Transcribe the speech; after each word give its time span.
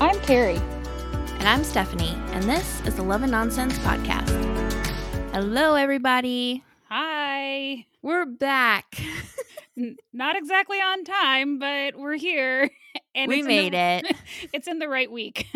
I'm 0.00 0.18
Carrie. 0.20 0.56
And 1.38 1.48
I'm 1.48 1.64
Stephanie, 1.64 2.14
and 2.32 2.44
this 2.44 2.80
is 2.86 2.94
the 2.96 3.02
Love 3.02 3.22
and 3.22 3.30
Nonsense 3.32 3.78
Podcast. 3.78 4.28
Hello, 5.32 5.74
everybody. 5.74 6.62
Hi. 6.88 7.86
We're 8.02 8.26
back. 8.26 9.00
Not 10.12 10.36
exactly 10.36 10.78
on 10.78 11.04
time, 11.04 11.58
but 11.58 11.96
we're 11.96 12.16
here. 12.16 12.70
And 13.14 13.30
we 13.30 13.40
made 13.42 13.72
the- 13.72 14.08
it. 14.10 14.16
It's 14.52 14.68
in 14.68 14.78
the 14.78 14.88
right 14.90 15.10
week. 15.10 15.46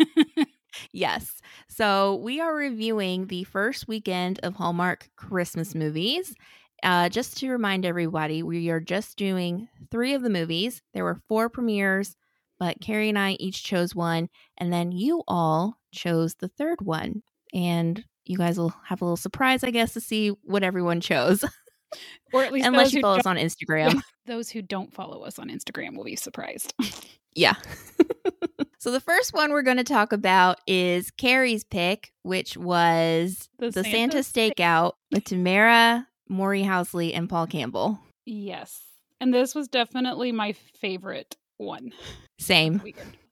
Yes. 0.91 1.41
So 1.69 2.15
we 2.15 2.39
are 2.39 2.55
reviewing 2.55 3.27
the 3.27 3.43
first 3.43 3.87
weekend 3.87 4.39
of 4.41 4.55
Hallmark 4.55 5.09
Christmas 5.15 5.75
movies. 5.75 6.33
Uh, 6.81 7.07
just 7.09 7.37
to 7.37 7.49
remind 7.51 7.85
everybody, 7.85 8.41
we 8.41 8.69
are 8.71 8.79
just 8.79 9.15
doing 9.15 9.67
three 9.91 10.15
of 10.15 10.23
the 10.23 10.29
movies. 10.31 10.81
There 10.95 11.03
were 11.03 11.19
four 11.27 11.49
premieres, 11.49 12.15
but 12.61 12.79
Carrie 12.79 13.09
and 13.09 13.17
I 13.17 13.31
each 13.39 13.63
chose 13.63 13.95
one, 13.95 14.29
and 14.55 14.71
then 14.71 14.91
you 14.91 15.23
all 15.27 15.79
chose 15.91 16.35
the 16.35 16.47
third 16.47 16.79
one. 16.79 17.23
And 17.55 18.05
you 18.23 18.37
guys 18.37 18.59
will 18.59 18.75
have 18.85 19.01
a 19.01 19.03
little 19.03 19.17
surprise, 19.17 19.63
I 19.63 19.71
guess, 19.71 19.93
to 19.93 19.99
see 19.99 20.29
what 20.43 20.61
everyone 20.61 21.01
chose, 21.01 21.43
or 22.33 22.43
at 22.43 22.53
least 22.53 22.67
unless 22.67 22.93
you 22.93 23.01
follow 23.01 23.17
us 23.17 23.25
on 23.25 23.37
Instagram. 23.37 23.99
those 24.27 24.51
who 24.51 24.61
don't 24.61 24.93
follow 24.93 25.23
us 25.23 25.39
on 25.39 25.49
Instagram 25.49 25.97
will 25.97 26.05
be 26.05 26.15
surprised. 26.15 26.73
Yeah. 27.33 27.53
so 28.77 28.91
the 28.91 28.99
first 28.99 29.33
one 29.33 29.51
we're 29.51 29.61
going 29.61 29.77
to 29.77 29.85
talk 29.85 30.11
about 30.11 30.59
is 30.67 31.11
Carrie's 31.11 31.63
pick, 31.63 32.11
which 32.23 32.57
was 32.57 33.47
the, 33.57 33.71
Santa, 33.71 34.17
Stakeout 34.17 34.95
with 35.13 35.23
Tamera, 35.23 36.07
Maury 36.27 36.61
Housley, 36.61 37.15
and 37.15 37.29
Paul 37.29 37.47
Campbell. 37.47 38.01
Yes. 38.25 38.81
And 39.21 39.33
this 39.33 39.55
was 39.55 39.69
definitely 39.69 40.33
my 40.33 40.51
favorite 40.51 41.37
one. 41.55 41.93
Same. 42.41 42.81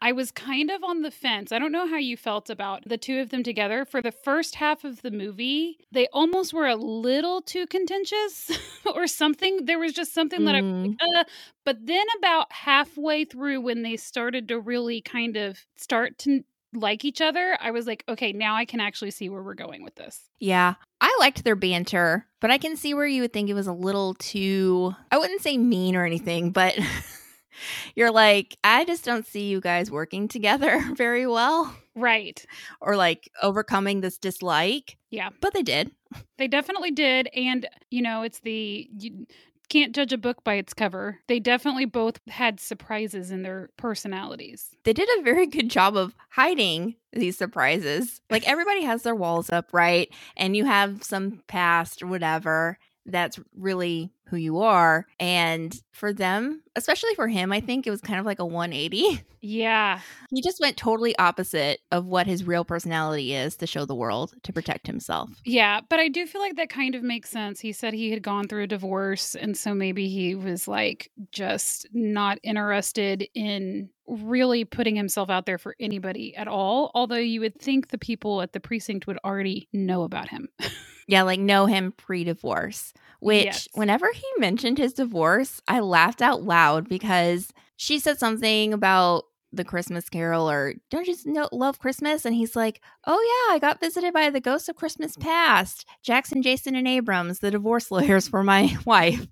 I 0.02 0.14
was 0.14 0.32
kind 0.32 0.70
of 0.70 0.82
on 0.84 1.02
the 1.02 1.12
fence. 1.12 1.52
I 1.52 1.60
don't 1.60 1.74
know 1.74 1.88
how 1.88 1.98
you 1.98 2.16
felt 2.16 2.50
about 2.50 2.84
the 2.86 2.98
two 2.98 3.20
of 3.20 3.32
them 3.32 3.44
together. 3.44 3.84
For 3.84 4.02
the 4.02 4.14
first 4.14 4.56
half 4.56 4.86
of 4.86 5.02
the 5.02 5.12
movie, 5.12 5.80
they 5.92 6.08
almost 6.14 6.54
were 6.54 6.68
a 6.68 6.76
little 6.76 7.42
too 7.42 7.68
contentious 7.68 8.52
or 8.96 9.08
something. 9.08 9.66
There 9.66 9.80
was 9.80 9.94
just 9.94 10.14
something 10.14 10.46
that 10.46 10.56
I 10.56 10.60
Mm, 10.60 10.96
uh, 11.00 11.24
but 11.66 11.86
then 11.86 12.06
about 12.18 12.52
halfway 12.52 13.24
through 13.24 13.62
when 13.62 13.82
they 13.82 13.96
started 13.96 14.50
to 14.50 14.60
really 14.60 15.00
kind 15.02 15.38
of 15.38 15.58
start 15.78 16.18
to 16.20 16.44
like 16.74 17.06
each 17.06 17.22
other, 17.22 17.58
I 17.62 17.72
was 17.72 17.88
like, 17.88 18.04
okay, 18.10 18.34
now 18.34 18.56
I 18.56 18.66
can 18.66 18.80
actually 18.80 19.12
see 19.12 19.30
where 19.30 19.42
we're 19.42 19.54
going 19.54 19.84
with 19.84 19.96
this. 19.96 20.30
yeah. 20.40 20.76
I 21.02 21.16
liked 21.22 21.46
their 21.46 21.56
banter, 21.56 22.28
but 22.42 22.52
I 22.52 22.58
can 22.58 22.76
see 22.76 22.94
where 22.94 23.08
you 23.08 23.22
would 23.22 23.32
think 23.32 23.50
it 23.50 23.54
was 23.54 23.68
a 23.68 23.74
little 23.74 24.16
too, 24.16 24.94
I 25.12 25.18
wouldn't 25.18 25.42
say 25.42 25.58
mean 25.58 25.96
or 25.96 26.06
anything, 26.06 26.52
but 26.52 26.78
you're 27.96 28.12
like, 28.12 28.58
I 28.64 28.86
just 28.86 29.06
don't 29.06 29.26
see 29.26 29.48
you 29.48 29.62
guys 29.62 29.90
working 29.92 30.28
together 30.28 30.84
very 30.96 31.28
well 31.28 31.76
Right. 31.96 32.46
or 32.82 32.96
like 32.96 33.30
overcoming 33.42 34.02
this 34.02 34.18
dislike. 34.18 34.98
Yeah. 35.10 35.30
But 35.42 35.54
they 35.54 35.64
did. 35.64 35.92
They 36.38 36.48
definitely 36.48 36.92
did. 36.92 37.30
And, 37.36 37.68
you 37.92 38.02
know, 38.02 38.24
it's 38.24 38.40
the. 38.40 38.90
You, 38.98 39.26
can't 39.70 39.94
judge 39.94 40.12
a 40.12 40.18
book 40.18 40.44
by 40.44 40.56
its 40.56 40.74
cover. 40.74 41.20
They 41.28 41.40
definitely 41.40 41.86
both 41.86 42.20
had 42.28 42.60
surprises 42.60 43.30
in 43.30 43.44
their 43.44 43.70
personalities. 43.78 44.72
they 44.84 44.94
did 44.94 45.08
a 45.20 45.22
very 45.22 45.46
good 45.46 45.70
job 45.70 45.96
of 45.96 46.16
hiding 46.32 46.96
these 47.14 47.38
surprises. 47.38 48.20
Like 48.32 48.48
everybody 48.48 48.82
has 48.84 49.04
their 49.04 49.14
walls 49.14 49.52
up, 49.52 49.70
right? 49.72 50.10
And 50.36 50.58
you 50.58 50.66
have 50.66 51.04
some 51.04 51.44
past 51.48 52.02
or 52.02 52.08
whatever 52.08 52.80
that's 53.06 53.40
really 53.56 54.10
who 54.30 54.38
you 54.38 54.60
are. 54.60 55.06
And 55.20 55.76
for 55.92 56.14
them, 56.14 56.62
especially 56.76 57.14
for 57.16 57.28
him, 57.28 57.52
I 57.52 57.60
think 57.60 57.86
it 57.86 57.92
was 57.92 58.02
kind 58.02 58.20
of 58.20 58.26
like 58.26 58.40
a 58.40 58.46
180. 58.46 59.24
Yeah. 59.42 60.02
He 60.32 60.42
just 60.42 60.60
went 60.60 60.76
totally 60.76 61.18
opposite 61.18 61.80
of 61.94 62.06
what 62.06 62.28
his 62.28 62.44
real 62.44 62.66
personality 62.66 63.34
is 63.34 63.56
to 63.56 63.68
show 63.68 63.86
the 63.86 63.96
world 63.96 64.34
to 64.44 64.52
protect 64.52 64.86
himself. 64.86 65.30
Yeah, 65.46 65.80
but 65.88 65.98
I 65.98 66.10
do 66.10 66.26
feel 66.26 66.42
like 66.42 66.58
that 66.58 66.70
kind 66.70 66.94
of 66.94 67.04
makes 67.04 67.30
sense. 67.30 67.62
He 67.62 67.72
said 67.72 67.94
he 67.94 68.12
had 68.12 68.22
gone 68.22 68.50
through 68.50 68.64
a 68.64 68.68
divorce, 68.68 69.36
and 69.36 69.56
so 69.56 69.74
maybe 69.74 70.10
he 70.10 70.36
was 70.36 70.68
like 70.68 71.10
just 71.32 71.88
not 71.94 72.38
interested 72.44 73.30
in 73.34 73.90
really 74.08 74.66
putting 74.66 74.98
himself 74.98 75.30
out 75.30 75.46
there 75.46 75.58
for 75.58 75.74
anybody 75.80 76.36
at 76.36 76.50
all. 76.50 76.92
Although 76.94 77.16
you 77.16 77.40
would 77.40 77.62
think 77.62 77.88
the 77.88 77.98
people 77.98 78.42
at 78.42 78.52
the 78.52 78.60
precinct 78.60 79.08
would 79.08 79.20
already 79.24 79.70
know 79.72 80.04
about 80.04 80.28
him. 80.28 80.50
Yeah, 81.10 81.24
like 81.24 81.40
know 81.40 81.66
him 81.66 81.92
pre 81.94 82.24
divorce, 82.24 82.94
which 83.20 83.46
Yes. 83.46 83.68
whenever 83.74 84.12
he 84.14 84.24
mentioned 84.38 84.78
his 84.78 84.94
divorce, 84.94 85.62
I 85.68 85.80
laughed 85.80 86.22
out 86.22 86.44
loud 86.44 86.88
because 86.90 87.52
she 87.78 88.00
said 88.00 88.18
something 88.20 88.74
about 88.74 89.24
the 89.52 89.64
Christmas 89.66 90.10
Carol 90.10 90.48
or 90.50 90.76
don't 90.92 91.08
you 91.08 91.16
know, 91.26 91.50
love 91.52 91.80
Christmas? 91.80 92.24
And 92.24 92.36
he's 92.36 92.56
like, 92.56 92.82
oh, 93.08 93.48
yeah, 93.50 93.56
I 93.56 93.60
got 93.60 93.80
visited 93.80 94.14
by 94.14 94.30
the 94.30 94.40
ghosts 94.40 94.70
of 94.70 94.76
Christmas 94.76 95.18
past, 95.18 95.86
Jackson, 96.04 96.44
Jason, 96.44 96.76
and 96.76 96.88
Abrams, 96.88 97.40
the 97.40 97.50
divorce 97.50 97.90
lawyers 97.90 98.28
for 98.28 98.44
my 98.44 98.78
wife. 98.86 99.26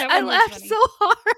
I 0.00 0.20
laughed 0.22 0.54
funny. 0.54 0.68
so 0.68 0.76
hard. 1.00 1.36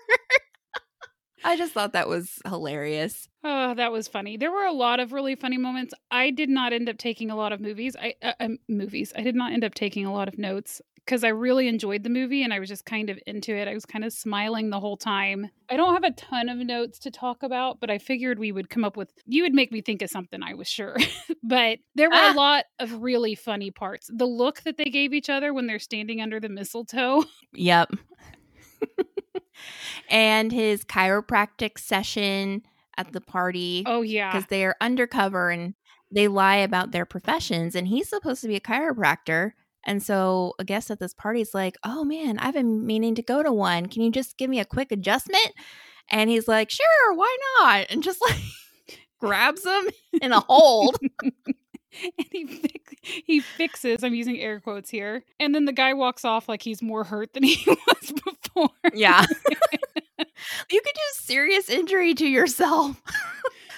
I 1.44 1.56
just 1.56 1.72
thought 1.72 1.92
that 1.92 2.08
was 2.08 2.38
hilarious. 2.46 3.28
Oh, 3.44 3.74
that 3.74 3.90
was 3.92 4.06
funny. 4.08 4.36
There 4.36 4.52
were 4.52 4.64
a 4.66 4.72
lot 4.72 5.00
of 5.00 5.12
really 5.12 5.34
funny 5.34 5.58
moments. 5.58 5.92
I 6.10 6.30
did 6.30 6.48
not 6.48 6.72
end 6.72 6.88
up 6.88 6.98
taking 6.98 7.30
a 7.30 7.36
lot 7.36 7.52
of 7.52 7.60
movies. 7.60 7.96
I 8.00 8.14
uh, 8.22 8.32
um, 8.40 8.58
movies. 8.68 9.12
I 9.16 9.22
did 9.22 9.34
not 9.34 9.52
end 9.52 9.64
up 9.64 9.74
taking 9.74 10.06
a 10.06 10.12
lot 10.12 10.28
of 10.28 10.38
notes 10.38 10.80
because 11.04 11.24
I 11.24 11.28
really 11.30 11.66
enjoyed 11.66 12.04
the 12.04 12.10
movie 12.10 12.44
and 12.44 12.52
I 12.54 12.60
was 12.60 12.68
just 12.68 12.84
kind 12.84 13.10
of 13.10 13.18
into 13.26 13.52
it. 13.56 13.66
I 13.66 13.74
was 13.74 13.84
kind 13.84 14.04
of 14.04 14.12
smiling 14.12 14.70
the 14.70 14.78
whole 14.78 14.96
time. 14.96 15.50
I 15.68 15.76
don't 15.76 15.94
have 15.94 16.04
a 16.04 16.12
ton 16.14 16.48
of 16.48 16.58
notes 16.58 17.00
to 17.00 17.10
talk 17.10 17.42
about, 17.42 17.80
but 17.80 17.90
I 17.90 17.98
figured 17.98 18.38
we 18.38 18.52
would 18.52 18.70
come 18.70 18.84
up 18.84 18.96
with. 18.96 19.10
You 19.26 19.42
would 19.42 19.52
make 19.54 19.72
me 19.72 19.80
think 19.80 20.02
of 20.02 20.10
something. 20.10 20.40
I 20.44 20.54
was 20.54 20.68
sure, 20.68 20.96
but 21.42 21.78
there 21.96 22.08
were 22.08 22.14
Ah. 22.14 22.32
a 22.32 22.36
lot 22.36 22.66
of 22.78 23.02
really 23.02 23.34
funny 23.34 23.72
parts. 23.72 24.08
The 24.14 24.26
look 24.26 24.62
that 24.62 24.76
they 24.76 24.84
gave 24.84 25.12
each 25.12 25.28
other 25.28 25.52
when 25.52 25.66
they're 25.66 25.80
standing 25.80 26.20
under 26.20 26.38
the 26.38 26.48
mistletoe. 26.48 27.24
Yep. 27.54 27.90
and 30.08 30.52
his 30.52 30.84
chiropractic 30.84 31.78
session 31.78 32.62
at 32.96 33.12
the 33.12 33.20
party. 33.20 33.84
Oh 33.86 34.02
yeah, 34.02 34.32
because 34.32 34.46
they're 34.48 34.76
undercover 34.80 35.50
and 35.50 35.74
they 36.10 36.28
lie 36.28 36.56
about 36.56 36.92
their 36.92 37.06
professions 37.06 37.74
and 37.74 37.88
he's 37.88 38.08
supposed 38.08 38.42
to 38.42 38.48
be 38.48 38.56
a 38.56 38.60
chiropractor 38.60 39.52
and 39.84 40.02
so 40.02 40.54
a 40.58 40.64
guest 40.64 40.90
at 40.90 41.00
this 41.00 41.14
party 41.14 41.40
is 41.40 41.54
like 41.54 41.76
oh 41.84 42.04
man 42.04 42.38
i've 42.38 42.54
been 42.54 42.86
meaning 42.86 43.14
to 43.14 43.22
go 43.22 43.42
to 43.42 43.52
one. 43.52 43.86
Can 43.86 44.02
you 44.02 44.10
just 44.10 44.36
give 44.36 44.50
me 44.50 44.60
a 44.60 44.64
quick 44.64 44.92
adjustment? 44.92 45.52
And 46.10 46.28
he's 46.28 46.48
like 46.48 46.70
sure 46.70 47.14
why 47.14 47.36
not? 47.58 47.86
And 47.90 48.02
just 48.02 48.20
like 48.20 48.38
grabs 49.20 49.64
him 49.64 49.88
in 50.20 50.32
a 50.32 50.40
hold 50.40 50.98
and 52.18 52.26
he 52.30 52.46
fix, 52.46 52.94
he 53.02 53.40
fixes. 53.40 54.04
I'm 54.04 54.14
using 54.14 54.38
air 54.38 54.60
quotes 54.60 54.90
here, 54.90 55.24
and 55.40 55.54
then 55.54 55.64
the 55.64 55.72
guy 55.72 55.94
walks 55.94 56.24
off 56.24 56.48
like 56.48 56.62
he's 56.62 56.82
more 56.82 57.04
hurt 57.04 57.32
than 57.34 57.42
he 57.42 57.62
was 57.66 58.12
before. 58.12 58.70
yeah 58.94 59.24
you 60.18 60.80
could 60.80 60.94
do 60.94 61.00
serious 61.14 61.68
injury 61.70 62.14
to 62.14 62.26
yourself 62.26 63.00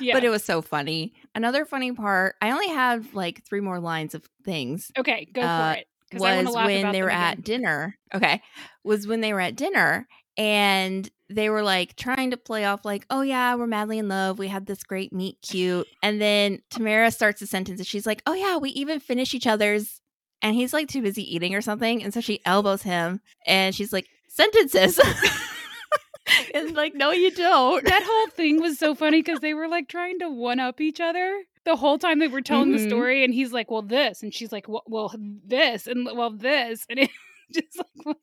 yeah. 0.00 0.14
but 0.14 0.24
it 0.24 0.28
was 0.30 0.44
so 0.44 0.60
funny 0.60 1.12
another 1.34 1.64
funny 1.64 1.92
part 1.92 2.34
i 2.42 2.50
only 2.50 2.69
have 2.69 3.14
like 3.14 3.44
three 3.44 3.60
more 3.60 3.78
lines 3.78 4.14
of 4.14 4.24
things 4.44 4.91
okay, 4.98 5.28
go 5.32 5.42
uh, 5.42 5.74
for 5.74 5.80
it. 5.80 5.86
was 6.14 6.54
laugh 6.54 6.66
when 6.66 6.92
they 6.92 7.03
were 7.03 7.08
again. 7.08 7.22
at 7.22 7.44
dinner. 7.44 7.98
Okay. 8.14 8.41
Was 8.84 9.06
when 9.06 9.20
they 9.20 9.32
were 9.32 9.41
at 9.41 9.56
dinner 9.56 10.06
and 10.37 11.09
they 11.31 11.49
were 11.50 11.62
like 11.62 11.97
trying 11.97 12.31
to 12.31 12.37
play 12.37 12.65
off 12.65 12.84
like, 12.84 13.06
oh 13.11 13.22
yeah, 13.22 13.55
we're 13.55 13.67
madly 13.67 13.99
in 13.99 14.09
love. 14.09 14.39
We 14.39 14.49
had 14.49 14.67
this 14.67 14.83
great 14.83 15.12
meet 15.12 15.39
cute. 15.43 15.87
And 16.03 16.21
then 16.21 16.62
Tamera 16.71 17.12
starts 17.12 17.41
a 17.43 17.47
sentence 17.47 17.81
and 17.81 17.87
she's 17.87 18.06
like, 18.06 18.22
oh 18.27 18.34
yeah, 18.34 18.56
we 18.59 18.71
even 18.71 19.00
finish 19.00 19.34
each 19.34 19.47
other's. 19.47 20.00
And 20.43 20.55
he's 20.55 20.72
like 20.75 20.89
too 20.89 21.00
busy 21.03 21.22
eating 21.34 21.55
or 21.55 21.62
something. 21.62 22.03
And 22.03 22.12
so 22.12 22.21
she 22.21 22.41
elbows 22.45 22.83
him 22.83 23.21
and 23.47 23.75
she's 23.75 23.93
like, 23.93 24.06
sentences. 24.28 25.00
and 26.55 26.75
like, 26.75 26.95
no, 26.95 27.11
you 27.11 27.31
don't. 27.31 27.84
That 27.84 28.03
whole 28.04 28.30
thing 28.30 28.60
was 28.60 28.78
so 28.78 28.95
funny 28.95 29.22
because 29.22 29.41
they 29.41 29.54
were 29.54 29.69
like 29.69 29.89
trying 29.89 30.19
to 30.21 30.28
one 30.28 30.60
up 30.60 30.80
each 30.80 31.01
other 31.01 31.42
the 31.65 31.77
whole 31.77 31.98
time 31.98 32.19
they 32.19 32.28
were 32.28 32.42
telling 32.42 32.72
the 32.72 32.78
Mhm. 32.78 32.87
story, 32.89 33.25
and 33.25 33.33
he's 33.33 33.51
like, 33.51 33.71
"Well, 33.71 33.80
this," 33.80 34.22
and 34.22 34.34
she's 34.34 34.53
like, 34.53 34.69
"Well, 34.69 34.83
well 34.87 35.15
this," 35.19 35.87
and 35.87 36.04
well, 36.15 36.28
this, 36.30 36.84
and 36.91 36.98
it 36.98 37.10
just 37.51 37.78
like, 38.04 38.16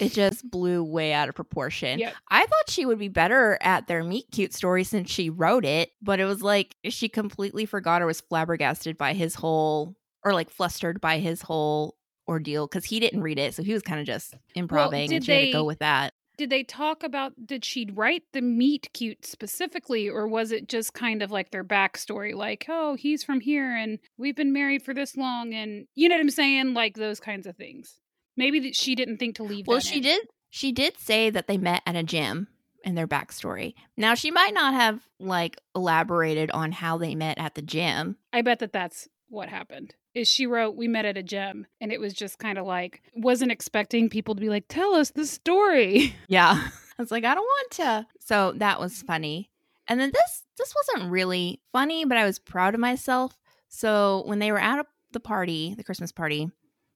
It 0.00 0.12
just 0.12 0.48
blew 0.50 0.82
way 0.82 1.12
out 1.12 1.28
of 1.28 1.34
proportion. 1.34 1.98
Yep. 1.98 2.14
I 2.30 2.46
thought 2.46 2.68
she 2.70 2.86
would 2.86 2.98
be 2.98 3.08
better 3.08 3.58
at 3.60 3.86
their 3.86 4.04
meet 4.04 4.26
cute 4.30 4.54
story 4.54 4.84
since 4.84 5.10
she 5.10 5.30
wrote 5.30 5.64
it, 5.64 5.90
but 6.02 6.20
it 6.20 6.24
was 6.24 6.42
like 6.42 6.76
she 6.84 7.08
completely 7.08 7.66
forgot 7.66 8.02
or 8.02 8.06
was 8.06 8.20
flabbergasted 8.20 8.98
by 8.98 9.12
his 9.12 9.34
whole, 9.34 9.96
or 10.24 10.34
like 10.34 10.50
flustered 10.50 11.00
by 11.00 11.18
his 11.18 11.42
whole 11.42 11.96
ordeal 12.28 12.66
because 12.66 12.84
he 12.84 13.00
didn't 13.00 13.22
read 13.22 13.38
it, 13.38 13.54
so 13.54 13.62
he 13.62 13.72
was 13.72 13.82
kind 13.82 14.00
of 14.00 14.06
just 14.06 14.34
improving 14.54 15.08
did 15.08 15.16
and 15.16 15.24
she 15.24 15.32
had 15.32 15.44
to 15.46 15.52
go 15.52 15.64
with 15.64 15.78
that. 15.78 16.12
did 16.36 16.50
they 16.50 16.62
talk 16.62 17.02
about? 17.02 17.32
Did 17.46 17.64
she 17.64 17.90
write 17.92 18.22
the 18.32 18.40
meet 18.40 18.88
cute 18.94 19.26
specifically, 19.26 20.08
or 20.08 20.28
was 20.28 20.52
it 20.52 20.68
just 20.68 20.94
kind 20.94 21.20
of 21.22 21.30
like 21.32 21.50
their 21.50 21.64
backstory, 21.64 22.34
like, 22.34 22.66
"Oh, 22.68 22.94
he's 22.94 23.24
from 23.24 23.40
here, 23.40 23.74
and 23.74 23.98
we've 24.16 24.36
been 24.36 24.52
married 24.52 24.82
for 24.82 24.94
this 24.94 25.16
long," 25.16 25.52
and 25.52 25.86
you 25.96 26.08
know 26.08 26.14
what 26.14 26.20
I'm 26.20 26.30
saying, 26.30 26.74
like 26.74 26.94
those 26.96 27.18
kinds 27.20 27.46
of 27.46 27.56
things. 27.56 27.98
Maybe 28.38 28.60
that 28.60 28.76
she 28.76 28.94
didn't 28.94 29.18
think 29.18 29.36
to 29.36 29.42
leave. 29.42 29.66
Well, 29.66 29.80
she 29.80 29.96
in. 29.96 30.02
did. 30.04 30.28
She 30.48 30.72
did 30.72 30.98
say 30.98 31.28
that 31.28 31.46
they 31.48 31.58
met 31.58 31.82
at 31.84 31.96
a 31.96 32.02
gym 32.02 32.48
in 32.84 32.94
their 32.94 33.08
backstory. 33.08 33.74
Now, 33.96 34.14
she 34.14 34.30
might 34.30 34.54
not 34.54 34.72
have 34.72 35.06
like 35.18 35.60
elaborated 35.74 36.50
on 36.52 36.72
how 36.72 36.96
they 36.96 37.14
met 37.14 37.36
at 37.38 37.54
the 37.54 37.62
gym. 37.62 38.16
I 38.32 38.42
bet 38.42 38.60
that 38.60 38.72
that's 38.72 39.08
what 39.28 39.48
happened. 39.48 39.94
Is 40.14 40.28
she 40.28 40.46
wrote, 40.46 40.76
We 40.76 40.88
met 40.88 41.04
at 41.04 41.16
a 41.16 41.22
gym. 41.22 41.66
And 41.80 41.92
it 41.92 42.00
was 42.00 42.14
just 42.14 42.38
kind 42.38 42.56
of 42.58 42.64
like, 42.64 43.02
wasn't 43.14 43.52
expecting 43.52 44.08
people 44.08 44.34
to 44.36 44.40
be 44.40 44.48
like, 44.48 44.66
Tell 44.68 44.94
us 44.94 45.10
the 45.10 45.26
story. 45.26 46.14
Yeah. 46.28 46.68
I 46.98 47.02
was 47.02 47.10
like, 47.10 47.24
I 47.24 47.34
don't 47.34 47.44
want 47.44 47.70
to. 47.72 48.06
So 48.18 48.52
that 48.56 48.80
was 48.80 49.02
funny. 49.02 49.50
And 49.86 50.00
then 50.00 50.10
this 50.12 50.44
this 50.56 50.74
wasn't 50.74 51.10
really 51.10 51.60
funny, 51.72 52.04
but 52.04 52.18
I 52.18 52.24
was 52.24 52.38
proud 52.38 52.74
of 52.74 52.80
myself. 52.80 53.36
So 53.68 54.22
when 54.26 54.38
they 54.38 54.50
were 54.52 54.60
at 54.60 54.86
the 55.12 55.20
party, 55.20 55.74
the 55.76 55.84
Christmas 55.84 56.12
party, 56.12 56.50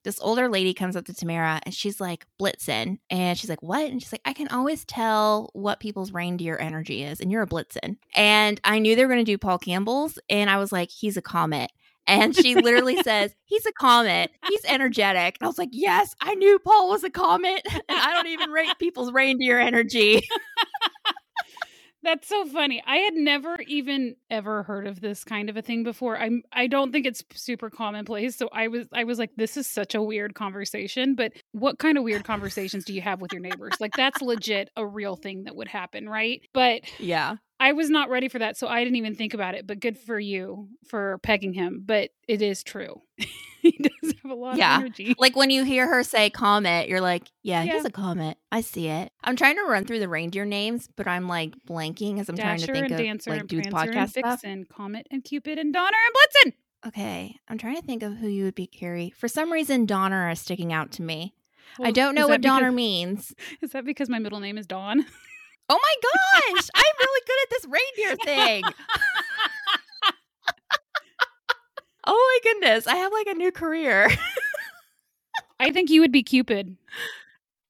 this 0.05 0.19
older 0.21 0.49
lady 0.49 0.75
comes 0.75 0.97
up 0.97 1.05
to 1.07 1.13
Tamera 1.13 1.61
and 1.65 1.75
she's 1.75 2.01
like 2.01 2.27
Blitzen. 2.41 2.99
And 3.11 3.39
she's 3.39 3.51
like, 3.51 3.63
What? 3.63 3.91
And 3.91 4.03
she's 4.03 4.13
like, 4.13 4.23
I 4.25 4.33
can 4.33 4.49
always 4.49 4.85
tell 4.85 5.51
what 5.53 5.81
people's 5.81 6.13
reindeer 6.13 6.59
energy 6.59 7.03
is. 7.03 7.21
And 7.21 7.31
you're 7.31 7.43
a 7.43 7.47
Blitzen. 7.47 7.97
And 8.15 8.61
I 8.65 8.79
knew 8.79 8.97
they 8.97 9.05
were 9.05 9.13
going 9.13 9.25
to 9.25 9.31
do 9.31 9.39
Paul 9.39 9.59
Campbell's. 9.59 10.19
And 10.29 10.51
I 10.51 10.59
was 10.59 10.73
like, 10.73 10.91
He's 10.91 11.17
a 11.17 11.23
comet. 11.23 11.71
And 12.07 12.35
she 12.35 12.55
literally 12.55 12.97
says, 13.03 13.35
He's 13.45 13.67
a 13.67 13.73
comet. 13.73 14.31
He's 14.49 14.65
energetic. 14.67 15.37
And 15.41 15.47
I 15.47 15.49
was 15.49 15.59
like, 15.59 15.71
Yes, 15.73 16.15
I 16.21 16.35
knew 16.35 16.59
Paul 16.59 16.89
was 16.89 17.05
a 17.05 17.11
comet. 17.11 17.67
And 17.89 17.99
I 17.99 18.13
don't 18.13 18.29
even 18.29 18.51
rate 18.51 18.79
people's 18.79 19.13
reindeer 19.13 19.59
energy. 19.59 20.27
That's 22.05 22.29
so 22.29 22.45
funny. 22.47 22.83
I 22.85 22.97
had 22.97 23.15
never 23.15 23.57
even 23.67 24.17
ever 24.29 24.65
heard 24.65 24.87
of 24.89 25.01
this 25.01 25.23
kind 25.23 25.49
of 25.49 25.57
a 25.57 25.63
thing 25.63 25.85
before. 25.85 26.19
I'm 26.19 26.43
I 26.53 26.67
don't 26.67 26.91
think 26.91 27.07
it's 27.07 27.23
super 27.35 27.71
commonplace. 27.71 28.37
So 28.37 28.49
I 28.53 28.69
was 28.69 28.89
I 28.93 29.05
was 29.05 29.19
like 29.19 29.31
this 29.37 29.57
is 29.57 29.69
such 29.69 29.95
a 29.95 30.03
weird 30.03 30.35
conversation, 30.35 31.15
but 31.15 31.33
what 31.53 31.79
kind 31.79 31.97
of 31.97 32.05
weird 32.05 32.25
conversations 32.25 32.85
do 32.85 32.93
you 32.93 33.03
have 33.03 33.21
with 33.21 33.33
your 33.33 33.41
neighbors? 33.41 33.75
Like 33.81 33.93
that's 33.97 34.21
legit 34.21 34.71
a 34.77 34.85
real 34.85 35.15
thing 35.15 35.45
that 35.45 35.55
would 35.55 35.69
happen, 35.69 36.09
right? 36.09 36.43
But 36.53 36.83
Yeah. 36.99 37.37
I 37.63 37.73
was 37.73 37.89
not 37.91 38.09
ready 38.11 38.29
for 38.29 38.39
that, 38.41 38.57
so 38.57 38.67
I 38.67 38.83
didn't 38.83 38.97
even 38.97 39.15
think 39.15 39.35
about 39.35 39.55
it. 39.55 39.67
But 39.67 39.79
good 39.81 39.97
for 39.99 40.19
you 40.19 40.69
for 40.89 41.19
pegging 41.23 41.53
him. 41.55 41.83
But 41.87 42.11
it 42.27 42.43
is 42.43 42.63
true. 42.65 43.03
he 43.61 43.71
does 43.81 44.15
have 44.23 44.33
a 44.33 44.35
lot 44.35 44.57
Yeah. 44.57 44.77
of 44.79 44.81
energy. 44.85 45.15
Like 45.19 45.37
when 45.37 45.51
you 45.51 45.63
hear 45.65 45.87
her 45.87 46.03
say 46.03 46.29
comet, 46.31 46.89
you're 46.89 47.01
like, 47.01 47.31
yeah, 47.43 47.63
Yeah. 47.63 47.75
he's 47.75 47.85
a 47.85 47.91
comet. 47.91 48.37
I 48.51 48.63
see 48.63 48.89
it. 48.89 49.13
I'm 49.23 49.37
trying 49.37 49.57
to 49.57 49.63
run 49.63 49.85
through 49.85 50.01
the 50.01 50.09
reindeer 50.09 50.45
names, 50.45 50.89
but 50.97 51.07
I'm 51.07 51.29
like 51.29 51.55
blanking 51.69 52.19
as 52.19 52.29
I'm 52.29 52.37
trying 52.37 52.59
to 52.59 52.67
think 52.67 52.79
and 52.87 52.93
of 52.93 52.99
Dancer 52.99 53.31
like 53.31 53.41
and 53.43 53.49
the 53.49 53.63
Prancer 53.63 53.91
and 53.91 53.99
podcast 54.01 54.11
stuff. 54.11 54.43
Vixen, 54.43 54.65
Comet 54.65 55.07
and 55.13 55.23
Cupid 55.23 55.59
and 55.59 55.73
Donner 55.73 55.97
and 56.07 56.53
Blitzen. 56.53 56.89
Okay, 56.89 57.37
I'm 57.47 57.59
trying 57.59 57.77
to 57.77 57.83
think 57.83 58.03
of 58.03 58.17
who 58.17 58.27
you 58.27 58.43
would 58.43 58.57
be, 58.57 58.67
Carrie. 58.67 59.15
For 59.17 59.29
some 59.29 59.53
reason, 59.53 59.87
Donner 59.87 60.29
is 60.31 60.41
sticking 60.41 60.73
out 60.73 60.91
to 60.93 61.03
me. 61.03 61.33
I 61.81 61.93
don't 61.93 62.17
know 62.17 62.23
what 62.23 62.29
that 62.29 62.41
because- 62.43 62.59
Donner 62.61 62.73
means. 62.73 63.33
Is 63.63 63.71
that 63.71 63.85
because 63.85 64.09
my 64.09 64.19
middle 64.19 64.41
name 64.41 64.59
is 64.59 64.67
Dawn? 64.67 65.07
Oh 65.69 65.79
my 65.81 65.95
gosh, 66.55 66.69
I'm 66.75 66.95
really 67.01 67.21
good 67.27 67.37
at 67.43 67.51
this 67.51 67.67
reindeer 67.67 68.17
thing. 68.25 68.65
oh 72.07 72.41
my 72.45 72.53
goodness, 72.53 72.87
I 72.87 72.97
have 72.97 73.13
like 73.13 73.27
a 73.29 73.35
new 73.35 73.53
career. 73.53 74.09
I 75.61 75.71
think 75.71 75.91
you 75.91 76.01
would 76.01 76.13
be 76.13 76.23
Cupid. 76.23 76.77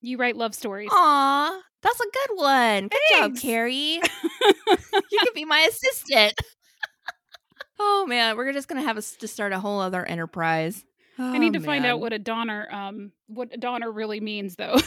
You 0.01 0.17
write 0.17 0.37
love 0.37 0.55
stories. 0.55 0.91
Aw, 0.93 1.61
that's 1.83 2.01
a 2.01 2.05
good 2.05 2.37
one. 2.37 2.89
Good 2.89 3.01
job, 3.19 3.37
Carrie. 3.37 4.01
you 5.11 5.19
could 5.21 5.35
be 5.35 5.45
my 5.45 5.61
assistant. 5.61 6.35
oh 7.79 8.07
man, 8.09 8.37
we're 8.37 8.53
just 8.53 8.69
gonna 8.69 8.83
have 8.83 8.97
us 8.97 9.13
to 9.17 9.29
start 9.29 9.53
a 9.53 9.61
whole 9.61 9.81
other 9.81 10.05
enterprise. 10.05 10.85
I 11.19 11.39
need 11.39 11.55
Oh, 11.55 11.61
to 11.61 11.65
find 11.65 11.85
out 11.85 12.01
what 12.01 12.13
a 12.15 12.19
Donner 12.19 12.67
um 12.73 13.13
what 13.29 13.51
a 13.53 13.59
Donner 13.59 13.93
really 13.93 14.19
means 14.21 14.57
though. 14.57 14.77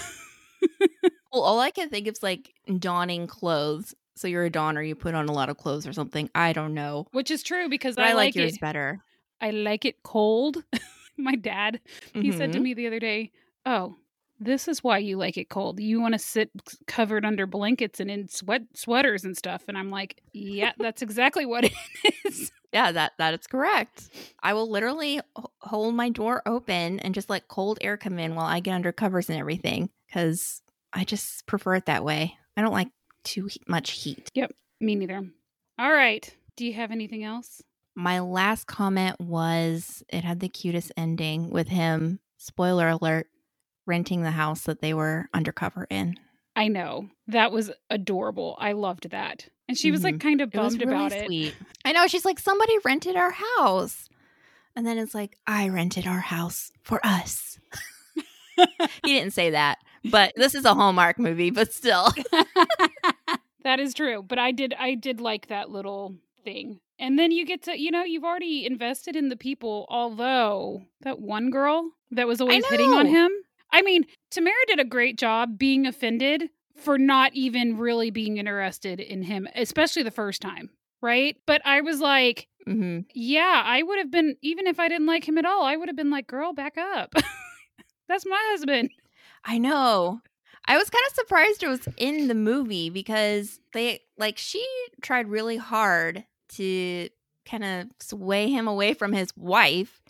Well, 1.36 1.44
all 1.44 1.60
I 1.60 1.70
can 1.70 1.90
think 1.90 2.08
of 2.08 2.14
is 2.14 2.24
like 2.24 2.54
donning 2.80 3.28
clothes. 3.28 3.94
So 4.16 4.30
you're 4.30 4.46
a 4.46 4.50
donner, 4.50 4.82
you 4.82 4.96
put 4.96 5.16
on 5.16 5.28
a 5.28 5.34
lot 5.34 5.50
of 5.50 5.58
clothes 5.58 5.86
or 5.86 5.92
something. 5.92 6.30
I 6.34 6.54
don't 6.54 6.74
know, 6.74 7.08
Which 7.12 7.30
is 7.30 7.44
true 7.44 7.68
because 7.68 7.98
I, 7.98 8.12
I, 8.12 8.14
like 8.14 8.28
like 8.28 8.36
yours 8.36 8.54
it. 8.54 8.62
better. 8.62 9.02
I 9.42 9.50
like 9.52 9.84
it 9.84 10.02
cold. 10.04 10.64
my 11.18 11.36
dad, 11.36 11.82
he 12.14 12.32
said 12.32 12.54
to 12.54 12.60
Mhm. 12.60 12.64
me 12.64 12.74
the 12.74 12.88
other 12.88 13.00
day, 13.00 13.32
"Oh, 13.66 13.98
this 14.40 14.70
is 14.70 14.82
why 14.82 15.00
you 15.00 15.18
like 15.18 15.36
it 15.36 15.50
cold. 15.50 15.82
You 15.82 16.00
want 16.00 16.14
to 16.14 16.20
sit 16.20 16.52
covered 16.88 17.26
under 17.26 17.46
blankets 17.46 18.00
and 18.00 18.10
in 18.10 18.30
sweat 18.30 18.62
sweaters 18.74 19.26
and 19.26 19.36
stuff." 19.36 19.64
And 19.68 19.78
I'm 19.78 19.90
like, 19.90 20.22
"Yeah, 20.32 20.72
that's 20.80 21.02
exactly 21.02 21.46
what 21.46 21.66
it 21.66 21.74
is." 22.26 22.54
Yeah, 22.72 22.94
that 22.94 23.12
that 23.18 23.34
is 23.38 23.46
correct. 23.48 24.10
I 24.42 24.54
will 24.54 24.70
literally 24.72 25.18
h- 25.18 25.46
hold 25.60 25.96
my 25.96 26.08
door 26.10 26.42
open 26.46 27.02
and 27.02 27.14
just 27.14 27.30
let 27.30 27.50
cold 27.50 27.78
air 27.82 27.98
come 27.98 28.20
in 28.20 28.36
while 28.36 28.46
I 28.46 28.62
get 28.62 28.74
under 28.76 28.94
covers 28.94 29.30
and 29.30 29.38
everything 29.38 29.90
because 30.08 30.62
I 30.96 31.04
just 31.04 31.46
prefer 31.46 31.76
it 31.76 31.86
that 31.86 32.04
way. 32.04 32.38
I 32.58 32.62
don't 32.62 32.74
like 32.74 32.90
too 33.24 33.46
he- 33.48 33.62
much 33.68 33.92
heat. 33.92 34.30
Yep, 34.34 34.52
me 34.80 34.96
neither. 34.96 35.24
All 35.78 35.92
right. 35.92 36.34
Do 36.56 36.66
you 36.66 36.74
have 36.74 36.92
anything 36.92 37.24
else? 37.24 37.62
My 37.96 38.20
last 38.20 38.66
comment 38.66 39.20
was 39.20 40.04
it 40.10 40.24
had 40.24 40.40
the 40.40 40.50
cutest 40.50 40.92
ending 40.98 41.50
with 41.50 41.68
him, 41.68 42.20
spoiler 42.38 42.90
alert, 42.90 43.28
renting 43.86 44.22
the 44.22 44.32
house 44.32 44.62
that 44.64 44.82
they 44.82 44.94
were 44.94 45.28
undercover 45.34 45.86
in. 45.90 46.16
I 46.56 46.70
know. 46.70 47.10
That 47.28 47.52
was 47.52 47.72
adorable. 47.90 48.56
I 48.60 48.72
loved 48.72 49.10
that. 49.12 49.50
And 49.68 49.78
she 49.78 49.92
was 49.92 50.04
like 50.04 50.20
kind 50.20 50.42
of 50.42 50.50
Mm-hmm. 50.50 50.60
It 50.60 50.64
was 50.64 50.78
bummed 50.78 50.90
really 50.92 51.06
about 51.08 51.32
it. 51.32 51.54
I 51.84 51.92
know. 51.92 52.08
She's 52.08 52.24
like, 52.26 52.40
somebody 52.40 52.74
rented 52.86 53.16
our 53.18 53.32
house. 53.32 54.08
And 54.76 54.86
then 54.86 54.98
it's 54.98 55.16
like, 55.16 55.38
I 55.48 55.70
rented 55.70 56.08
our 56.08 56.20
house 56.20 56.72
for 56.84 57.00
us. 57.04 57.60
he 58.56 59.14
didn't 59.14 59.34
say 59.34 59.52
that, 59.52 59.80
but 60.12 60.34
this 60.36 60.56
is 60.56 60.66
a 60.66 60.74
Hallmark 60.74 61.20
movie, 61.20 61.52
but 61.52 61.74
still. 61.74 62.10
that 63.64 63.80
is 63.80 63.94
true. 63.94 64.24
But 64.24 64.40
I 64.40 64.52
did 64.52 64.74
I 64.78 64.96
did 64.96 65.20
like 65.22 65.48
that 65.48 65.70
little 65.70 66.16
thing. 66.44 66.80
And 66.98 67.20
then 67.20 67.32
you 67.32 67.46
get 67.46 67.64
to, 67.64 67.78
you 67.78 67.92
know, 67.92 68.04
you've 68.04 68.24
already 68.24 68.66
invested 68.66 69.16
in 69.16 69.28
the 69.28 69.36
people, 69.36 69.86
although 69.90 70.84
that 71.02 71.20
one 71.20 71.50
girl 71.50 71.92
that 72.12 72.28
was 72.28 72.40
always 72.40 72.66
hitting 72.66 72.94
on 72.94 73.08
him. 73.08 73.30
I 73.72 73.82
mean, 73.82 74.06
Tamera 74.32 74.54
did 74.68 74.80
a 74.80 74.86
great 74.86 75.18
job 75.18 75.58
being 75.58 75.86
offended 75.86 76.50
for 76.78 76.98
not 76.98 77.34
even 77.34 77.78
really 77.78 78.12
being 78.12 78.38
interested 78.38 79.02
in 79.02 79.24
him, 79.24 79.48
especially 79.56 80.04
the 80.04 80.12
first 80.12 80.42
time, 80.42 80.70
right? 81.02 81.36
But 81.46 81.62
I 81.66 81.82
was 81.82 82.00
like, 82.00 82.48
hmm 82.66 83.00
yeah, 83.14 83.62
I 83.66 83.84
would 83.84 83.98
have 84.00 84.12
been, 84.12 84.38
even 84.42 84.68
if 84.68 84.80
I 84.80 84.88
didn't 84.88 85.08
like 85.08 85.28
him 85.28 85.38
at 85.38 85.46
all, 85.46 85.64
I 85.64 85.76
would 85.76 85.90
have 85.90 85.98
been 85.98 86.10
like, 86.10 86.28
girl, 86.28 86.54
back 86.54 86.78
up. 86.78 87.14
That's 88.08 88.26
my 88.26 88.40
husband. 88.52 88.92
I 89.46 89.58
know. 89.58 90.22
I 90.68 90.78
was 90.78 90.90
kind 90.90 91.04
of 91.08 91.16
surprised 91.16 91.62
it 91.64 91.68
was 91.68 91.88
in 91.98 92.28
the 92.28 92.34
movie 92.36 92.90
because 92.90 93.60
they, 93.74 94.02
like, 94.18 94.38
she 94.38 94.66
tried 95.02 95.28
really 95.30 95.58
hard 95.58 96.26
to 96.56 97.10
kind 97.46 97.64
of 97.64 97.88
sway 98.00 98.50
him 98.50 98.68
away 98.68 98.94
from 98.96 99.14
his 99.14 99.30
wife 99.38 100.02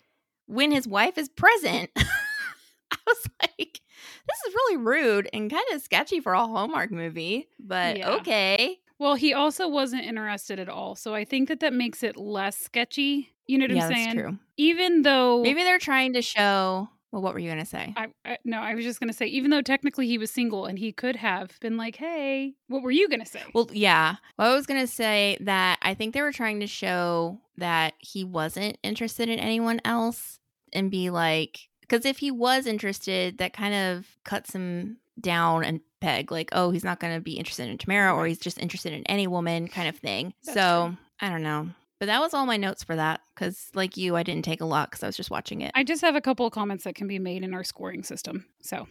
when 0.46 0.70
his 0.70 0.88
wife 0.88 1.18
is 1.18 1.28
present. 1.28 1.90
I 1.96 2.96
was 3.06 3.28
like, 3.42 3.80
this 4.26 4.38
is 4.48 4.54
really 4.54 4.76
rude 4.78 5.28
and 5.32 5.50
kind 5.50 5.64
of 5.72 5.82
sketchy 5.82 6.20
for 6.20 6.32
a 6.32 6.38
Hallmark 6.46 6.90
movie, 6.90 7.48
but 7.58 7.98
Yeah. 7.98 8.12
okay. 8.14 8.78
Well, 8.98 9.14
he 9.14 9.34
also 9.34 9.68
wasn't 9.68 10.04
interested 10.04 10.58
at 10.58 10.70
all. 10.70 10.94
So 10.94 11.14
I 11.14 11.24
think 11.26 11.48
that 11.48 11.60
that 11.60 11.74
makes 11.74 12.02
it 12.02 12.16
less 12.16 12.56
sketchy. 12.56 13.34
You 13.46 13.58
know 13.58 13.64
what 13.64 13.72
yeah, 13.72 13.84
I'm 13.84 13.90
that's 13.90 14.04
saying? 14.04 14.16
true. 14.16 14.38
Even 14.56 15.02
though 15.02 15.42
Maybe 15.42 15.62
they're 15.64 15.78
trying 15.78 16.14
to 16.14 16.22
show. 16.22 16.88
Well, 17.12 17.22
what 17.22 17.32
were 17.32 17.38
you 17.38 17.48
going 17.48 17.64
to 17.64 17.64
say? 17.64 17.94
I, 17.96 18.08
I 18.24 18.38
no, 18.44 18.58
I 18.58 18.74
was 18.74 18.84
just 18.84 19.00
gonna 19.00 19.12
say, 19.12 19.26
even 19.26 19.50
though 19.50 19.62
technically 19.62 20.06
he 20.06 20.18
was 20.18 20.30
single 20.30 20.66
and 20.66 20.78
he 20.78 20.92
could 20.92 21.16
have 21.16 21.58
been 21.60 21.76
like, 21.76 21.96
"Hey, 21.96 22.54
what 22.68 22.82
were 22.82 22.90
you 22.90 23.08
gonna 23.08 23.24
say?" 23.24 23.42
Well, 23.54 23.68
yeah. 23.72 24.16
Well, 24.38 24.52
I 24.52 24.54
was 24.54 24.66
going 24.66 24.80
to 24.80 24.86
say 24.86 25.38
that 25.40 25.78
I 25.82 25.94
think 25.94 26.14
they 26.14 26.22
were 26.22 26.32
trying 26.32 26.60
to 26.60 26.66
show 26.66 27.40
that 27.56 27.94
he 27.98 28.24
wasn't 28.24 28.78
interested 28.82 29.28
in 29.28 29.38
anyone 29.38 29.80
else 29.84 30.38
and 30.72 30.90
be 30.90 31.10
like, 31.10 31.68
because 31.80 32.04
if 32.04 32.18
he 32.18 32.30
was 32.30 32.66
interested, 32.66 33.38
that 33.38 33.52
kind 33.52 33.74
of 33.74 34.06
cuts 34.24 34.54
him 34.54 34.98
down 35.20 35.64
and 35.64 35.80
peg, 36.00 36.30
like, 36.30 36.50
oh, 36.52 36.70
he's 36.70 36.84
not 36.84 37.00
going 37.00 37.14
to 37.14 37.20
be 37.20 37.38
interested 37.38 37.68
in 37.68 37.78
Tamera 37.78 38.14
or 38.14 38.26
he's 38.26 38.38
just 38.38 38.58
interested 38.58 38.92
in 38.92 39.04
any 39.04 39.26
woman 39.26 39.68
kind 39.68 39.88
of 39.88 39.96
thing. 39.96 40.34
That's 40.44 40.54
so 40.54 40.88
true. 40.88 40.96
I 41.20 41.30
don't 41.30 41.42
know. 41.42 41.68
But 41.98 42.06
that 42.06 42.20
was 42.20 42.34
all 42.34 42.44
my 42.44 42.58
notes 42.58 42.84
for 42.84 42.94
that 42.94 43.22
because, 43.34 43.70
like 43.74 43.96
you, 43.96 44.16
I 44.16 44.22
didn't 44.22 44.44
take 44.44 44.60
a 44.60 44.66
lot 44.66 44.90
because 44.90 45.02
I 45.02 45.06
was 45.06 45.16
just 45.16 45.30
watching 45.30 45.62
it. 45.62 45.72
I 45.74 45.82
just 45.82 46.02
have 46.02 46.14
a 46.14 46.20
couple 46.20 46.46
of 46.46 46.52
comments 46.52 46.84
that 46.84 46.94
can 46.94 47.08
be 47.08 47.18
made 47.18 47.42
in 47.42 47.54
our 47.54 47.64
scoring 47.64 48.02
system. 48.02 48.44
So 48.62 48.86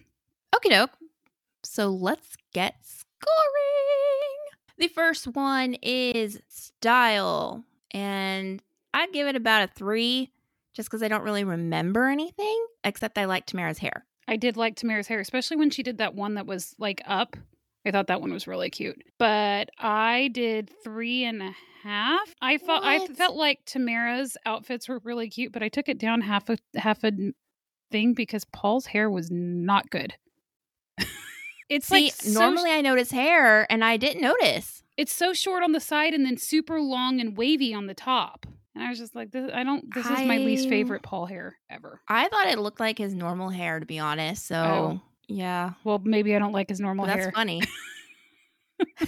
Okie 0.56 0.70
doke. 0.70 0.92
So 1.64 1.90
let's 1.90 2.36
get 2.54 2.76
scoring. 2.84 3.06
The 4.78 4.88
first 4.88 5.28
one 5.28 5.76
is 5.82 6.42
style. 6.48 7.64
And 7.92 8.62
I'd 8.94 9.14
give 9.14 9.28
it 9.28 9.36
about 9.36 9.64
a 9.64 9.72
three 9.74 10.32
just 10.74 10.90
because 10.90 11.04
I 11.04 11.08
don't 11.08 11.24
really 11.24 11.44
remember 11.44 12.08
anything 12.08 12.66
except 12.84 13.18
I 13.18 13.26
like 13.26 13.46
Tamera's 13.46 13.78
hair. 13.78 14.06
I 14.28 14.38
did 14.38 14.58
like 14.58 14.76
Tamera's 14.76 15.08
hair, 15.08 15.20
especially 15.20 15.58
when 15.58 15.70
she 15.70 15.84
did 15.84 16.00
that 16.00 16.16
one 16.16 16.36
that 16.36 16.46
was 16.46 16.76
like 16.78 17.02
up. 17.06 17.36
I 17.86 17.92
thought 17.92 18.08
that 18.08 18.22
one 18.22 18.34
was 18.34 18.48
really 18.48 18.70
cute. 18.70 19.02
But 19.20 19.70
I 19.78 20.30
did 20.34 20.72
three 20.84 21.24
and 21.24 21.42
a 21.44 21.52
half. 21.84 22.34
I 22.42 22.58
felt 22.58 22.84
I 22.84 23.06
felt 23.08 23.36
like 23.36 23.60
Tamera's 23.66 24.38
outfits 24.46 24.90
were 24.90 25.00
really 25.04 25.30
cute, 25.30 25.52
but 25.52 25.62
I 25.62 25.70
took 25.70 25.88
it 25.88 26.00
down 26.00 26.22
half 26.22 26.50
a 26.50 26.58
half 26.76 27.04
a 27.04 27.12
thing 27.92 28.14
because 28.14 28.44
Paul's 28.46 28.88
hair 28.88 29.10
was 29.10 29.30
not 29.32 29.90
good. 29.90 30.16
It's 31.68 31.88
See, 31.88 32.06
like 32.06 32.14
so 32.14 32.40
normally 32.40 32.70
I 32.72 32.82
notice 32.82 33.10
hair 33.10 33.66
and 33.72 33.84
I 33.84 33.98
didn't 33.98 34.22
notice. 34.22 34.84
it's 34.98 35.12
so 35.14 35.34
short 35.34 35.64
on 35.64 35.72
the 35.72 35.80
side 35.80 36.14
and 36.14 36.24
then 36.24 36.38
super 36.38 36.80
long 36.80 37.20
and 37.20 37.36
wavy 37.36 37.74
on 37.74 37.88
the 37.88 37.96
top. 37.96 38.46
And 38.76 38.84
I 38.84 38.90
was 38.90 39.00
just 39.00 39.16
like, 39.16 39.32
this, 39.32 39.50
I 39.52 39.64
don't. 39.64 39.92
This 39.94 40.06
is 40.06 40.20
my 40.28 40.38
least 40.38 40.70
favorite 40.70 41.02
Paul 41.02 41.26
hair 41.26 41.56
ever. 41.70 42.02
I 42.08 42.28
thought 42.28 42.48
it 42.48 42.60
looked 42.60 42.80
like 42.80 42.98
his 43.00 43.16
normal 43.16 43.50
hair, 43.50 43.80
to 43.80 43.86
be 43.86 43.98
honest. 43.98 44.52
Oh. 44.52 44.54
So, 44.54 44.62
Oh. 44.62 45.02
Yeah. 45.28 45.72
Well, 45.84 46.00
maybe 46.04 46.36
I 46.36 46.40
don't 46.40 46.52
like 46.54 46.70
his 46.70 46.80
normal 46.80 47.06
that's 47.06 47.24
hair. 47.26 47.32
funny. 47.32 47.62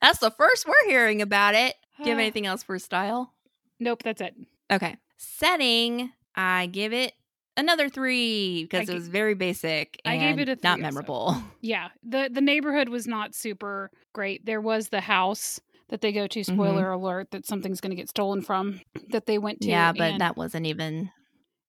that's 0.00 0.18
the 0.18 0.30
first 0.36 0.66
we're 0.66 0.88
hearing 0.90 1.22
about 1.22 1.54
it. 1.54 1.74
Do 1.98 2.04
you 2.04 2.10
have 2.10 2.18
anything 2.20 2.46
else 2.46 2.62
for 2.62 2.78
style? 2.78 3.32
Nope, 3.80 4.02
that's 4.02 4.20
it. 4.20 4.34
Okay. 4.70 4.96
Setting, 5.16 6.12
I 6.34 6.66
give 6.66 6.92
it 6.92 7.12
another 7.56 7.88
three 7.88 8.64
because 8.64 8.88
I 8.88 8.92
it 8.92 8.94
was 8.94 9.08
very 9.08 9.34
basic 9.34 10.00
I 10.04 10.16
gave 10.16 10.38
it 10.38 10.48
a 10.48 10.52
not 10.52 10.60
three 10.60 10.70
also. 10.70 10.82
memorable. 10.82 11.36
Yeah, 11.60 11.88
the 12.04 12.30
the 12.32 12.40
neighborhood 12.40 12.88
was 12.88 13.06
not 13.08 13.34
super 13.34 13.90
great. 14.12 14.46
There 14.46 14.60
was 14.60 14.88
the 14.90 15.00
house 15.00 15.58
that 15.88 16.00
they 16.02 16.12
go 16.12 16.26
to. 16.28 16.40
Mm-hmm. 16.40 16.54
Spoiler 16.54 16.90
alert: 16.92 17.32
that 17.32 17.46
something's 17.46 17.80
going 17.80 17.90
to 17.90 17.96
get 17.96 18.08
stolen 18.08 18.42
from. 18.42 18.80
That 19.10 19.26
they 19.26 19.38
went 19.38 19.60
to. 19.62 19.68
yeah, 19.68 19.92
but 19.92 20.12
and- 20.12 20.20
that 20.20 20.36
wasn't 20.36 20.66
even. 20.66 21.10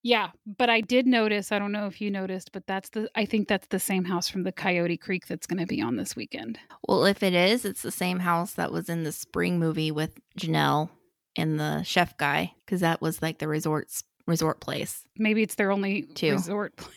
Yeah, 0.01 0.29
but 0.45 0.69
I 0.69 0.79
did 0.81 1.05
notice. 1.05 1.51
I 1.51 1.59
don't 1.59 1.71
know 1.73 1.85
if 1.85 1.99
you 1.99 2.09
noticed, 2.09 2.51
but 2.53 2.65
that's 2.67 2.89
the. 2.89 3.09
I 3.15 3.25
think 3.25 3.47
that's 3.47 3.67
the 3.67 3.79
same 3.79 4.05
house 4.05 4.29
from 4.29 4.43
the 4.43 4.51
Coyote 4.51 4.95
Creek 4.97 5.27
that's 5.27 5.45
going 5.45 5.59
to 5.59 5.65
be 5.65 5.81
on 5.81 5.97
this 5.97 6.15
weekend. 6.15 6.57
Well, 6.87 7.05
if 7.05 7.21
it 7.21 7.33
is, 7.33 7.65
it's 7.65 7.81
the 7.81 7.91
same 7.91 8.19
house 8.19 8.53
that 8.53 8.71
was 8.71 8.87
in 8.87 9.03
the 9.03 9.11
spring 9.11 9.59
movie 9.59 9.91
with 9.91 10.17
Janelle 10.39 10.89
and 11.35 11.59
the 11.59 11.83
chef 11.83 12.17
guy 12.17 12.53
because 12.65 12.79
that 12.81 13.01
was 13.01 13.21
like 13.21 13.39
the 13.39 13.47
resort's 13.47 14.03
resort 14.25 14.61
place. 14.61 15.03
Maybe 15.17 15.43
it's 15.43 15.55
their 15.55 15.71
only 15.71 16.03
Two. 16.03 16.31
resort 16.31 16.75
place. 16.77 16.95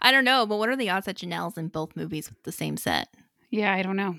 I 0.00 0.10
don't 0.10 0.24
know, 0.24 0.46
but 0.46 0.56
what 0.56 0.70
are 0.70 0.76
the 0.76 0.88
odds 0.88 1.04
that 1.06 1.16
Janelle's 1.16 1.58
in 1.58 1.68
both 1.68 1.94
movies 1.94 2.30
with 2.30 2.42
the 2.44 2.52
same 2.52 2.78
set? 2.78 3.08
Yeah, 3.50 3.72
I 3.74 3.82
don't 3.82 3.96
know. 3.96 4.16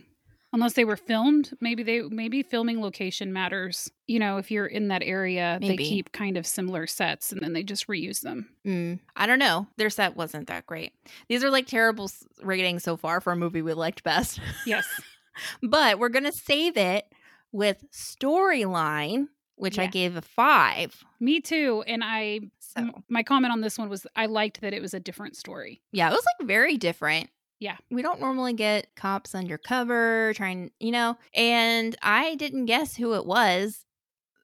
Unless 0.56 0.74
they 0.74 0.86
were 0.86 0.96
filmed, 0.96 1.52
maybe 1.60 1.84
they 1.84 2.02
maybe 2.04 2.42
filming 2.42 2.80
location 2.82 3.34
matters. 3.34 3.92
You 4.08 4.20
know, 4.20 4.38
if 4.38 4.50
you're 4.50 4.66
in 4.66 4.88
that 4.88 5.04
area, 5.04 5.58
Maybe. 5.60 5.76
they 5.76 5.84
keep 5.84 6.14
kind 6.14 6.38
of 6.38 6.48
similar 6.48 6.88
sets 6.88 7.34
and 7.34 7.42
then 7.42 7.52
they 7.52 7.62
just 7.62 7.88
reuse 7.88 8.22
them. 8.22 8.48
Mm, 8.66 9.00
I 9.18 9.28
don't 9.28 9.38
know. 9.40 9.68
Their 9.76 9.90
set 9.90 10.16
wasn't 10.16 10.48
that 10.48 10.66
great. 10.66 10.94
These 11.28 11.44
are 11.44 11.50
like 11.50 11.68
terrible 11.68 12.10
ratings 12.42 12.84
so 12.84 12.96
far 12.96 13.20
for 13.20 13.34
a 13.34 13.36
movie 13.36 13.62
we 13.62 13.74
liked 13.74 14.04
best. 14.06 14.40
Yes. 14.66 14.86
but 15.62 16.00
we're 16.00 16.08
going 16.10 16.24
to 16.24 16.32
save 16.32 16.78
it 16.78 17.06
with 17.52 17.84
storyline, 17.92 19.28
which 19.56 19.78
I 19.78 19.88
gave 19.88 20.16
a 20.16 20.22
five. 20.22 20.96
Me 21.20 21.42
too. 21.42 21.84
And 21.86 22.02
I 22.02 22.40
So, 22.60 23.04
my 23.10 23.24
comment 23.24 23.52
on 23.52 23.60
this 23.60 23.78
one 23.78 23.90
was 23.90 24.08
I 24.16 24.28
liked 24.28 24.62
that 24.62 24.74
it 24.74 24.82
was 24.82 24.94
a 24.94 25.02
different 25.02 25.36
story. 25.36 25.82
yeah, 25.92 26.08
it 26.08 26.14
was 26.14 26.24
like 26.40 26.48
very 26.48 26.78
different. 26.78 27.30
Yeah. 27.66 27.78
We 27.90 28.04
don't 28.04 28.20
normally 28.20 28.54
get 28.54 28.94
cops 28.96 29.34
undercover 29.34 30.34
trying, 30.36 30.70
you 30.80 30.92
know, 30.92 31.18
and 31.34 31.96
I 32.04 32.36
didn't 32.36 32.66
guess 32.68 32.96
who 32.96 33.16
it 33.16 33.26
was. 33.26 33.86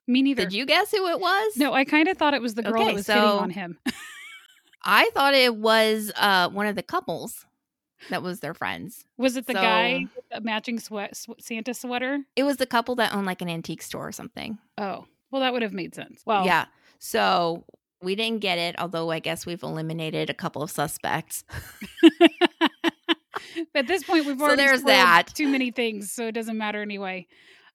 Me 0.08 0.22
neither. 0.22 0.42
Did 0.42 0.52
you 0.54 0.66
guess 0.66 0.90
who 0.90 1.06
it 1.08 1.20
was? 1.20 1.56
No, 1.56 1.72
I 1.72 1.84
kind 1.84 2.08
of 2.08 2.16
thought 2.18 2.34
it 2.34 2.42
was 2.42 2.54
the 2.54 2.62
girl 2.64 2.74
Okay, 2.74 2.86
that 2.86 2.94
was 2.94 3.06
hitting 3.06 3.22
on 3.22 3.50
him. 3.50 3.78
I 4.82 5.08
thought 5.14 5.34
it 5.34 5.54
was 5.54 6.10
uh 6.16 6.48
one 6.48 6.66
of 6.66 6.74
the 6.74 6.82
couples 6.82 7.46
that 8.10 8.24
was 8.24 8.40
their 8.40 8.54
friends. 8.54 9.04
was 9.16 9.36
it 9.36 9.46
the 9.46 9.54
guy 9.54 10.00
So- 10.00 10.08
with 10.16 10.24
the 10.32 10.40
matching 10.40 10.80
sweat 10.80 11.16
sw- 11.16 11.38
Santa 11.38 11.72
sweater? 11.74 12.18
It 12.34 12.42
was 12.42 12.56
the 12.56 12.66
couple 12.66 12.96
that 12.96 13.14
owned 13.14 13.26
like 13.26 13.40
an 13.42 13.48
antique 13.48 13.82
store 13.82 14.08
or 14.08 14.12
something. 14.12 14.58
Oh, 14.76 15.06
well, 15.30 15.42
that 15.42 15.52
would 15.52 15.62
have 15.62 15.72
made 15.72 15.94
sense. 15.94 16.22
Well, 16.26 16.44
Yeah. 16.44 16.64
So 16.98 17.64
we 18.02 18.16
didn't 18.16 18.40
get 18.40 18.58
it, 18.58 18.74
although 18.80 19.12
I 19.12 19.20
guess 19.20 19.46
we've 19.46 19.62
eliminated 19.62 20.28
a 20.28 20.34
couple 20.34 20.60
of 20.64 20.70
suspects. 20.72 21.44
At 23.74 23.86
this 23.86 24.04
point, 24.04 24.26
we've 24.26 24.38
So 24.38 24.44
already 24.44 24.62
there's 24.62 24.82
that. 24.84 25.28
too 25.34 25.48
many 25.48 25.70
things, 25.70 26.12
so 26.12 26.26
it 26.26 26.32
doesn't 26.32 26.56
matter 26.58 26.82
anyway. 26.82 27.26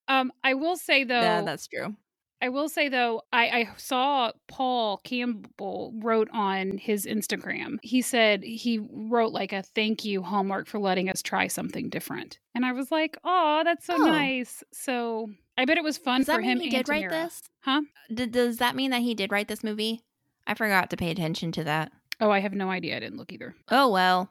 Um, 0.07 0.31
I 0.43 0.53
will 0.53 0.77
say 0.77 1.03
though, 1.03 1.19
yeah, 1.21 1.41
that's 1.41 1.67
true. 1.67 1.95
I 2.41 2.49
will 2.49 2.69
say 2.69 2.87
though, 2.87 3.23
I, 3.33 3.47
I 3.49 3.69
saw 3.77 4.31
Paul 4.47 4.97
Campbell 5.03 5.91
wrote 6.03 6.29
on 6.31 6.77
his 6.77 7.05
Instagram. 7.07 7.77
He 7.81 8.01
said 8.03 8.43
he 8.43 8.79
wrote 8.91 9.31
like 9.33 9.53
a 9.53 9.63
thank 9.63 10.05
you 10.05 10.21
Hallmark 10.21 10.67
for 10.67 10.79
letting 10.79 11.09
us 11.09 11.21
try 11.23 11.47
something 11.47 11.89
different, 11.89 12.37
and 12.53 12.63
I 12.65 12.73
was 12.73 12.91
like, 12.91 13.17
oh, 13.23 13.61
that's 13.63 13.85
so 13.85 13.95
Oh. 13.99 14.05
nice. 14.05 14.63
So 14.71 15.29
I 15.57 15.65
bet 15.65 15.77
it 15.77 15.83
was 15.83 15.97
fun 15.97 16.19
Does 16.21 16.27
that 16.27 16.35
for 16.35 16.41
mean 16.41 16.51
him. 16.51 16.59
he 16.59 16.69
did 16.69 16.87
write 16.87 17.09
this? 17.09 17.41
Huh? 17.61 17.81
D- 18.13 18.27
does 18.27 18.57
that 18.57 18.75
mean 18.75 18.91
that 18.91 19.01
he 19.01 19.15
did 19.15 19.31
write 19.31 19.47
this 19.47 19.63
movie? 19.63 20.01
I 20.45 20.53
forgot 20.53 20.91
to 20.91 20.97
pay 20.97 21.09
attention 21.11 21.51
to 21.53 21.63
that. 21.65 21.91
Oh, 22.21 22.29
I 22.31 22.39
have 22.39 22.53
no 22.53 22.69
idea. 22.69 22.95
I 22.95 22.99
didn't 22.99 23.17
look 23.17 23.33
either. 23.33 23.55
Oh 23.69 23.89
well. 23.89 24.29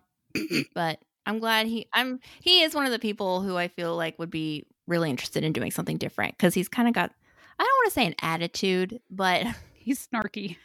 but 0.75 1.00
I'm 1.26 1.38
glad 1.38 1.66
he 1.66 1.87
I'm 1.92 2.21
he 2.40 2.62
is 2.62 2.75
one 2.75 2.87
of 2.87 2.92
the 2.92 2.99
people 2.99 3.42
who 3.42 3.56
I 3.56 3.68
feel 3.68 3.97
like 3.97 4.18
would 4.18 4.30
be 4.30 4.64
really 4.87 5.11
interested 5.11 5.42
in 5.45 5.52
doing 5.52 5.71
something 5.73 5.97
different 5.99 6.38
cuz 6.38 6.54
he's 6.54 6.68
kind 6.68 6.88
of 6.88 6.95
got 6.95 7.11
I 7.59 7.62
don't 7.64 7.76
want 7.78 7.87
to 7.88 7.95
say 7.95 8.06
an 8.06 8.14
attitude, 8.23 9.00
but 9.11 9.47
He's 9.75 10.06
snarky. 10.09 10.56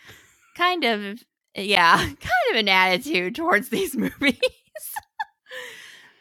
kind 0.55 0.83
of 0.83 1.23
yeah, 1.55 1.97
kind 1.97 2.49
of 2.51 2.55
an 2.55 2.69
attitude 2.69 3.35
towards 3.35 3.69
these 3.69 3.95
movies. 3.97 4.39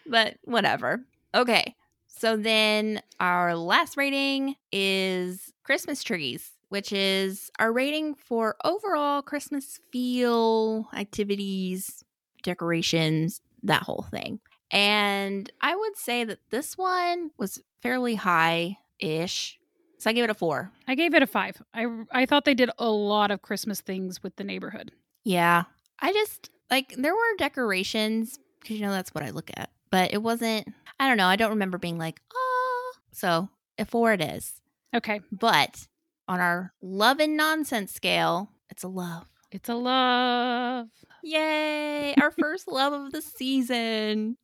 but 0.06 0.36
whatever. 0.44 1.00
Okay. 1.34 1.74
So 2.08 2.36
then 2.36 3.00
our 3.18 3.54
last 3.56 3.96
rating 3.96 4.56
is 4.72 5.52
Christmas 5.64 6.02
trees, 6.02 6.50
which 6.68 6.92
is 6.92 7.50
our 7.58 7.72
rating 7.72 8.14
for 8.14 8.56
overall 8.64 9.22
Christmas 9.22 9.80
feel, 9.90 10.88
activities, 10.94 12.04
decorations, 12.42 13.40
that 13.62 13.82
whole 13.82 14.06
thing. 14.10 14.40
And 14.70 15.50
I 15.60 15.74
would 15.74 15.96
say 15.96 16.24
that 16.24 16.38
this 16.50 16.78
one 16.78 17.30
was 17.38 17.60
fairly 17.82 18.14
high 18.14 18.78
ish. 18.98 19.58
So 19.98 20.08
I 20.10 20.12
gave 20.12 20.24
it 20.24 20.30
a 20.30 20.34
four. 20.34 20.70
I 20.88 20.94
gave 20.94 21.12
it 21.14 21.22
a 21.22 21.26
five. 21.26 21.60
I 21.74 21.86
I 22.10 22.26
thought 22.26 22.44
they 22.44 22.54
did 22.54 22.70
a 22.78 22.88
lot 22.88 23.30
of 23.30 23.42
Christmas 23.42 23.80
things 23.80 24.22
with 24.22 24.36
the 24.36 24.44
neighborhood. 24.44 24.92
Yeah. 25.24 25.64
I 26.00 26.12
just 26.12 26.50
like 26.70 26.94
there 26.96 27.14
were 27.14 27.36
decorations 27.36 28.38
because 28.60 28.76
you 28.76 28.82
know 28.86 28.92
that's 28.92 29.12
what 29.14 29.24
I 29.24 29.30
look 29.30 29.50
at, 29.56 29.70
but 29.90 30.12
it 30.14 30.22
wasn't. 30.22 30.68
I 30.98 31.08
don't 31.08 31.16
know. 31.16 31.26
I 31.26 31.36
don't 31.36 31.50
remember 31.50 31.76
being 31.78 31.98
like, 31.98 32.20
oh. 32.34 32.92
So 33.12 33.48
a 33.78 33.84
four 33.84 34.12
it 34.12 34.22
is. 34.22 34.60
Okay, 34.94 35.20
But 35.30 35.86
on 36.28 36.40
our 36.40 36.72
love 36.82 37.20
and 37.20 37.36
nonsense 37.36 37.92
scale, 37.92 38.50
it's 38.70 38.82
a 38.82 38.88
love. 38.88 39.26
it's 39.52 39.68
a 39.68 39.74
love. 39.74 40.88
Yay! 41.22 42.14
Our 42.20 42.30
first 42.30 42.68
love 42.68 42.92
of 42.92 43.12
the 43.12 43.22
season. 43.22 44.36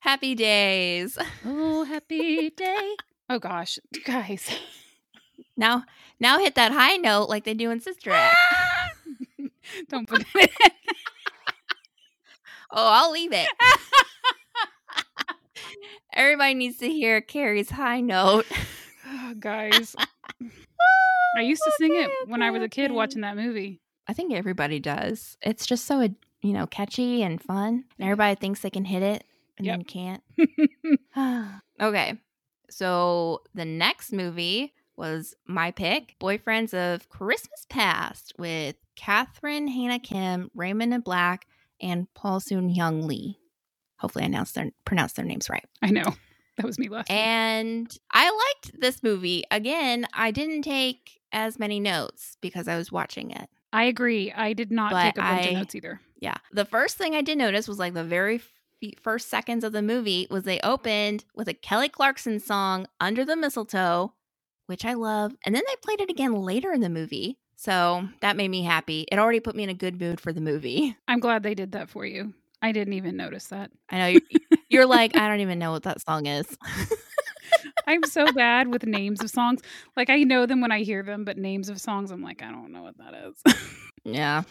Happy 0.00 0.34
days. 0.34 1.18
Oh, 1.44 1.84
happy 1.84 2.50
day. 2.50 2.96
Oh 3.30 3.38
gosh, 3.38 3.78
guys. 4.04 4.48
Now, 5.56 5.84
now 6.20 6.38
hit 6.38 6.54
that 6.54 6.72
high 6.72 6.96
note 6.96 7.28
like 7.28 7.44
they 7.44 7.54
do 7.54 7.70
in 7.70 7.80
Sister 7.80 8.10
Act. 8.12 8.36
Don't 9.88 10.08
put 10.08 10.20
it 10.34 10.50
in. 10.62 10.70
Oh, 12.70 12.86
I'll 12.92 13.10
leave 13.12 13.32
it. 13.32 13.48
Everybody 16.12 16.54
needs 16.54 16.78
to 16.78 16.88
hear 16.88 17.20
Carrie's 17.20 17.70
high 17.70 18.00
note. 18.00 18.46
Oh, 19.06 19.34
guys. 19.40 19.94
Oh, 19.98 20.46
I 21.36 21.42
used 21.42 21.62
to 21.64 21.72
sing 21.78 21.94
it 21.94 22.06
Okay, 22.06 22.30
when 22.30 22.42
I 22.42 22.50
was 22.50 22.62
a 22.62 22.68
kid 22.68 22.86
okay. 22.86 22.94
watching 22.94 23.20
that 23.22 23.36
movie. 23.36 23.80
I 24.08 24.12
think 24.14 24.32
everybody 24.32 24.80
does. 24.80 25.36
It's 25.42 25.66
just 25.66 25.84
so 25.84 26.00
you 26.00 26.52
know 26.52 26.66
catchy 26.66 27.22
and 27.22 27.40
fun, 27.40 27.84
and 27.98 28.04
everybody 28.08 28.34
thinks 28.34 28.60
they 28.60 28.70
can 28.70 28.84
hit 28.84 29.02
it 29.02 29.24
and 29.58 29.66
Yep. 29.66 29.76
then 29.76 29.84
can't. 29.84 31.60
okay, 31.80 32.18
so 32.70 33.42
the 33.54 33.64
next 33.64 34.12
movie 34.12 34.72
was 34.96 35.34
my 35.46 35.70
pick, 35.70 36.16
Boyfriends 36.20 36.74
of 36.74 37.08
Christmas 37.08 37.66
Past, 37.68 38.32
with 38.38 38.76
Catherine 38.96 39.68
Haena 39.68 40.00
Kim, 40.00 40.50
Raymond 40.54 40.92
Ablack, 40.92 41.42
and 41.80 42.12
Paul 42.14 42.40
Sun-Hyung 42.40 43.04
Lee. 43.04 43.38
Hopefully, 43.98 44.24
I 44.24 44.26
announced 44.26 44.54
their 44.54 44.70
pronounced 44.84 45.16
their 45.16 45.24
names 45.24 45.48
right. 45.50 45.64
I 45.82 45.90
know. 45.90 46.04
That 46.56 46.66
was 46.66 46.76
me 46.76 46.88
last 46.88 47.08
week. 47.08 47.16
And 47.16 47.96
I 48.10 48.28
liked 48.30 48.80
this 48.80 49.00
movie. 49.04 49.44
Again, 49.48 50.08
I 50.12 50.32
didn't 50.32 50.62
take 50.62 51.20
as 51.30 51.56
many 51.56 51.78
notes 51.78 52.36
because 52.40 52.66
I 52.66 52.76
was 52.76 52.90
watching 52.90 53.30
it. 53.30 53.48
I 53.72 53.84
agree. 53.84 54.32
I 54.32 54.52
did 54.52 54.70
not 54.72 54.92
But 54.92 55.02
take 55.02 55.18
a 55.18 55.20
bunch 55.20 55.46
I- 55.46 55.48
of 55.50 55.54
notes 55.54 55.74
either. 55.74 56.00
Yeah. 56.20 56.36
The 56.52 56.64
first 56.64 56.96
thing 56.96 57.14
I 57.14 57.22
did 57.22 57.38
notice 57.38 57.68
was 57.68 57.78
like 57.78 57.94
the 57.94 58.04
very 58.04 58.40
first 59.02 59.28
seconds 59.28 59.64
of 59.64 59.72
the 59.72 59.82
movie 59.82 60.26
was 60.30 60.44
they 60.44 60.60
opened 60.60 61.24
with 61.34 61.48
a 61.48 61.54
Kelly 61.54 61.88
Clarkson 61.88 62.40
song, 62.40 62.86
Under 63.00 63.24
the 63.24 63.36
Mistletoe, 63.36 64.14
which 64.66 64.84
I 64.84 64.94
love. 64.94 65.34
And 65.44 65.54
then 65.54 65.62
they 65.66 65.74
played 65.82 66.00
it 66.00 66.10
again 66.10 66.32
later 66.34 66.72
in 66.72 66.80
the 66.80 66.88
movie. 66.88 67.38
So 67.56 68.08
that 68.20 68.36
made 68.36 68.48
me 68.48 68.62
happy. 68.62 69.06
It 69.10 69.18
already 69.18 69.40
put 69.40 69.56
me 69.56 69.64
in 69.64 69.68
a 69.68 69.74
good 69.74 70.00
mood 70.00 70.20
for 70.20 70.32
the 70.32 70.40
movie. 70.40 70.96
I'm 71.08 71.18
glad 71.20 71.42
they 71.42 71.54
did 71.54 71.72
that 71.72 71.90
for 71.90 72.04
you. 72.06 72.34
I 72.62 72.72
didn't 72.72 72.94
even 72.94 73.16
notice 73.16 73.46
that. 73.48 73.70
I 73.88 73.98
know 73.98 74.06
you're, 74.06 74.22
you're 74.68 74.86
like, 74.86 75.16
I 75.16 75.28
don't 75.28 75.40
even 75.40 75.58
know 75.58 75.70
what 75.72 75.84
that 75.84 76.00
song 76.00 76.26
is. 76.26 76.46
I'm 77.88 78.04
so 78.04 78.30
bad 78.32 78.68
with 78.68 78.84
names 78.84 79.22
of 79.22 79.30
songs. 79.30 79.62
Like 79.96 80.10
I 80.10 80.22
know 80.22 80.44
them 80.44 80.60
when 80.60 80.70
I 80.70 80.82
hear 80.82 81.02
them, 81.02 81.24
but 81.24 81.38
names 81.38 81.70
of 81.70 81.80
songs, 81.80 82.10
I'm 82.10 82.22
like, 82.22 82.42
I 82.42 82.50
don't 82.50 82.70
know 82.70 82.82
what 82.82 82.98
that 82.98 83.14
is. 83.14 83.56
Yeah. 84.04 84.44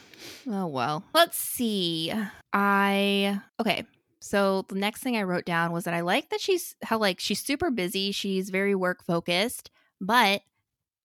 Oh 0.48 0.68
well. 0.68 1.04
Let's 1.16 1.38
see. 1.38 2.14
I 2.54 3.42
okay. 3.60 3.86
So 4.20 4.66
the 4.68 4.76
next 4.76 5.02
thing 5.02 5.18
I 5.18 5.24
wrote 5.24 5.46
down 5.46 5.72
was 5.72 5.86
that 5.86 5.94
I 5.96 6.02
like 6.02 6.30
that 6.30 6.42
she's 6.42 6.76
how 6.84 7.00
like 7.00 7.20
she's 7.20 7.44
super 7.44 7.72
busy, 7.72 8.12
she's 8.12 8.50
very 8.52 8.76
work 8.76 9.04
focused, 9.04 9.72
but 10.00 10.42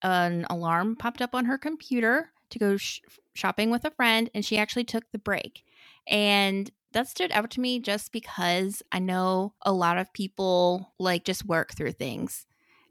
an 0.02 0.44
alarm 0.50 0.96
popped 0.96 1.22
up 1.22 1.34
on 1.34 1.46
her 1.46 1.56
computer 1.56 2.30
to 2.50 2.58
go 2.58 2.76
sh- 2.76 3.00
shopping 3.32 3.70
with 3.70 3.84
a 3.84 3.90
friend 3.90 4.28
and 4.34 4.44
she 4.44 4.58
actually 4.58 4.84
took 4.84 5.10
the 5.12 5.18
break. 5.18 5.64
And 6.06 6.70
that 6.92 7.08
stood 7.08 7.32
out 7.32 7.50
to 7.52 7.60
me 7.60 7.78
just 7.80 8.12
because 8.12 8.82
I 8.92 8.98
know 8.98 9.54
a 9.62 9.72
lot 9.72 9.98
of 9.98 10.12
people 10.12 10.92
like 10.98 11.24
just 11.24 11.46
work 11.46 11.74
through 11.74 11.92
things 11.92 12.46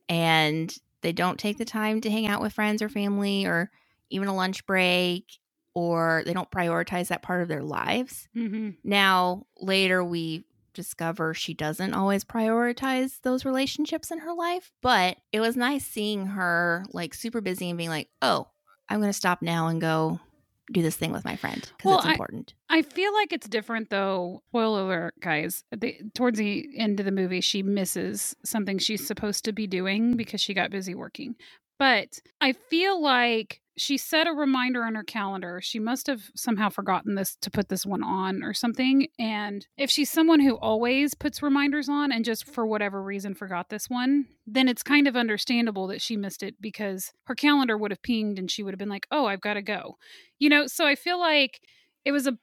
and 0.10 0.76
they 1.02 1.12
don't 1.12 1.40
take 1.40 1.58
the 1.58 1.66
time 1.66 2.02
to 2.02 2.12
hang 2.12 2.28
out 2.28 2.42
with 2.42 2.54
friends 2.54 2.82
or 2.82 2.90
family 2.90 3.46
or 3.46 3.72
even 4.10 4.28
a 4.28 4.36
lunch 4.36 4.66
break 4.66 5.40
or 5.74 6.24
they 6.26 6.34
don't 6.34 6.52
prioritize 6.52 7.08
that 7.08 7.22
part 7.22 7.42
of 7.42 7.48
their 7.48 7.64
lives. 7.64 8.28
Mm-hmm. 8.36 8.72
Now, 8.84 9.46
later 9.58 10.04
we 10.04 10.46
discover 10.74 11.34
she 11.34 11.54
doesn't 11.54 11.94
always 11.94 12.24
prioritize 12.24 13.22
those 13.22 13.46
relationships 13.46 14.12
in 14.12 14.20
her 14.20 14.34
life, 14.34 14.72
but 14.82 15.18
it 15.32 15.40
was 15.40 15.56
nice 15.56 15.86
seeing 15.86 16.28
her 16.28 16.86
like 16.92 17.14
super 17.14 17.42
busy 17.42 17.70
and 17.70 17.78
being 17.78 17.90
like, 17.90 18.10
"Oh, 18.22 18.48
I'm 18.90 19.00
going 19.00 19.10
to 19.10 19.14
stop 19.14 19.42
now 19.42 19.68
and 19.68 19.82
go 19.82 20.20
do 20.72 20.82
this 20.82 20.96
thing 20.96 21.12
with 21.12 21.26
my 21.26 21.36
friend 21.36 21.62
because 21.78 21.90
Well, 21.90 22.00
it's 22.00 22.08
important." 22.08 22.54
I 22.70 22.82
feel 22.82 23.14
like 23.14 23.32
it's 23.32 23.48
different 23.48 23.90
though. 23.90 24.44
Spoiler 24.50 24.82
alert, 24.82 25.14
guys. 25.20 25.64
The, 25.72 25.98
towards 26.14 26.40
the 26.40 26.68
end 26.78 27.00
of 27.00 27.06
the 27.06 27.12
movie, 27.12 27.42
she 27.42 27.64
misses 27.64 28.36
something 28.44 28.78
she's 28.78 29.06
supposed 29.06 29.46
to 29.46 29.54
be 29.54 29.68
doing 29.68 30.16
because 30.16 30.42
she 30.42 30.54
got 30.54 30.72
busy 30.72 30.96
working. 30.96 31.36
But 31.80 32.20
I 32.40 32.54
feel 32.54 33.02
like 33.02 33.61
she 33.78 33.98
set 33.98 34.28
a 34.28 34.34
reminder 34.34 34.84
on 34.84 34.96
her 34.96 35.04
calendar. 35.04 35.62
She 35.62 35.80
must 35.80 36.08
have 36.08 36.30
somehow 36.36 36.70
forgotten 36.70 37.16
this 37.16 37.38
to 37.42 37.50
put 37.50 37.70
this 37.70 37.86
one 37.86 38.04
on 38.04 38.44
or 38.44 38.54
something. 38.54 39.08
And 39.18 39.66
if 39.78 39.90
she's 39.90 40.10
someone 40.10 40.42
who 40.42 40.56
always 40.56 41.14
puts 41.14 41.42
reminders 41.42 41.88
on 41.88 42.12
and 42.12 42.26
just 42.26 42.46
for 42.46 42.66
whatever 42.66 43.02
reason 43.02 43.34
forgot 43.34 43.70
this 43.70 43.90
one, 43.90 44.26
then 44.46 44.68
it's 44.68 44.84
kind 44.84 45.08
of 45.08 45.16
understandable 45.16 45.88
that 45.88 46.02
she 46.02 46.18
missed 46.18 46.44
it 46.44 46.56
because 46.60 47.12
her 47.26 47.36
calendar 47.36 47.78
would 47.78 47.92
have 47.92 48.04
pinged 48.04 48.38
and 48.40 48.52
she 48.52 48.62
would 48.62 48.74
have 48.74 48.80
been 48.80 48.90
like, 48.90 49.08
oh, 49.12 49.26
I've 49.26 49.42
got 49.42 49.54
to 49.54 49.62
go. 49.62 49.96
You 50.38 50.50
know, 50.50 50.68
so 50.68 50.86
I 50.86 50.96
feel 50.96 51.20
like 51.20 51.62
it 52.04 52.12
was 52.12 52.28
a 52.28 52.38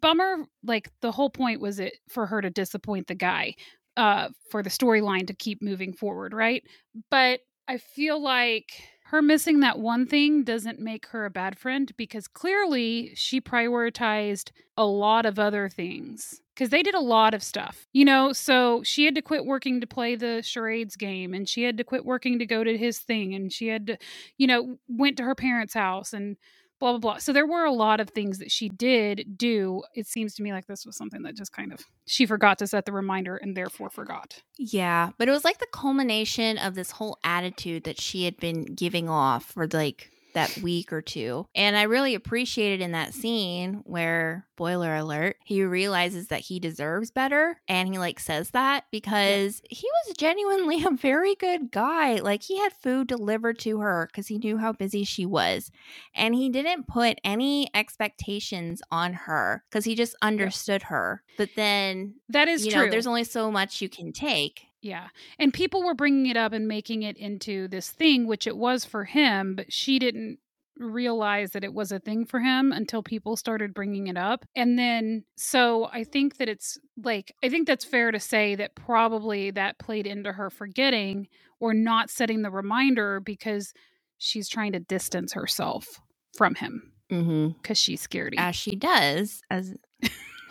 bummer 0.00 0.44
like 0.64 0.90
the 1.00 1.12
whole 1.12 1.30
point 1.30 1.60
was 1.60 1.78
it 1.78 1.94
for 2.08 2.26
her 2.26 2.40
to 2.40 2.50
disappoint 2.50 3.06
the 3.06 3.14
guy 3.14 3.54
uh 3.96 4.28
for 4.50 4.62
the 4.62 4.70
storyline 4.70 5.26
to 5.28 5.34
keep 5.34 5.62
moving 5.62 5.92
forward 5.92 6.34
right 6.34 6.64
but 7.08 7.38
i 7.68 7.78
feel 7.78 8.20
like 8.20 8.82
her 9.10 9.22
missing 9.22 9.60
that 9.60 9.78
one 9.78 10.06
thing 10.06 10.42
doesn't 10.42 10.80
make 10.80 11.06
her 11.08 11.24
a 11.24 11.30
bad 11.30 11.58
friend 11.58 11.92
because 11.96 12.26
clearly 12.26 13.12
she 13.14 13.40
prioritized 13.40 14.50
a 14.76 14.84
lot 14.84 15.24
of 15.24 15.38
other 15.38 15.68
things 15.68 16.40
because 16.54 16.70
they 16.70 16.82
did 16.82 16.94
a 16.94 17.00
lot 17.00 17.32
of 17.34 17.42
stuff 17.42 17.86
you 17.92 18.04
know? 18.04 18.32
So 18.32 18.82
she 18.82 19.04
had 19.04 19.14
to 19.14 19.22
quit 19.22 19.46
working 19.46 19.80
to 19.80 19.86
play 19.86 20.16
the 20.16 20.42
charades 20.42 20.96
game 20.96 21.34
and 21.34 21.48
she 21.48 21.62
had 21.62 21.76
to 21.78 21.84
quit 21.84 22.04
working 22.04 22.38
to 22.40 22.46
go 22.46 22.64
to 22.64 22.76
his 22.76 22.98
thing 22.98 23.34
and 23.34 23.52
she 23.52 23.68
had 23.68 23.86
to 23.86 23.98
you 24.38 24.46
know 24.46 24.78
went 24.88 25.16
to 25.18 25.22
her 25.22 25.34
parents 25.34 25.74
house 25.74 26.12
and 26.12 26.36
blah 26.78 26.92
blah 26.92 26.98
blah. 26.98 27.18
So 27.18 27.32
there 27.32 27.46
were 27.46 27.64
a 27.64 27.72
lot 27.72 28.00
of 28.00 28.10
things 28.10 28.38
that 28.38 28.50
she 28.50 28.68
did 28.68 29.36
do. 29.36 29.82
It 29.94 30.06
seems 30.06 30.34
to 30.34 30.42
me 30.42 30.52
like 30.52 30.66
this 30.66 30.84
was 30.86 30.96
something 30.96 31.22
that 31.22 31.36
just 31.36 31.52
kind 31.52 31.72
of 31.72 31.80
she 32.06 32.26
forgot 32.26 32.58
to 32.58 32.66
set 32.66 32.86
the 32.86 32.92
reminder 32.92 33.36
and 33.36 33.56
therefore 33.56 33.90
forgot. 33.90 34.42
Yeah, 34.58 35.10
but 35.18 35.28
it 35.28 35.32
was 35.32 35.44
like 35.44 35.58
the 35.58 35.66
culmination 35.72 36.58
of 36.58 36.74
this 36.74 36.92
whole 36.92 37.18
attitude 37.24 37.84
that 37.84 38.00
she 38.00 38.24
had 38.24 38.36
been 38.38 38.64
giving 38.64 39.08
off 39.08 39.44
for 39.52 39.66
like 39.68 40.10
that 40.36 40.56
week 40.58 40.92
or 40.92 41.02
two. 41.02 41.46
And 41.54 41.76
I 41.76 41.82
really 41.82 42.14
appreciated 42.14 42.80
in 42.80 42.92
that 42.92 43.12
scene 43.12 43.82
where, 43.84 44.46
boiler 44.56 44.94
alert, 44.94 45.36
he 45.44 45.62
realizes 45.64 46.28
that 46.28 46.40
he 46.40 46.58
deserves 46.60 47.10
better. 47.10 47.60
And 47.68 47.88
he 47.88 47.98
like 47.98 48.20
says 48.20 48.50
that 48.50 48.84
because 48.90 49.60
he 49.68 49.86
was 50.06 50.16
genuinely 50.16 50.82
a 50.86 50.90
very 50.90 51.34
good 51.34 51.70
guy. 51.70 52.16
Like 52.16 52.42
he 52.42 52.58
had 52.58 52.72
food 52.72 53.08
delivered 53.08 53.58
to 53.60 53.80
her 53.80 54.08
because 54.10 54.28
he 54.28 54.38
knew 54.38 54.56
how 54.58 54.72
busy 54.72 55.04
she 55.04 55.26
was. 55.26 55.70
And 56.14 56.34
he 56.34 56.48
didn't 56.48 56.86
put 56.86 57.18
any 57.24 57.68
expectations 57.74 58.80
on 58.90 59.12
her 59.14 59.64
because 59.68 59.84
he 59.84 59.94
just 59.94 60.14
understood 60.22 60.84
her. 60.84 61.22
But 61.36 61.50
then, 61.56 62.14
That 62.28 62.48
is 62.48 62.64
you 62.64 62.72
true. 62.72 62.84
know, 62.84 62.90
there's 62.90 63.06
only 63.06 63.24
so 63.24 63.50
much 63.50 63.80
you 63.82 63.88
can 63.88 64.12
take. 64.12 64.65
Yeah. 64.82 65.08
And 65.38 65.52
people 65.52 65.82
were 65.82 65.94
bringing 65.94 66.26
it 66.26 66.36
up 66.36 66.52
and 66.52 66.68
making 66.68 67.02
it 67.02 67.16
into 67.16 67.66
this 67.68 67.90
thing, 67.90 68.26
which 68.26 68.46
it 68.46 68.56
was 68.56 68.84
for 68.84 69.04
him, 69.04 69.56
but 69.56 69.72
she 69.72 69.98
didn't 69.98 70.38
realize 70.78 71.52
that 71.52 71.64
it 71.64 71.72
was 71.72 71.90
a 71.90 71.98
thing 71.98 72.26
for 72.26 72.38
him 72.38 72.70
until 72.70 73.02
people 73.02 73.36
started 73.36 73.72
bringing 73.74 74.06
it 74.08 74.16
up. 74.16 74.44
And 74.54 74.78
then, 74.78 75.24
so 75.36 75.86
I 75.92 76.04
think 76.04 76.36
that 76.36 76.48
it's 76.50 76.78
like, 77.02 77.34
I 77.42 77.48
think 77.48 77.66
that's 77.66 77.84
fair 77.84 78.10
to 78.12 78.20
say 78.20 78.54
that 78.56 78.74
probably 78.76 79.50
that 79.52 79.78
played 79.78 80.06
into 80.06 80.32
her 80.32 80.50
forgetting 80.50 81.28
or 81.58 81.72
not 81.72 82.10
setting 82.10 82.42
the 82.42 82.50
reminder 82.50 83.20
because 83.20 83.72
she's 84.18 84.48
trying 84.48 84.72
to 84.72 84.80
distance 84.80 85.32
herself 85.32 86.00
from 86.36 86.54
him 86.54 86.92
Mm-hmm. 87.10 87.52
because 87.62 87.78
she's 87.78 88.04
scaredy. 88.04 88.34
as 88.36 88.56
she 88.56 88.74
does 88.74 89.40
as 89.48 89.72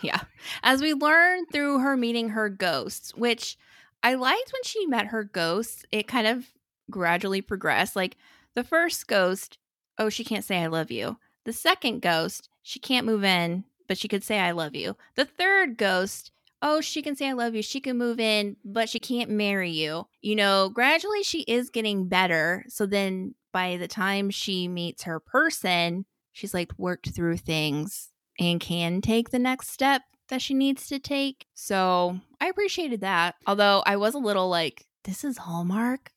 yeah 0.02 0.22
as 0.64 0.82
we 0.82 0.94
learn 0.94 1.46
through 1.52 1.80
her 1.80 1.98
meeting 1.98 2.30
her 2.30 2.48
ghosts 2.48 3.14
which 3.16 3.58
i 4.06 4.13
liked 4.13 4.54
when 4.54 4.63
she 4.63 4.86
met 4.86 5.08
her 5.08 5.24
ghosts 5.24 5.84
it 5.91 6.08
kind 6.08 6.28
of 6.28 6.46
gradually 6.89 7.41
progressed 7.41 7.96
like 7.96 8.15
the 8.54 8.63
first 8.63 9.08
ghost 9.08 9.58
oh 9.98 10.10
she 10.10 10.24
can't 10.24 10.46
say 10.46 10.58
i 10.62 10.68
love 10.68 10.91
you. 10.91 11.18
The 11.46 11.54
second 11.54 12.02
ghost 12.02 12.50
she 12.63 12.80
can't 12.80 13.06
move 13.06 13.24
in 13.24 13.65
but 13.88 13.98
she 13.98 14.08
could 14.08 14.24
say 14.24 14.39
i 14.39 14.52
love 14.52 14.76
you. 14.76 14.96
The 15.15 15.26
third 15.26 15.78
ghost 15.78 16.32
oh 16.62 16.82
she 16.82 17.02
can 17.02 17.15
say 17.15 17.30
i 17.30 17.34
love 17.34 17.56
you 17.56 17.62
she 17.62 17.80
can 17.80 17.98
move 17.98 18.20
in 18.20 18.56
but 18.63 18.89
she 18.89 19.00
can't 19.00 19.30
marry 19.30 19.72
you. 19.72 20.08
You 20.22 20.36
know 20.36 20.70
gradually 20.70 21.24
she 21.24 21.41
is 21.41 21.70
getting 21.70 22.08
better 22.08 22.65
so 22.68 22.86
then 22.86 23.36
by 23.52 23.78
the 23.78 23.88
time 23.88 24.30
she 24.30 24.68
meets 24.68 25.04
her 25.04 25.20
person 25.20 26.06
she's 26.32 26.54
like 26.54 26.72
worked 26.78 27.10
through 27.10 27.38
things 27.38 28.10
and 28.39 28.60
can 28.60 29.02
take 29.02 29.30
the 29.30 29.39
next 29.39 29.70
step 29.70 30.02
that 30.30 30.42
she 30.42 30.54
needs 30.54 30.88
to 30.88 31.00
take. 31.00 31.46
So 31.54 32.20
I 32.42 32.48
appreciated 32.48 33.02
that. 33.02 33.36
Although 33.48 33.84
I 33.86 33.96
was 33.98 34.14
a 34.16 34.20
little 34.20 34.50
like, 34.50 34.86
this 35.04 35.24
is 35.24 35.38
Hallmark. 35.38 36.12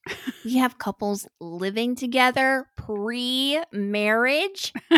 We 0.45 0.57
have 0.59 0.79
couples 0.79 1.29
living 1.41 1.95
together 1.95 2.67
pre 2.77 3.63
marriage. 3.73 4.73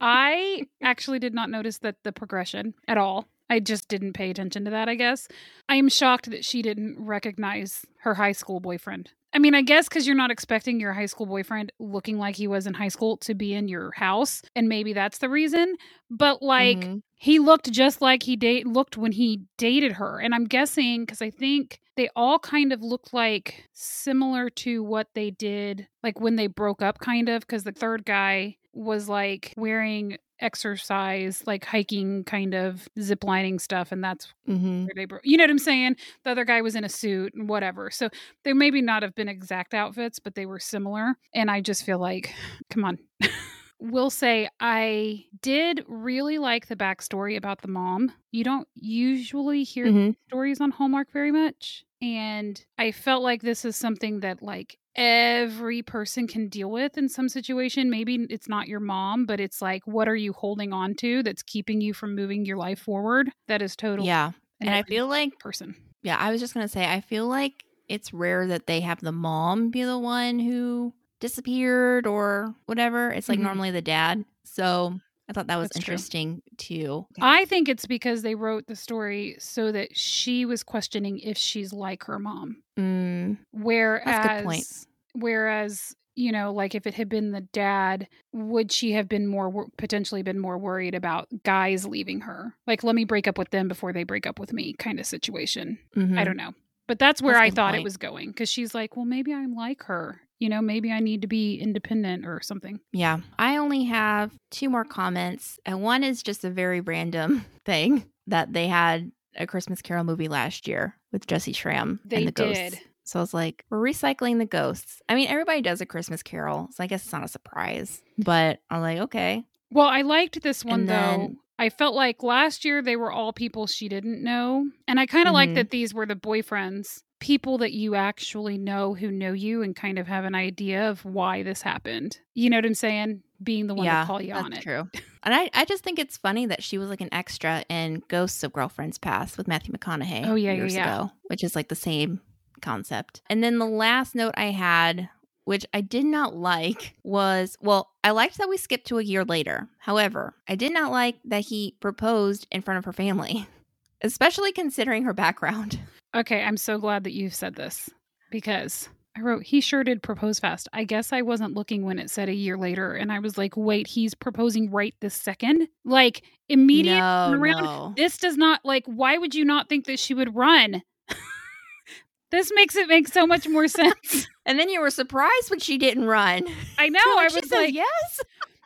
I 0.00 0.62
actually 0.82 1.18
did 1.18 1.34
not 1.34 1.50
notice 1.50 1.78
that 1.78 1.96
the 2.02 2.12
progression 2.12 2.74
at 2.88 2.98
all. 2.98 3.28
I 3.50 3.60
just 3.60 3.88
didn't 3.88 4.14
pay 4.14 4.30
attention 4.30 4.64
to 4.64 4.70
that, 4.70 4.88
I 4.88 4.94
guess. 4.94 5.28
I 5.68 5.76
am 5.76 5.88
shocked 5.90 6.30
that 6.30 6.44
she 6.44 6.62
didn't 6.62 6.96
recognize 6.98 7.84
her 8.00 8.14
high 8.14 8.32
school 8.32 8.60
boyfriend. 8.60 9.10
I 9.34 9.38
mean, 9.38 9.54
I 9.54 9.62
guess 9.62 9.88
because 9.88 10.06
you're 10.06 10.16
not 10.16 10.30
expecting 10.30 10.80
your 10.80 10.92
high 10.94 11.06
school 11.06 11.26
boyfriend 11.26 11.70
looking 11.78 12.18
like 12.18 12.36
he 12.36 12.46
was 12.46 12.66
in 12.66 12.74
high 12.74 12.88
school 12.88 13.16
to 13.18 13.34
be 13.34 13.52
in 13.54 13.68
your 13.68 13.92
house, 13.92 14.42
and 14.56 14.68
maybe 14.68 14.92
that's 14.94 15.18
the 15.18 15.28
reason. 15.28 15.76
But 16.10 16.42
like, 16.42 16.78
Mhm. 16.78 17.02
He 17.22 17.38
looked 17.38 17.70
just 17.70 18.02
like 18.02 18.24
he 18.24 18.34
date 18.34 18.66
looked 18.66 18.96
when 18.96 19.12
he 19.12 19.42
dated 19.56 19.92
her, 19.92 20.18
and 20.18 20.34
I'm 20.34 20.44
guessing 20.46 21.02
because 21.04 21.22
I 21.22 21.30
think 21.30 21.80
they 21.96 22.08
all 22.16 22.40
kind 22.40 22.72
of 22.72 22.82
looked 22.82 23.14
like 23.14 23.68
similar 23.72 24.50
to 24.50 24.82
what 24.82 25.06
they 25.14 25.30
did 25.30 25.86
like 26.02 26.20
when 26.20 26.34
they 26.34 26.48
broke 26.48 26.82
up, 26.82 26.98
kind 26.98 27.28
of. 27.28 27.42
Because 27.42 27.62
the 27.62 27.70
third 27.70 28.04
guy 28.04 28.56
was 28.72 29.08
like 29.08 29.54
wearing 29.56 30.16
exercise, 30.40 31.44
like 31.46 31.64
hiking, 31.64 32.24
kind 32.24 32.54
of 32.54 32.88
ziplining 32.98 33.60
stuff, 33.60 33.92
and 33.92 34.02
that's 34.02 34.32
Mhm. 34.48 34.86
where 34.86 34.92
they 34.96 35.04
broke. 35.04 35.20
You 35.24 35.36
know 35.36 35.44
what 35.44 35.50
I'm 35.50 35.58
saying? 35.58 35.96
The 36.24 36.30
other 36.32 36.44
guy 36.44 36.60
was 36.60 36.74
in 36.74 36.82
a 36.82 36.88
suit 36.88 37.34
and 37.34 37.48
whatever. 37.48 37.90
So 37.92 38.08
they 38.42 38.52
maybe 38.52 38.82
not 38.82 39.04
have 39.04 39.14
been 39.14 39.28
exact 39.28 39.74
outfits, 39.74 40.18
but 40.18 40.34
they 40.34 40.46
were 40.46 40.58
similar. 40.58 41.14
And 41.34 41.50
I 41.52 41.60
just 41.60 41.84
feel 41.84 42.00
like, 42.00 42.34
come 42.70 42.84
on. 42.84 42.98
Will 43.82 44.10
say 44.10 44.48
I 44.60 45.24
did 45.40 45.84
really 45.88 46.38
like 46.38 46.68
the 46.68 46.76
backstory 46.76 47.36
about 47.36 47.62
the 47.62 47.68
mom. 47.68 48.12
You 48.30 48.44
don't 48.44 48.68
usually 48.74 49.64
hear 49.64 49.90
Mhm. 49.90 50.14
stories 50.28 50.60
on 50.60 50.70
Hallmark 50.70 51.10
very 51.10 51.32
much. 51.32 51.84
And 52.00 52.64
I 52.78 52.92
felt 52.92 53.24
like 53.24 53.42
this 53.42 53.64
is 53.64 53.74
something 53.76 54.20
that 54.20 54.40
like 54.40 54.78
every 54.94 55.82
person 55.82 56.28
can 56.28 56.48
deal 56.48 56.70
with 56.70 56.96
in 56.96 57.08
some 57.08 57.28
situation. 57.28 57.90
Maybe 57.90 58.24
it's 58.30 58.48
not 58.48 58.68
your 58.68 58.80
mom, 58.80 59.26
but 59.26 59.40
it's 59.40 59.60
like 59.60 59.82
what 59.84 60.06
are 60.08 60.16
you 60.16 60.32
holding 60.32 60.72
on 60.72 60.94
to 60.96 61.24
that's 61.24 61.42
keeping 61.42 61.80
you 61.80 61.92
from 61.92 62.14
moving 62.14 62.44
your 62.44 62.58
life 62.58 62.78
forward? 62.78 63.32
That 63.48 63.62
is 63.62 63.74
totally 63.74 64.06
Yeah. 64.06 64.32
And 64.60 64.70
I 64.74 64.84
feel 64.84 65.08
like 65.08 65.38
person. 65.40 65.74
Yeah, 66.04 66.16
I 66.18 66.30
was 66.30 66.40
just 66.40 66.54
gonna 66.54 66.68
say, 66.68 66.84
I 66.86 67.00
feel 67.00 67.26
like 67.26 67.64
it's 67.88 68.12
rare 68.12 68.46
that 68.46 68.66
they 68.66 68.80
have 68.80 69.00
the 69.00 69.12
mom 69.12 69.70
be 69.70 69.82
the 69.82 69.98
one 69.98 70.38
who 70.38 70.94
disappeared 71.22 72.06
or 72.06 72.54
whatever. 72.66 73.10
It's 73.10 73.28
like 73.28 73.38
Mhm. 73.38 73.42
normally 73.44 73.70
the 73.70 73.80
dad. 73.80 74.24
So 74.44 75.00
I 75.28 75.32
thought 75.32 75.46
that 75.46 75.56
was 75.56 75.70
That's 75.70 75.84
true. 75.86 75.92
interesting 75.94 76.42
too. 76.58 77.06
I 77.20 77.46
think 77.46 77.68
it's 77.68 77.86
because 77.86 78.20
they 78.22 78.34
wrote 78.34 78.66
the 78.66 78.76
story 78.76 79.36
so 79.38 79.72
that 79.72 79.96
she 79.96 80.44
was 80.44 80.62
questioning 80.62 81.18
if 81.20 81.38
she's 81.38 81.72
like 81.72 82.04
her 82.04 82.18
mom. 82.18 82.62
Mm, 82.78 83.38
Whereas 83.52 84.04
That's 84.04 84.26
a 84.26 84.28
good 84.38 84.44
point. 84.44 84.66
whereas 85.14 85.94
you 86.14 86.30
know, 86.30 86.52
like 86.52 86.74
if 86.74 86.86
it 86.86 86.92
had 86.92 87.08
been 87.08 87.30
the 87.30 87.40
dad, 87.40 88.06
would 88.34 88.70
she 88.70 88.92
have 88.92 89.08
been 89.08 89.26
more 89.26 89.66
potentially 89.78 90.22
been 90.22 90.38
more 90.38 90.58
worried 90.58 90.94
about 90.94 91.26
guys 91.42 91.86
leaving 91.86 92.20
her? 92.20 92.54
Like, 92.66 92.84
let 92.84 92.94
me 92.94 93.04
break 93.06 93.26
up 93.26 93.38
with 93.38 93.48
them 93.48 93.66
before 93.66 93.94
they 93.94 94.04
break 94.04 94.26
up 94.26 94.38
with 94.38 94.52
me, 94.52 94.74
kind 94.74 95.00
of 95.00 95.06
situation. 95.06 95.78
Mhm. 95.96 96.18
I 96.18 96.24
don't 96.24 96.36
know. 96.36 96.52
But 96.86 96.98
that's 96.98 97.22
where 97.22 97.32
That's 97.32 97.40
a 97.40 97.44
I 97.44 97.48
good 97.48 97.56
thought 97.56 97.74
it 97.76 97.82
was 97.82 97.96
going 97.96 98.28
because 98.28 98.50
she's 98.50 98.74
like, 98.74 98.94
well, 98.94 99.06
maybe 99.06 99.32
I'm 99.32 99.54
like 99.54 99.84
her. 99.84 100.20
You 100.42 100.48
know, 100.48 100.60
maybe 100.60 100.90
I 100.90 100.98
need 100.98 101.22
to 101.22 101.28
be 101.28 101.54
independent 101.54 102.26
or 102.26 102.40
something. 102.42 102.80
Yeah. 102.92 103.20
I 103.38 103.58
only 103.58 103.84
have 103.84 104.32
two 104.50 104.68
more 104.68 104.84
comments. 104.84 105.60
And 105.64 105.82
one 105.82 106.02
is 106.02 106.20
just 106.20 106.42
a 106.44 106.50
very 106.50 106.80
random 106.80 107.44
thing 107.64 108.06
that 108.26 108.52
they 108.52 108.66
had 108.66 109.12
a 109.36 109.46
Christmas 109.46 109.80
Carol 109.80 110.02
movie 110.02 110.26
last 110.26 110.66
year 110.66 110.96
with 111.12 111.28
Jessy 111.28 111.52
Schram 111.52 112.00
They 112.04 112.16
and 112.16 112.26
the 112.26 112.32
did. 112.32 112.72
ghosts. 112.72 112.86
So 113.04 113.20
I 113.20 113.22
was 113.22 113.32
like, 113.32 113.64
we're 113.70 113.78
recycling 113.78 114.38
the 114.38 114.44
ghosts. 114.46 115.00
I 115.08 115.14
mean, 115.14 115.28
everybody 115.28 115.62
does 115.62 115.80
a 115.80 115.86
Christmas 115.86 116.24
Carol, 116.24 116.68
so 116.72 116.82
I 116.82 116.88
guess 116.88 117.04
it's 117.04 117.12
not 117.12 117.24
a 117.24 117.28
surprise. 117.28 118.02
But 118.18 118.60
I'm 118.68 118.80
like, 118.80 118.98
okay, 118.98 119.44
Well, 119.70 119.86
I 119.88 120.02
liked 120.02 120.42
this 120.42 120.64
one 120.64 120.80
And 120.80 120.88
though. 120.88 120.92
then- 120.92 121.36
I 121.58 121.68
felt 121.68 121.94
like 121.94 122.24
last 122.24 122.64
year 122.64 122.82
they 122.82 122.96
were 122.96 123.12
all 123.12 123.32
people 123.32 123.68
she 123.68 123.88
didn't 123.88 124.24
know. 124.24 124.66
And 124.88 124.98
I 124.98 125.06
kind 125.06 125.28
of 125.28 125.34
like 125.34 125.50
Mhm. 125.50 125.54
that 125.56 125.70
these 125.70 125.94
were 125.94 126.06
the 126.06 126.16
boyfriends, 126.16 127.02
people 127.22 127.58
that 127.58 127.70
you 127.70 127.94
actually 127.94 128.58
know 128.58 128.94
who 128.94 129.08
know 129.08 129.32
you 129.32 129.62
and 129.62 129.76
kind 129.76 129.96
of 129.96 130.08
have 130.08 130.24
an 130.24 130.34
idea 130.34 130.90
of 130.90 131.04
why 131.04 131.44
this 131.44 131.62
happened. 131.62 132.18
You 132.34 132.50
know 132.50 132.56
what 132.56 132.66
I'm 132.66 132.74
saying? 132.74 133.22
Being 133.40 133.68
the 133.68 133.74
one 133.74 133.86
yeah, 133.86 134.00
to 134.00 134.06
call 134.08 134.20
you 134.20 134.34
on 134.34 134.52
it. 134.52 134.62
true. 134.62 134.88
And 135.22 135.32
I, 135.32 135.48
I 135.54 135.64
just 135.64 135.84
think 135.84 136.00
it's 136.00 136.16
funny 136.16 136.46
that 136.46 136.64
she 136.64 136.78
was 136.78 136.88
like 136.88 137.00
an 137.00 137.14
extra 137.14 137.64
in 137.68 138.02
Ghosts 138.08 138.42
of 138.42 138.52
Girlfriends 138.52 138.98
Past 138.98 139.38
with 139.38 139.46
Matthew 139.46 139.72
McConaughey. 139.72 140.26
Oh, 140.26 140.34
yeah, 140.34 140.50
yeah, 140.50 140.56
years 140.56 140.74
yeah. 140.74 140.96
ago, 140.96 141.12
which 141.28 141.44
is 141.44 141.54
like 141.54 141.68
the 141.68 141.76
same 141.76 142.20
concept. 142.60 143.22
And 143.30 143.40
then 143.40 143.58
the 143.58 143.66
last 143.66 144.16
note 144.16 144.34
I 144.36 144.46
had, 144.46 145.08
which 145.44 145.64
I 145.72 145.80
did 145.80 146.04
not 146.04 146.34
like, 146.34 146.94
was 147.04 147.56
well, 147.60 147.92
I 148.02 148.10
liked 148.10 148.38
that 148.38 148.48
we 148.48 148.56
skipped 148.56 148.88
to 148.88 148.98
a 148.98 149.04
year 149.04 149.24
later. 149.24 149.68
However, 149.78 150.34
I 150.48 150.56
did 150.56 150.72
not 150.72 150.90
like 150.90 151.18
that 151.24 151.44
he 151.44 151.76
proposed 151.78 152.48
in 152.50 152.62
front 152.62 152.78
of 152.78 152.84
her 152.84 152.92
family, 152.92 153.46
especially 154.02 154.52
considering 154.52 155.04
her 155.04 155.14
background. 155.14 155.78
Okay, 156.14 156.42
I'm 156.42 156.58
so 156.58 156.76
glad 156.76 157.04
that 157.04 157.14
you've 157.14 157.34
said 157.34 157.54
this 157.54 157.88
because 158.30 158.90
I 159.16 159.22
wrote 159.22 159.44
he 159.44 159.62
sure 159.62 159.82
did 159.82 160.02
propose 160.02 160.38
fast. 160.38 160.68
I 160.74 160.84
guess 160.84 161.10
I 161.10 161.22
wasn't 161.22 161.54
looking 161.54 161.84
when 161.84 161.98
it 161.98 162.10
said 162.10 162.28
a 162.28 162.34
year 162.34 162.58
later 162.58 162.92
and 162.92 163.10
I 163.10 163.18
was 163.18 163.38
like, 163.38 163.56
"Wait, 163.56 163.86
he's 163.86 164.12
proposing 164.12 164.70
right 164.70 164.94
this 165.00 165.14
second? 165.14 165.68
Like 165.86 166.22
immediate 166.50 166.98
no, 166.98 167.34
no. 167.34 167.94
This 167.96 168.18
does 168.18 168.36
not 168.36 168.60
like 168.62 168.84
why 168.84 169.16
would 169.16 169.34
you 169.34 169.46
not 169.46 169.70
think 169.70 169.86
that 169.86 169.98
she 169.98 170.12
would 170.12 170.36
run? 170.36 170.82
this 172.30 172.50
makes 172.54 172.76
it 172.76 172.88
make 172.88 173.08
so 173.08 173.26
much 173.26 173.48
more 173.48 173.68
sense. 173.68 174.26
And 174.44 174.58
then 174.58 174.68
you 174.68 174.80
were 174.80 174.90
surprised 174.90 175.48
when 175.48 175.60
she 175.60 175.78
didn't 175.78 176.04
run. 176.04 176.46
I 176.78 176.90
know. 176.90 177.00
I 177.00 177.30
was 177.32 177.50
like, 177.50 177.72
yes. 177.72 178.20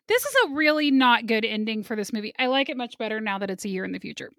this 0.08 0.24
is 0.24 0.34
a 0.46 0.54
really 0.54 0.90
not 0.90 1.26
good 1.26 1.44
ending 1.44 1.82
for 1.82 1.94
this 1.94 2.12
movie. 2.12 2.34
I 2.38 2.46
like 2.46 2.68
it 2.68 2.76
much 2.76 2.98
better 2.98 3.20
now 3.20 3.38
that 3.38 3.50
it's 3.50 3.64
a 3.64 3.68
year 3.68 3.84
in 3.84 3.92
the 3.92 4.00
future. 4.00 4.32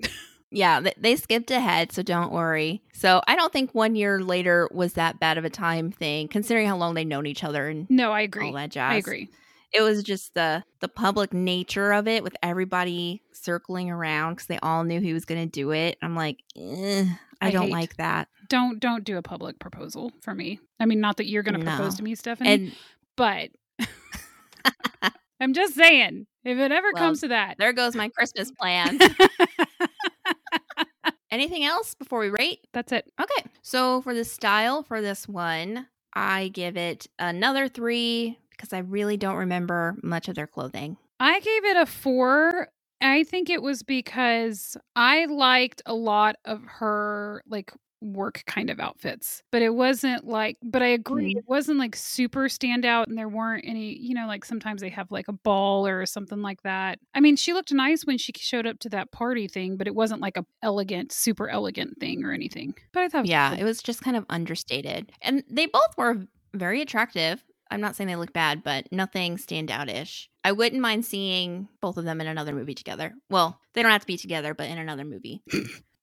Yeah, 0.50 0.80
th- 0.80 0.96
they 0.98 1.16
skipped 1.18 1.52
ahead, 1.52 1.92
so 1.92 2.02
don't 2.04 2.32
worry. 2.32 2.82
So 2.94 3.22
I 3.28 3.36
don't 3.36 3.52
think 3.52 3.76
one 3.76 3.96
year 3.96 4.22
later 4.22 4.70
was 4.72 4.94
that 4.94 5.20
bad 5.20 5.38
of 5.38 5.44
a 5.46 5.50
time 5.50 5.92
thing, 5.92 6.28
considering 6.30 6.68
how 6.68 6.78
long 6.78 6.94
they'd 6.94 7.06
known 7.06 7.26
each 7.26 7.44
other 7.44 7.68
and 7.68 7.86
No, 7.90 8.12
I 8.14 8.22
agree. 8.22 8.48
all 8.48 8.54
that 8.54 8.72
jazz. 8.72 8.94
I 8.94 8.96
agree. 8.96 9.30
It 9.74 9.82
was 9.82 10.02
just 10.04 10.34
the 10.34 10.64
the 10.80 10.88
public 10.88 11.34
nature 11.34 11.92
of 11.92 12.08
it, 12.08 12.24
with 12.24 12.36
everybody 12.42 13.22
circling 13.34 13.92
around 13.92 14.36
because 14.36 14.48
they 14.48 14.60
all 14.60 14.86
knew 14.86 15.02
he 15.02 15.14
was 15.14 15.26
going 15.26 15.42
to 15.42 15.52
do 15.52 15.72
it. 15.72 15.98
I'm 16.02 16.16
like, 16.16 16.38
eh, 16.56 17.06
I, 17.42 17.48
I 17.48 17.52
don't 17.52 17.64
hate- 17.64 17.72
like 17.74 17.98
that. 17.98 18.30
Don't 18.48 18.80
don't 18.80 19.04
do 19.04 19.18
a 19.18 19.22
public 19.22 19.60
proposal 19.60 20.14
for 20.22 20.34
me. 20.34 20.62
I 20.80 20.86
mean, 20.86 21.02
not 21.02 21.18
that 21.18 21.28
you're 21.28 21.44
going 21.44 21.60
to 21.60 21.66
propose 21.66 21.96
No. 21.96 21.98
to 21.98 22.04
me, 22.04 22.16
Stephanie, 22.16 22.50
And 22.50 22.72
but 23.18 23.50
I'm 25.42 25.54
just 25.54 25.76
saying, 25.76 26.28
if 26.46 26.58
it 26.58 26.72
ever 26.72 26.88
Well, 26.94 27.04
comes 27.04 27.20
to 27.22 27.28
that. 27.28 27.58
there 27.60 27.74
goes 27.74 27.94
my 27.96 28.08
Christmas 28.10 28.50
plans. 28.52 29.02
Anything 31.32 31.66
else 31.66 31.94
before 31.94 32.20
we 32.20 32.30
rate? 32.30 32.68
That's 32.74 32.92
it. 32.92 33.12
Okay. 33.20 33.50
So 33.62 34.02
for 34.02 34.14
the 34.14 34.24
style 34.24 34.84
for 34.84 35.02
this 35.02 35.28
one, 35.28 35.88
I 36.14 36.50
give 36.50 36.78
it 36.78 37.08
another 37.20 37.68
three 37.68 38.40
because 38.52 38.74
I 38.74 38.80
really 38.80 39.18
don't 39.18 39.36
remember 39.36 39.98
much 40.02 40.30
of 40.30 40.36
their 40.36 40.48
clothing. 40.48 40.98
I 41.20 41.40
gave 41.40 41.66
it 41.66 41.78
a 41.78 41.86
four. 41.86 42.70
I 43.02 43.24
think 43.24 43.50
it 43.50 43.62
was 43.62 43.84
because 43.84 44.78
I 44.96 45.26
liked 45.26 45.82
a 45.86 45.94
lot 45.94 46.38
of 46.46 46.64
her 46.66 47.44
like 47.48 47.72
work 48.02 48.44
kind 48.46 48.70
of 48.70 48.80
outfits, 48.80 49.44
but 49.52 49.62
it 49.62 49.74
wasn't 49.74 50.26
like, 50.26 50.58
but 50.62 50.82
I 50.82 50.88
agree, 50.88 51.32
it 51.32 51.46
mm. 51.46 51.50
wasn't 51.50 51.80
like 51.80 51.96
super 51.96 52.48
standout 52.48 53.08
and 53.08 53.18
there 53.18 53.30
weren't 53.30 53.66
any, 53.68 53.98
you 53.98 54.14
know, 54.14 54.28
like 54.28 54.46
sometimes 54.46 54.82
they 54.82 54.90
have 54.90 55.12
like 55.12 55.28
a 55.28 55.34
ball 55.34 55.88
or 55.88 56.06
something 56.06 56.42
like 56.42 56.62
that. 56.64 57.00
I 57.14 57.20
mean, 57.20 57.36
she 57.36 57.54
looked 57.54 57.72
nice 57.72 58.06
when 58.06 58.18
she 58.18 58.34
showed 58.38 58.68
up 58.68 58.80
to 58.80 58.90
that 58.90 59.12
party 59.12 59.48
thing, 59.48 59.78
but 59.78 59.88
it 59.88 59.96
wasn't 59.96 60.22
like 60.22 60.38
a 60.38 60.46
elegant, 60.62 61.12
super 61.12 61.50
elegant 61.50 62.00
thing 62.00 62.24
or 62.24 62.32
anything. 62.32 62.76
But 62.94 63.04
I 63.04 63.10
thought, 63.10 63.26
Yeah, 63.26 63.56
it 63.56 63.64
was 63.64 63.82
just 63.82 64.02
kind 64.02 64.18
of 64.18 64.26
understated. 64.30 65.12
And 65.22 65.44
they 65.50 65.66
both 65.66 65.98
were 65.98 66.28
very 66.54 66.82
attractive. 66.82 67.44
I'm 67.70 67.82
not 67.82 67.96
saying 67.96 68.08
they 68.08 68.16
look 68.16 68.34
bad, 68.34 68.64
but 68.64 68.88
nothing 68.92 69.38
standout-ish. 69.38 70.30
I 70.44 70.54
wouldn't 70.54 70.82
mind 70.82 71.06
seeing 71.06 71.68
both 71.82 71.98
of 71.98 72.06
them 72.06 72.22
in 72.22 72.28
another 72.28 72.54
movie 72.54 72.74
together. 72.74 73.14
Well, 73.30 73.60
they 73.74 73.82
don't 73.82 73.92
have 73.92 74.02
to 74.02 74.08
be 74.08 74.18
together, 74.18 74.54
but 74.54 74.70
in 74.70 74.78
another 74.78 75.04
movie. 75.04 75.42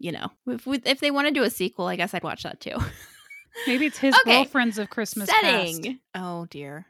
you 0.04 0.12
know, 0.12 0.28
if, 0.46 0.66
we- 0.66 0.82
if 0.84 1.00
they 1.00 1.10
want 1.10 1.28
to 1.28 1.32
do 1.34 1.42
a 1.44 1.50
sequel, 1.50 1.86
I 1.86 1.96
guess 1.96 2.12
I'd 2.12 2.22
watch 2.22 2.42
that 2.42 2.60
too. 2.60 2.76
maybe 3.66 3.86
it's 3.86 3.96
his 3.98 4.14
Okay. 4.20 4.36
girlfriends 4.36 4.76
of 4.78 4.90
Christmas 4.90 5.30
past. 5.30 5.42
Setting. 5.42 5.98
Oh 6.14 6.46
dear. 6.50 6.84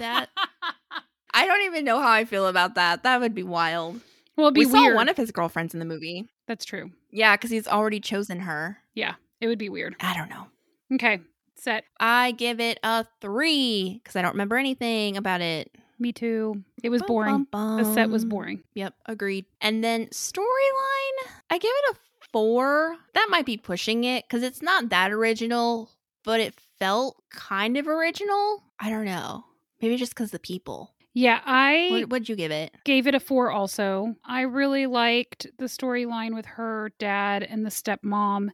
that 0.00 0.28
I 1.32 1.46
don't 1.46 1.62
even 1.66 1.84
know 1.84 2.00
how 2.00 2.10
I 2.10 2.24
feel 2.24 2.46
about 2.48 2.74
that. 2.74 3.04
That 3.04 3.20
would 3.20 3.34
be 3.34 3.44
wild. 3.44 4.00
well, 4.36 4.48
it'd 4.48 4.54
be 4.54 4.66
we 4.66 4.72
weird. 4.72 4.92
saw 4.92 4.96
one 4.96 5.08
of 5.08 5.16
his 5.16 5.30
girlfriends 5.30 5.74
in 5.74 5.78
the 5.80 5.86
movie. 5.86 6.28
That's 6.48 6.64
true. 6.64 6.90
Yeah, 7.10 7.36
because 7.36 7.50
he's 7.50 7.68
already 7.68 8.00
chosen 8.00 8.40
her. 8.40 8.78
Yeah, 8.94 9.14
it 9.40 9.46
would 9.46 9.58
be 9.58 9.68
weird. 9.68 9.94
I 10.00 10.16
don't 10.16 10.30
know. 10.30 10.46
Okay, 10.94 11.20
set. 11.54 11.84
I 12.00 12.32
give 12.32 12.58
it 12.58 12.80
a 12.82 13.04
three 13.20 14.00
because 14.02 14.16
I 14.16 14.22
don't 14.22 14.32
remember 14.32 14.56
anything 14.56 15.16
about 15.16 15.40
it. 15.42 15.70
Me 16.00 16.12
too. 16.12 16.62
It 16.82 16.90
was 16.90 17.02
Bum, 17.02 17.08
boring. 17.08 17.46
bum, 17.50 17.76
The 17.82 17.92
set 17.94 18.08
was 18.08 18.24
boring. 18.24 18.62
Yep, 18.74 18.94
agreed. 19.06 19.44
And 19.60 19.82
then 19.84 20.06
storyline, 20.06 21.16
I 21.50 21.58
give 21.58 21.72
it 21.74 21.96
a 21.96 21.98
four. 22.32 22.96
That 23.14 23.28
might 23.30 23.46
be 23.46 23.56
pushing 23.56 24.04
it 24.04 24.24
because 24.24 24.42
it's 24.42 24.62
not 24.62 24.88
that 24.90 25.12
original, 25.12 25.90
but 26.24 26.40
it 26.40 26.54
felt 26.78 27.22
kind 27.30 27.76
of 27.76 27.86
original. 27.88 28.62
I 28.78 28.90
don't 28.90 29.04
know. 29.04 29.44
Maybe 29.80 29.96
just 29.96 30.12
because 30.12 30.30
the 30.30 30.38
people. 30.38 30.94
Yeah, 31.14 31.40
I 31.44 31.88
What, 31.90 32.10
what'd 32.10 32.28
you 32.28 32.36
give 32.36 32.52
it? 32.52 32.72
gave 32.84 33.06
it 33.06 33.14
a 33.14 33.20
four 33.20 33.50
also. 33.50 34.14
I 34.24 34.42
really 34.42 34.86
liked 34.86 35.46
the 35.58 35.64
storyline 35.64 36.34
with 36.34 36.46
her 36.46 36.92
dad 36.98 37.42
and 37.42 37.64
the 37.64 37.70
stepmom 37.70 38.50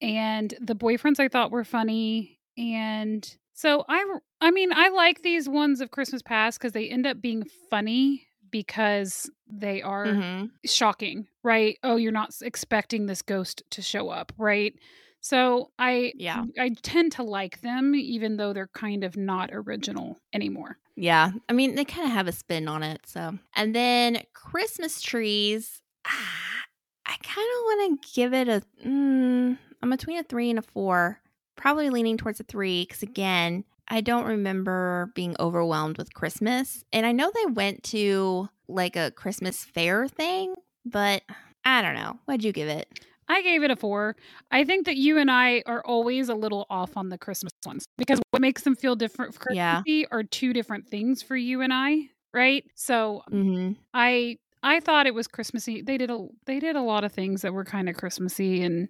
and 0.00 0.54
the 0.60 0.76
boyfriends 0.76 1.18
I 1.18 1.28
thought 1.28 1.50
were 1.50 1.64
funny. 1.64 2.38
And 2.56 3.28
so 3.54 3.84
I 3.88 4.04
I 4.40 4.50
mean, 4.50 4.72
I 4.72 4.90
like 4.90 5.22
these 5.22 5.48
ones 5.48 5.80
of 5.80 5.90
Christmas 5.90 6.22
Past 6.22 6.58
because 6.58 6.72
they 6.72 6.88
end 6.88 7.06
up 7.06 7.20
being 7.20 7.44
funny 7.70 8.26
because 8.60 9.30
they 9.46 9.82
are 9.82 10.06
Mhm. 10.06 10.50
shocking, 10.64 11.26
right? 11.42 11.78
Oh, 11.82 11.96
you're 11.96 12.12
not 12.12 12.34
expecting 12.40 13.06
this 13.06 13.22
ghost 13.22 13.62
to 13.70 13.82
show 13.82 14.08
up, 14.08 14.32
right? 14.38 14.74
So 15.20 15.70
I 15.78 16.12
Yeah. 16.16 16.44
I 16.58 16.70
tend 16.82 17.12
to 17.12 17.22
like 17.22 17.60
them 17.60 17.94
even 17.94 18.36
though 18.36 18.52
they're 18.52 18.68
kind 18.68 19.04
of 19.04 19.16
not 19.16 19.50
original 19.52 20.20
anymore. 20.32 20.78
Yeah. 20.94 21.32
I 21.48 21.52
mean, 21.52 21.74
they 21.74 21.84
kind 21.84 22.06
of 22.06 22.12
have 22.12 22.28
a 22.28 22.32
spin 22.32 22.68
on 22.68 22.82
it. 22.82 23.00
So, 23.06 23.38
and 23.54 23.74
then 23.74 24.22
Christmas 24.32 25.00
trees. 25.02 25.82
Ah, 26.06 26.64
I 27.04 27.16
kind 27.22 27.48
of 27.56 27.62
want 27.64 28.02
to 28.02 28.08
give 28.14 28.32
it 28.32 28.48
a. 28.48 28.62
Mm, 28.86 29.58
I'm 29.82 29.90
between 29.90 30.18
a 30.18 30.22
three 30.22 30.48
and 30.50 30.58
a 30.58 30.62
four. 30.62 31.20
Probably 31.56 31.90
leaning 31.90 32.16
towards 32.16 32.40
a 32.40 32.44
three 32.44 32.84
because 32.84 33.02
again, 33.02 33.64
I 33.88 34.00
don't 34.00 34.26
remember 34.26 35.10
being 35.14 35.36
overwhelmed 35.38 35.98
with 35.98 36.14
Christmas. 36.14 36.84
And 36.92 37.06
I 37.06 37.12
know 37.12 37.30
they 37.34 37.46
went 37.52 37.82
to 37.84 38.48
like 38.68 38.96
a 38.96 39.10
Christmas 39.12 39.64
fair 39.64 40.08
thing, 40.08 40.54
but 40.84 41.22
I 41.64 41.82
don't 41.82 41.94
know. 41.94 42.18
What'd 42.24 42.44
you 42.44 42.52
give 42.52 42.68
it? 42.68 42.88
I 43.28 43.42
gave 43.42 43.62
it 43.64 43.70
a 43.70 43.76
four. 43.76 44.16
I 44.52 44.64
think 44.64 44.86
that 44.86 44.96
you 44.96 45.18
and 45.18 45.30
I 45.30 45.62
are 45.66 45.84
always 45.84 46.28
a 46.28 46.34
little 46.34 46.66
off 46.70 46.96
on 46.96 47.08
the 47.08 47.18
Christmas 47.18 47.52
ones 47.64 47.84
because 47.98 48.20
what 48.30 48.40
makes 48.40 48.62
them 48.62 48.76
feel 48.76 48.94
different 48.94 49.34
for 49.34 49.52
Yeah. 49.52 49.82
Are 50.12 50.22
two 50.22 50.52
different 50.52 50.88
things 50.88 51.22
for 51.22 51.36
you 51.36 51.60
and 51.60 51.72
I, 51.72 52.10
right? 52.32 52.64
So 52.74 53.22
Mm-hmm. 53.32 53.72
I 53.94 54.38
I 54.62 54.80
thought 54.80 55.06
it 55.06 55.14
was 55.14 55.26
Christmassy. 55.26 55.82
They 55.82 55.98
did 55.98 56.10
a 56.10 56.26
they 56.46 56.60
did 56.60 56.76
a 56.76 56.82
lot 56.82 57.04
of 57.04 57.12
things 57.12 57.42
that 57.42 57.52
were 57.52 57.64
kind 57.64 57.88
of 57.88 57.96
Christmassy 57.96 58.62
and 58.62 58.88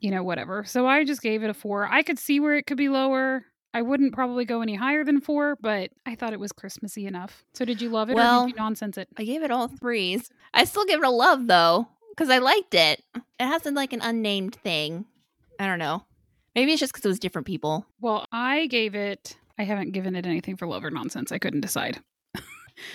you 0.00 0.10
know 0.10 0.22
whatever. 0.22 0.64
So 0.64 0.86
I 0.86 1.04
just 1.04 1.22
gave 1.22 1.42
it 1.42 1.50
a 1.50 1.54
four. 1.54 1.86
I 1.90 2.02
could 2.02 2.18
see 2.18 2.40
where 2.40 2.56
it 2.56 2.66
could 2.66 2.76
be 2.78 2.88
lower. 2.88 3.44
I 3.74 3.82
wouldn't 3.82 4.14
probably 4.14 4.44
go 4.44 4.62
any 4.62 4.74
higher 4.74 5.04
than 5.04 5.20
four, 5.20 5.56
but 5.60 5.90
I 6.06 6.14
thought 6.14 6.32
it 6.32 6.40
was 6.40 6.52
Christmassy 6.52 7.06
enough. 7.06 7.44
So 7.54 7.64
did 7.64 7.82
you 7.82 7.90
love 7.90 8.08
it 8.08 8.14
or 8.14 8.16
Well, 8.16 8.46
did 8.46 8.54
you 8.54 8.56
nonsense 8.56 8.96
it? 8.96 9.08
I 9.16 9.24
gave 9.24 9.42
it 9.42 9.50
all 9.50 9.68
threes. 9.68 10.30
I 10.54 10.64
still 10.64 10.84
give 10.84 11.00
it 11.00 11.06
a 11.06 11.10
love 11.10 11.46
though, 11.46 11.88
because 12.10 12.30
I 12.30 12.38
liked 12.38 12.74
it. 12.74 13.02
It 13.14 13.46
has 13.46 13.64
like 13.66 13.92
an 13.92 14.00
unnamed 14.00 14.54
thing. 14.54 15.04
I 15.60 15.66
don't 15.66 15.78
know. 15.78 16.04
Maybe 16.54 16.72
it's 16.72 16.80
just 16.80 16.92
because 16.92 17.04
it 17.04 17.08
was 17.08 17.18
different 17.18 17.46
people. 17.46 17.86
Well, 18.00 18.26
I 18.32 18.66
gave 18.66 18.94
it 18.94 19.36
I 19.58 19.64
haven't 19.64 19.90
given 19.92 20.14
it 20.14 20.24
anything 20.24 20.56
for 20.56 20.66
love 20.66 20.84
or 20.84 20.90
nonsense. 20.90 21.32
I 21.32 21.38
couldn't 21.38 21.60
decide. 21.60 22.00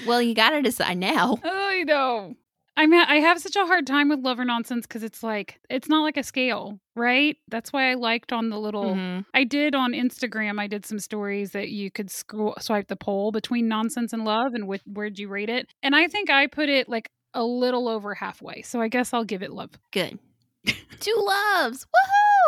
Well, 0.07 0.21
you 0.21 0.33
got 0.33 0.51
to 0.51 0.62
decide 0.62 0.97
now. 0.97 1.39
I 1.43 1.83
know. 1.83 2.36
I 2.75 2.88
mean, 2.88 3.01
I 3.07 3.17
have 3.17 3.39
such 3.39 3.55
a 3.55 3.65
hard 3.67 3.86
time 3.86 4.09
with 4.09 4.19
love 4.21 4.39
or 4.39 4.45
nonsense 4.45 4.88
because 4.88 5.03
it's 5.03 5.21
like 5.21 5.59
it's 5.69 5.88
not 5.88 6.01
like 6.01 6.17
a 6.17 6.23
scale, 6.23 6.79
right? 6.95 7.38
That's 7.47 7.71
why 7.71 7.91
I 7.91 7.93
liked 7.93 8.33
on 8.33 8.49
the 8.49 8.59
little. 8.59 8.95
Mhm. 8.95 9.25
I 9.33 9.43
did 9.43 9.75
on 9.75 9.91
Instagram. 9.93 10.59
I 10.59 10.65
did 10.67 10.83
some 10.86 10.97
stories 10.99 11.51
that 11.51 11.69
you 11.69 11.91
could 11.91 12.09
scroll, 12.09 12.55
swipe 12.59 12.88
the 12.88 12.95
poll 12.95 13.31
between 13.31 13.67
nonsense 13.67 14.12
and 14.12 14.25
love, 14.25 14.55
and 14.55 14.67
which, 14.67 14.81
where'd 14.88 15.19
you 15.19 15.27
rate 15.27 15.49
it? 15.49 15.67
And 15.83 15.95
I 15.95 16.07
think 16.07 16.31
I 16.31 16.47
put 16.47 16.67
it 16.67 16.89
like 16.89 17.09
a 17.36 17.43
little 17.43 17.88
over 17.88 18.15
halfway. 18.15 18.63
So 18.63 18.81
I 18.81 18.88
guess 18.88 19.13
I'll 19.13 19.23
give 19.23 19.43
it 19.43 19.51
love. 19.51 19.71
Good. 19.91 20.17
Two 20.99 21.15
loves. 21.17 21.86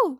Woohoo! 0.05 0.17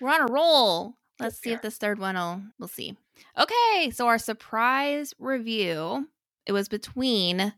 We're 0.00 0.10
on 0.10 0.28
a 0.28 0.32
roll. 0.32 0.94
Let's 1.20 1.36
Yes, 1.36 1.40
see 1.42 1.50
we 1.50 1.54
if 1.54 1.62
this 1.62 1.76
third 1.78 1.98
one 2.00 2.14
will 2.16 2.42
we'll 2.58 2.68
see. 2.68 2.96
Okay, 3.38 3.90
so 3.92 4.06
our 4.08 4.18
surprise 4.18 5.12
review, 5.18 6.08
it 6.46 6.52
was 6.52 6.68
between 6.68 7.52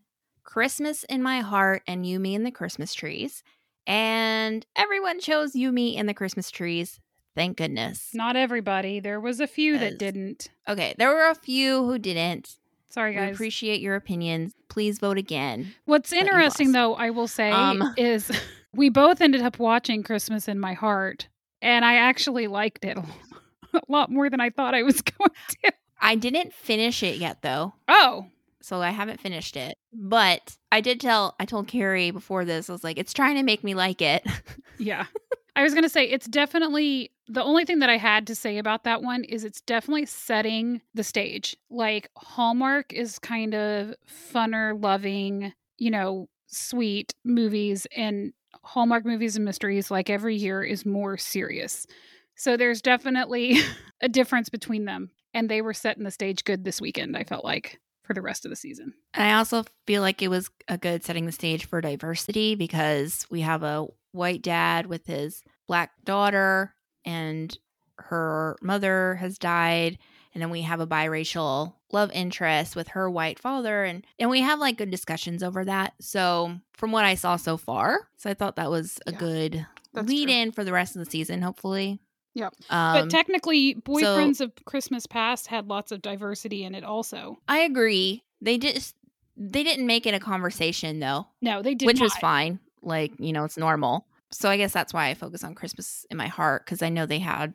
Christmas 0.44 1.04
in 1.04 1.22
My 1.22 1.40
Heart 1.40 1.82
and 1.86 2.04
You, 2.06 2.18
Me 2.20 2.34
and 2.34 2.44
the 2.46 2.50
Christmas 2.50 2.94
Trees. 2.94 3.42
And 3.86 4.64
everyone 4.76 5.20
chose 5.20 5.54
You, 5.54 5.72
Me 5.72 5.96
and 5.96 6.08
the 6.08 6.14
Christmas 6.14 6.50
Trees. 6.50 7.00
Thank 7.34 7.56
goodness. 7.56 8.10
Not 8.12 8.36
everybody. 8.36 9.00
There 9.00 9.18
was 9.20 9.40
a 9.40 9.46
few 9.46 9.78
that 9.78 9.98
didn't. 9.98 10.48
Okay, 10.68 10.94
there 10.98 11.08
were 11.14 11.30
a 11.30 11.34
few 11.34 11.84
who 11.84 11.98
didn't. 11.98 12.58
Sorry, 12.90 13.12
We 13.12 13.16
guys. 13.16 13.34
appreciate 13.34 13.80
your 13.80 13.94
opinions. 13.96 14.52
Please 14.68 14.98
vote 14.98 15.16
again. 15.16 15.74
What's 15.86 16.12
interesting, 16.12 16.72
though, 16.72 16.94
I 16.94 17.08
will 17.08 17.28
say, 17.28 17.50
Um. 17.50 17.82
is 17.96 18.30
we 18.74 18.90
both 18.90 19.22
ended 19.22 19.40
up 19.40 19.58
watching 19.58 20.02
Christmas 20.02 20.46
in 20.46 20.60
My 20.60 20.74
Heart, 20.74 21.28
and 21.62 21.86
I 21.86 21.94
actually 21.94 22.48
liked 22.48 22.84
it 22.84 22.98
a 23.72 23.80
lot 23.88 24.10
more 24.10 24.28
than 24.28 24.40
I 24.42 24.50
thought 24.50 24.74
I 24.74 24.82
was 24.82 25.00
going 25.18 25.30
to. 25.64 25.72
I 26.02 26.16
didn't 26.16 26.52
finish 26.52 27.02
it 27.02 27.16
yet 27.16 27.40
though. 27.40 27.72
Oh, 27.88 28.26
so 28.64 28.80
I 28.80 28.90
haven't 28.90 29.20
finished 29.20 29.56
it. 29.56 29.76
But 29.92 30.56
I 30.70 30.80
did 30.80 31.00
tell 31.00 31.34
I 31.38 31.44
told 31.44 31.68
Carrie 31.68 32.10
before 32.10 32.44
this, 32.44 32.68
I 32.68 32.72
was 32.72 32.84
like, 32.84 32.98
it's 32.98 33.12
trying 33.12 33.36
to 33.36 33.42
make 33.42 33.64
me 33.64 33.74
like 33.74 34.02
it. 34.02 34.26
yeah. 34.78 35.06
I 35.54 35.62
was 35.62 35.74
to 35.74 35.88
say, 35.88 36.04
it's 36.04 36.26
definitely 36.26 37.10
the 37.28 37.42
only 37.42 37.64
thing 37.64 37.80
that 37.80 37.90
I 37.90 37.98
had 37.98 38.26
to 38.28 38.34
say 38.34 38.58
about 38.58 38.84
that 38.84 39.02
one 39.02 39.24
is 39.24 39.44
it's 39.44 39.60
definitely 39.60 40.06
setting 40.06 40.80
the 40.94 41.04
stage. 41.04 41.56
Like, 41.70 42.10
Hallmark 42.16 42.92
is 42.92 43.18
kind 43.18 43.54
of 43.54 43.94
funner, 44.32 44.80
loving, 44.82 45.52
you 45.78 45.90
know, 45.90 46.28
sweet 46.46 47.14
movies, 47.24 47.86
and 47.94 48.32
Hallmark 48.64 49.04
movies 49.04 49.36
and 49.36 49.44
mysteries, 49.44 49.90
like 49.90 50.08
every 50.08 50.36
year, 50.36 50.62
is 50.62 50.86
more 50.86 51.16
serious. 51.16 51.86
So 52.34 52.56
there's 52.56 52.82
definitely 52.82 53.58
a 54.00 54.08
difference 54.08 54.48
between 54.48 54.84
them. 54.84 55.10
And 55.34 55.48
they 55.48 55.62
were 55.62 55.74
setting 55.74 56.04
the 56.04 56.10
stage 56.10 56.44
good 56.44 56.64
this 56.64 56.80
weekend, 56.80 57.16
I 57.16 57.24
felt 57.24 57.44
like, 57.44 57.80
for 58.12 58.20
the 58.20 58.22
rest 58.22 58.44
of 58.44 58.50
the 58.50 58.56
season. 58.56 58.92
And 59.14 59.24
I 59.24 59.34
also 59.38 59.64
feel 59.86 60.02
like 60.02 60.20
it 60.22 60.28
was 60.28 60.50
a 60.68 60.76
good 60.78 61.02
setting 61.02 61.26
the 61.26 61.32
stage 61.32 61.64
for 61.64 61.80
diversity 61.80 62.54
because 62.54 63.26
we 63.30 63.40
have 63.40 63.62
a 63.62 63.86
white 64.12 64.42
dad 64.42 64.86
with 64.86 65.06
his 65.06 65.42
black 65.66 65.92
daughter 66.04 66.74
and 67.04 67.56
her 67.98 68.56
mother 68.60 69.14
has 69.16 69.38
died 69.38 69.96
and 70.34 70.42
then 70.42 70.50
we 70.50 70.62
have 70.62 70.80
a 70.80 70.86
biracial 70.86 71.74
love 71.92 72.10
interest 72.12 72.74
with 72.76 72.88
her 72.88 73.08
white 73.10 73.38
father 73.38 73.84
and 73.84 74.06
and 74.18 74.28
we 74.30 74.40
have 74.40 74.58
like 74.58 74.76
good 74.78 74.90
discussions 74.90 75.42
over 75.42 75.64
that. 75.64 75.94
So, 76.00 76.58
from 76.74 76.90
what 76.92 77.04
I 77.04 77.14
saw 77.14 77.36
so 77.36 77.56
far, 77.56 78.08
so 78.16 78.28
I 78.30 78.34
thought 78.34 78.56
that 78.56 78.70
was 78.70 78.98
a 79.06 79.12
Yeah, 79.12 79.18
good 79.18 79.66
lead 79.94 80.28
true. 80.28 80.34
in 80.34 80.52
for 80.52 80.64
the 80.64 80.72
rest 80.72 80.96
of 80.96 81.04
the 81.04 81.10
season, 81.10 81.42
hopefully. 81.42 82.00
Yep. 82.34 82.54
Um, 82.70 82.94
but 82.94 83.10
technically, 83.10 83.74
Boyfriends 83.74 84.40
of 84.40 84.52
Christmas 84.64 85.06
Past 85.06 85.48
had 85.48 85.68
lots 85.68 85.92
of 85.92 86.00
diversity 86.00 86.64
in 86.64 86.74
it 86.74 86.84
also. 86.84 87.38
I 87.48 87.58
agree. 87.58 88.22
They 88.40 88.58
just 88.58 88.96
they 89.36 89.62
didn't 89.62 89.86
make 89.86 90.06
it 90.06 90.14
a 90.14 90.20
conversation 90.20 91.00
though, 91.00 91.26
No, 91.40 91.62
they 91.62 91.74
did 91.74 91.86
which 91.86 92.00
was 92.00 92.14
fine. 92.16 92.58
Like 92.82 93.12
you 93.18 93.32
know, 93.32 93.44
it's 93.44 93.58
normal. 93.58 94.06
So 94.30 94.48
I 94.48 94.56
guess 94.56 94.72
that's 94.72 94.94
why 94.94 95.08
I 95.08 95.14
focus 95.14 95.44
on 95.44 95.54
Christmas 95.54 96.06
in 96.10 96.16
my 96.16 96.26
heart 96.28 96.64
because 96.64 96.82
I 96.82 96.88
know 96.88 97.04
they 97.06 97.18
had 97.18 97.54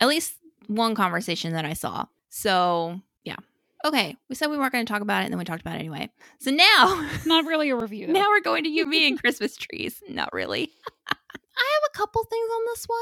at 0.00 0.08
least 0.08 0.34
one 0.66 0.94
conversation 0.94 1.52
that 1.52 1.64
I 1.64 1.72
saw. 1.72 2.06
So 2.28 3.00
yeah, 3.24 3.36
okay. 3.84 4.16
We 4.28 4.34
said 4.34 4.48
we 4.50 4.58
weren't 4.58 4.72
going 4.72 4.84
to 4.84 4.92
talk 4.92 5.02
about 5.02 5.22
it, 5.22 5.26
and 5.26 5.32
then 5.32 5.38
we 5.38 5.44
talked 5.44 5.60
about 5.62 5.76
it 5.76 5.80
anyway. 5.80 6.10
So 6.40 6.50
now, 6.50 7.08
Not 7.24 7.44
really 7.44 7.70
a 7.70 7.76
review. 7.76 8.06
Though. 8.08 8.12
now 8.12 8.28
we're 8.28 8.40
going 8.40 8.64
to 8.64 8.70
you 8.70 8.88
being 8.90 9.16
Christmas 9.18 9.56
trees. 9.56 10.02
Not 10.08 10.32
really. 10.32 10.72
I 11.56 11.78
have 11.80 11.90
a 11.94 11.96
couple 11.96 12.22
things 12.24 12.50
on 12.50 12.62
this 12.66 12.84
one. 12.86 12.98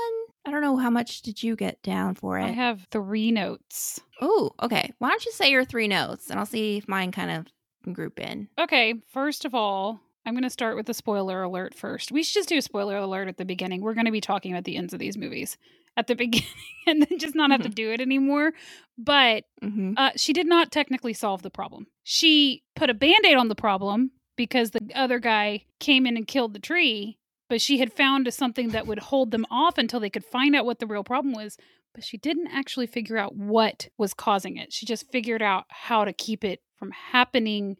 I 0.47 0.51
don't 0.51 0.63
know 0.63 0.77
how 0.77 0.91
much 0.91 1.23
did 1.23 1.43
you 1.43 1.57
get 1.57 1.83
down 1.83 2.15
for 2.15 2.39
it. 2.39 2.45
I 2.45 2.49
have 2.51 2.87
three 2.91 3.31
notes. 3.33 4.01
Oh, 4.21 4.51
okay. 4.63 4.93
Why 4.99 5.09
don't 5.11 5.25
you 5.25 5.33
say 5.33 5.51
your 5.51 5.65
three 5.65 5.89
notes, 5.89 6.31
and 6.31 6.39
I'll 6.39 6.47
see 6.47 6.77
if 6.79 6.89
mine 6.89 7.11
kind 7.13 7.31
of 7.31 7.93
group 7.93 8.21
in. 8.21 8.49
Okay, 8.59 8.95
first 9.13 9.45
of 9.45 9.55
all, 9.55 10.01
I'm 10.25 10.35
going 10.35 10.43
to 10.45 10.51
start 10.51 10.77
with 10.77 10.87
the 10.87 10.95
spoiler 10.95 11.43
alert 11.43 11.75
first. 11.75 12.13
We 12.13 12.23
should 12.23 12.35
just 12.41 12.49
do 12.49 12.57
a 12.59 12.63
spoiler 12.63 12.97
alert 12.97 13.29
at 13.29 13.37
the 13.37 13.45
beginning. 13.45 13.83
We're 13.83 13.95
going 13.95 14.07
to 14.07 14.13
be 14.13 14.21
talking 14.23 14.53
about 14.53 14.65
the 14.65 14.77
ends 14.77 14.93
of 14.95 14.99
these 14.99 15.19
movies 15.19 15.59
at 15.97 16.07
the 16.07 16.15
beginning 16.17 16.49
and 16.87 17.03
then 17.03 17.19
just 17.19 17.35
not 17.35 17.51
have 17.51 17.63
to 17.63 17.69
do 17.69 17.91
it 17.91 18.01
anymore. 18.01 18.53
But 18.97 19.45
Mm-hmm. 19.63 19.95
uh, 19.97 20.11
she 20.17 20.33
did 20.33 20.47
not 20.47 20.71
technically 20.71 21.13
solve 21.15 21.43
the 21.43 21.51
problem. 21.51 21.87
She 22.05 22.63
put 22.77 22.91
a 22.91 22.95
band 22.95 23.25
aid 23.27 23.37
on 23.37 23.49
the 23.49 23.55
problem 23.55 24.11
because 24.37 24.71
the 24.73 24.81
other 24.95 25.19
guy 25.19 25.65
came 25.81 26.07
in 26.07 26.17
and 26.19 26.27
killed 26.27 26.53
the 26.53 26.59
tree, 26.59 27.19
but 27.49 27.61
she 27.61 27.79
had 27.79 27.93
found 27.93 28.33
something 28.33 28.71
that 28.71 28.87
would 28.87 28.99
hold 28.99 29.31
them 29.31 29.47
off 29.51 29.79
until 29.79 30.01
they 30.01 30.11
could 30.11 30.25
find 30.25 30.55
out 30.55 30.67
what 30.67 30.79
the 30.79 30.87
real 30.87 31.05
problem 31.05 31.35
was. 31.35 31.57
But 31.95 32.05
she 32.05 32.17
didn't 32.17 32.49
actually 32.49 32.87
figure 32.87 33.17
out 33.19 33.37
what 33.37 33.89
was 33.97 34.15
causing 34.15 34.57
it. 34.57 34.73
She 34.73 34.85
just 34.85 35.11
figured 35.13 35.43
out 35.43 35.67
how 35.69 36.05
to 36.05 36.13
keep 36.13 36.43
it 36.43 36.61
from 36.77 36.91
happening 36.91 37.77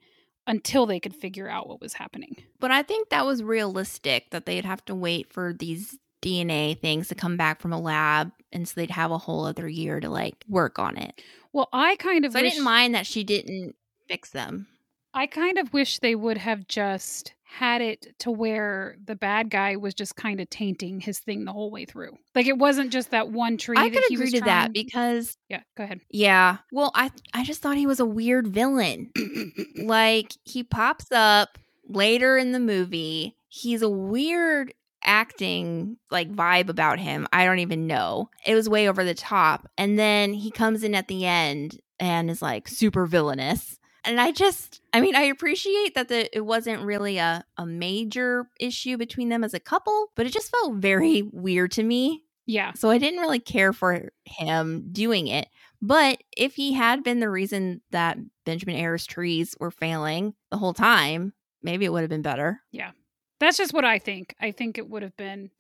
until 0.47 0.87
they 0.87 1.01
could 1.01 1.15
figure 1.15 1.49
out 1.49 1.69
what 1.69 1.81
was 1.81 1.95
happening. 1.95 2.37
But 2.61 2.71
I 2.71 2.83
think 2.83 3.09
that 3.09 3.27
was 3.27 3.43
realistic 3.43 4.31
that 4.31 4.47
they'd 4.47 4.65
have 4.65 4.85
to 4.85 4.95
wait 4.95 5.33
for 5.33 5.53
these 5.53 5.99
DNA 6.23 6.79
things 6.79 7.09
to 7.09 7.15
come 7.15 7.37
back 7.37 7.61
from 7.61 7.73
a 7.73 7.81
lab, 7.81 8.33
and 8.53 8.67
so 8.67 8.75
they'd 8.77 8.91
have 8.91 9.11
a 9.11 9.19
whole 9.19 9.45
other 9.45 9.69
year 9.69 10.01
to 10.01 10.09
like 10.09 10.45
work 10.49 10.79
on 10.79 10.97
it. 10.97 11.21
Well, 11.53 11.69
I 11.73 11.97
kind 11.97 12.25
of 12.25 12.33
So 12.33 12.39
I 12.39 12.43
didn't 12.43 12.65
mind 12.65 12.95
that 12.95 13.07
she 13.07 13.25
didn't 13.25 13.75
fix 14.09 14.31
them. 14.31 14.67
I 15.15 15.27
kind 15.27 15.59
of 15.59 15.73
wish 15.73 16.01
they 16.01 16.15
would 16.15 16.39
have 16.39 16.67
just 16.67 17.35
had 17.45 17.81
it 17.81 18.09
to 18.19 18.33
where 18.33 18.97
the 19.05 19.15
bad 19.15 19.49
guy 19.49 19.77
was 19.77 19.95
just 19.95 20.17
kind 20.17 20.41
of 20.41 20.51
tainting 20.51 21.01
his 21.01 21.21
thing 21.21 21.45
the 21.45 21.53
whole 21.53 21.71
way 21.71 21.85
through. 21.85 22.19
Like 22.35 22.47
it 22.47 22.59
wasn't 22.59 22.93
just 22.93 23.13
that 23.13 23.31
one 23.31 23.57
tree. 23.57 23.77
I 23.79 23.89
that 23.89 23.95
could 23.95 24.05
he 24.09 24.15
agree 24.17 24.31
to 24.33 24.41
that 24.41 24.73
because 24.73 25.37
yeah, 25.49 25.63
go 25.77 25.85
ahead. 25.85 26.01
yeah, 26.11 26.59
well, 26.73 26.91
I 26.97 27.13
I 27.33 27.45
just 27.45 27.63
thought 27.63 27.77
he 27.77 27.87
was 27.87 28.01
a 28.01 28.05
weird 28.05 28.49
villain. 28.49 29.13
like 29.77 30.33
he 30.43 30.65
pops 30.65 31.13
up 31.13 31.59
later 31.89 32.37
in 32.37 32.51
the 32.51 32.59
movie. 32.59 33.37
He's 33.49 33.83
a 33.83 33.89
weird 33.89 34.75
acting 35.05 35.97
like 36.11 36.33
vibe 36.33 36.69
about 36.69 36.99
him. 36.99 37.29
I 37.33 37.45
don't 37.45 37.61
even 37.61 37.87
know. 37.87 38.31
It 38.45 38.55
was 38.55 38.69
way 38.69 38.89
over 38.89 39.05
the 39.05 39.15
top. 39.15 39.69
And 39.79 39.97
then 39.97 40.33
he 40.35 40.51
comes 40.51 40.83
in 40.83 40.95
at 40.95 41.07
the 41.07 41.25
end 41.25 41.79
and 42.01 42.31
is 42.31 42.43
like 42.43 42.67
super 42.67 43.07
villainous. 43.07 43.79
And 44.05 44.21
I 44.21 44.33
just 44.33 44.81
I 44.93 45.01
mean, 45.01 45.17
I 45.17 45.23
appreciate 45.23 45.95
that 45.95 46.09
the 46.09 46.35
it 46.35 46.43
wasn't 46.43 46.83
really 46.83 47.19
a, 47.19 47.45
a 47.57 47.67
major 47.67 48.49
issue 48.61 48.97
between 48.97 49.29
them 49.29 49.45
as 49.45 49.55
a 49.55 49.61
couple, 49.61 50.09
but 50.15 50.27
it 50.27 50.33
just 50.33 50.51
felt 50.51 50.75
very 50.77 51.23
weird 51.23 51.73
to 51.73 51.83
me. 51.83 52.25
yeah, 52.47 52.73
So 52.75 52.91
I 52.91 52.99
didn't 52.99 53.21
really 53.21 53.41
care 53.41 53.73
for 53.73 54.11
him 54.25 54.89
doing 54.93 55.29
it. 55.29 55.49
But 55.81 56.23
if 56.37 56.55
he 56.55 56.73
had 56.73 57.05
been 57.05 57.21
the 57.21 57.29
reason 57.31 57.83
that 57.91 58.19
Benjamin 58.47 58.77
Ayres 58.77 59.07
trees 59.07 59.55
were 59.61 59.71
failing 59.71 60.35
the 60.51 60.57
whole 60.57 60.73
time, 60.75 61.35
maybe 61.63 61.85
it 61.85 61.93
would 61.93 62.01
have 62.03 62.11
been 62.11 62.23
better. 62.23 62.61
Yeah. 62.73 62.93
That's 63.41 63.59
just 63.59 63.75
what 63.75 63.85
I 63.85 63.99
think. 63.99 64.35
I 64.41 64.51
think 64.51 64.79
it 64.79 64.89
would 64.89 65.03
have 65.03 65.17
been 65.17 65.51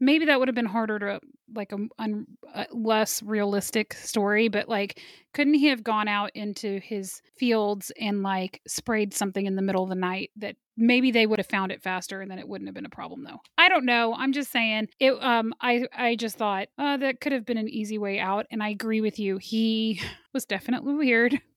maybe 0.00 0.26
that 0.26 0.38
would 0.38 0.48
have 0.48 0.54
been 0.54 0.66
harder 0.66 0.98
to 0.98 1.20
like 1.54 1.72
a, 1.72 1.78
un, 1.98 2.26
a 2.54 2.66
less 2.72 3.22
realistic 3.22 3.94
story, 3.94 4.48
but 4.48 4.68
like 4.68 5.00
couldn't 5.32 5.54
he 5.54 5.66
have 5.66 5.84
gone 5.84 6.08
out 6.08 6.30
into 6.34 6.80
his 6.80 7.22
fields 7.36 7.92
and 8.00 8.22
like 8.22 8.60
sprayed 8.66 9.14
something 9.14 9.46
in 9.46 9.56
the 9.56 9.62
middle 9.62 9.82
of 9.82 9.88
the 9.88 9.94
night 9.94 10.30
that 10.36 10.56
maybe 10.76 11.10
they 11.10 11.26
would 11.26 11.38
have 11.38 11.46
found 11.46 11.70
it 11.70 11.82
faster 11.82 12.20
and 12.20 12.30
then 12.30 12.38
it 12.38 12.48
wouldn't 12.48 12.66
have 12.68 12.74
been 12.74 12.86
a 12.86 12.90
problem 12.90 13.22
though. 13.22 13.40
I 13.58 13.68
don't 13.68 13.84
know. 13.84 14.14
I'm 14.14 14.32
just 14.32 14.50
saying 14.50 14.88
it 14.98 15.12
um 15.22 15.54
I 15.60 15.86
I 15.96 16.16
just 16.16 16.36
thought 16.36 16.68
uh 16.78 16.96
that 16.96 17.20
could 17.20 17.32
have 17.32 17.44
been 17.44 17.58
an 17.58 17.68
easy 17.68 17.98
way 17.98 18.18
out 18.18 18.46
and 18.50 18.62
I 18.62 18.70
agree 18.70 19.00
with 19.00 19.18
you. 19.18 19.38
He 19.38 20.00
was 20.32 20.44
definitely 20.44 20.94
weird. 20.94 21.40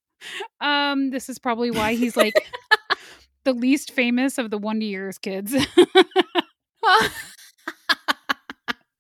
Um 0.61 1.09
this 1.09 1.27
is 1.27 1.37
probably 1.37 1.69
why 1.69 1.95
he's 1.95 2.15
like 2.15 2.33
the 3.43 3.51
least 3.51 3.91
famous 3.91 4.37
of 4.37 4.51
the 4.51 4.57
Wonder 4.57 4.85
Years 4.85 5.17
kids. 5.17 5.53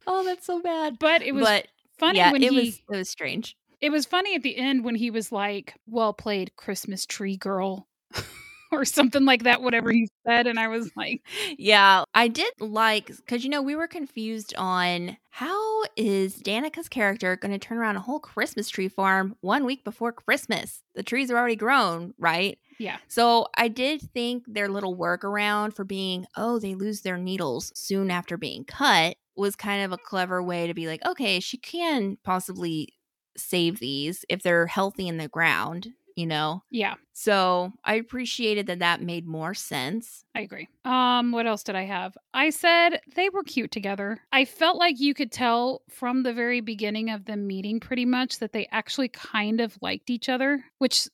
Oh, 0.07 0.23
that's 0.23 0.45
so 0.45 0.61
bad. 0.61 0.99
but 0.99 1.21
it 1.21 1.33
was 1.33 1.43
but 1.45 1.67
funny 1.97 2.19
yeah, 2.19 2.31
when 2.31 2.43
it 2.43 2.51
he 2.51 2.59
was 2.59 2.81
it 2.91 2.97
was 2.97 3.09
strange. 3.09 3.55
it 3.81 3.89
was 3.91 4.05
funny 4.05 4.35
at 4.35 4.43
the 4.43 4.57
end 4.57 4.83
when 4.83 4.95
he 4.95 5.09
was 5.11 5.31
like, 5.31 5.75
"Well 5.87 6.13
played, 6.13 6.55
Christmas 6.55 7.05
tree 7.05 7.37
girl," 7.37 7.87
or 8.71 8.85
something 8.85 9.25
like 9.25 9.43
that, 9.43 9.61
whatever 9.61 9.91
he 9.91 10.09
said. 10.27 10.47
And 10.47 10.59
I 10.59 10.67
was 10.67 10.91
like, 10.97 11.21
Yeah, 11.57 12.03
I 12.13 12.27
did 12.27 12.51
like 12.59 13.07
because 13.07 13.43
you 13.43 13.49
know 13.49 13.61
we 13.61 13.75
were 13.75 13.87
confused 13.87 14.53
on 14.57 15.17
how 15.29 15.83
is 15.95 16.35
Danica's 16.35 16.87
character 16.89 17.35
going 17.35 17.51
to 17.51 17.59
turn 17.59 17.77
around 17.77 17.95
a 17.97 18.01
whole 18.01 18.19
Christmas 18.19 18.69
tree 18.69 18.87
farm 18.87 19.35
one 19.41 19.65
week 19.65 19.83
before 19.83 20.11
Christmas? 20.11 20.81
The 20.95 21.03
trees 21.03 21.29
are 21.31 21.37
already 21.37 21.55
grown, 21.55 22.13
right? 22.19 22.57
yeah, 22.79 22.97
So 23.07 23.47
I 23.57 23.67
did 23.67 24.01
think 24.13 24.43
their 24.47 24.67
little 24.67 24.95
workaround 24.97 25.73
for 25.75 25.83
being, 25.83 26.25
oh, 26.35 26.57
they 26.59 26.73
lose 26.75 27.01
their 27.01 27.17
needles 27.17 27.71
soon 27.75 28.09
after 28.11 28.37
being 28.37 28.63
cut 28.65 29.15
was 29.35 29.55
kind 29.55 29.83
of 29.83 29.91
a 29.91 29.97
clever 29.97 30.41
way 30.43 30.67
to 30.67 30.73
be 30.73 30.87
like, 30.87 31.05
okay, 31.05 31.39
she 31.39 31.57
can 31.57 32.17
possibly 32.23 32.89
save 33.35 33.79
these 33.79 34.25
if 34.29 34.43
they're 34.43 34.67
healthy 34.67 35.07
in 35.07 35.17
the 35.17 35.27
ground, 35.27 35.89
you 36.15 36.25
know? 36.25 36.63
yeah, 36.69 36.95
So 37.13 37.71
I 37.83 37.95
appreciated 37.95 38.67
that 38.67 38.79
that 38.79 39.01
made 39.01 39.25
more 39.27 39.53
sense. 39.53 40.23
I 40.35 40.41
agree. 40.41 40.67
Um, 40.83 41.31
what 41.31 41.45
else 41.47 41.63
did 41.63 41.75
I 41.75 41.83
have? 41.83 42.17
I 42.33 42.49
said 42.49 42.99
they 43.15 43.29
were 43.29 43.43
cute 43.43 43.71
together. 43.71 44.19
I 44.31 44.45
felt 44.45 44.77
like 44.77 44.99
you 44.99 45.13
could 45.13 45.31
tell 45.31 45.81
from 45.89 46.23
the 46.23 46.33
very 46.33 46.59
beginning 46.61 47.09
of 47.09 47.25
them 47.25 47.45
meeting 47.47 47.79
pretty 47.79 48.05
much 48.05 48.39
that 48.39 48.51
they 48.51 48.67
actually 48.71 49.09
kind 49.09 49.61
of 49.61 49.77
liked 49.81 50.09
each 50.09 50.29
other, 50.29 50.65
which 50.79 51.07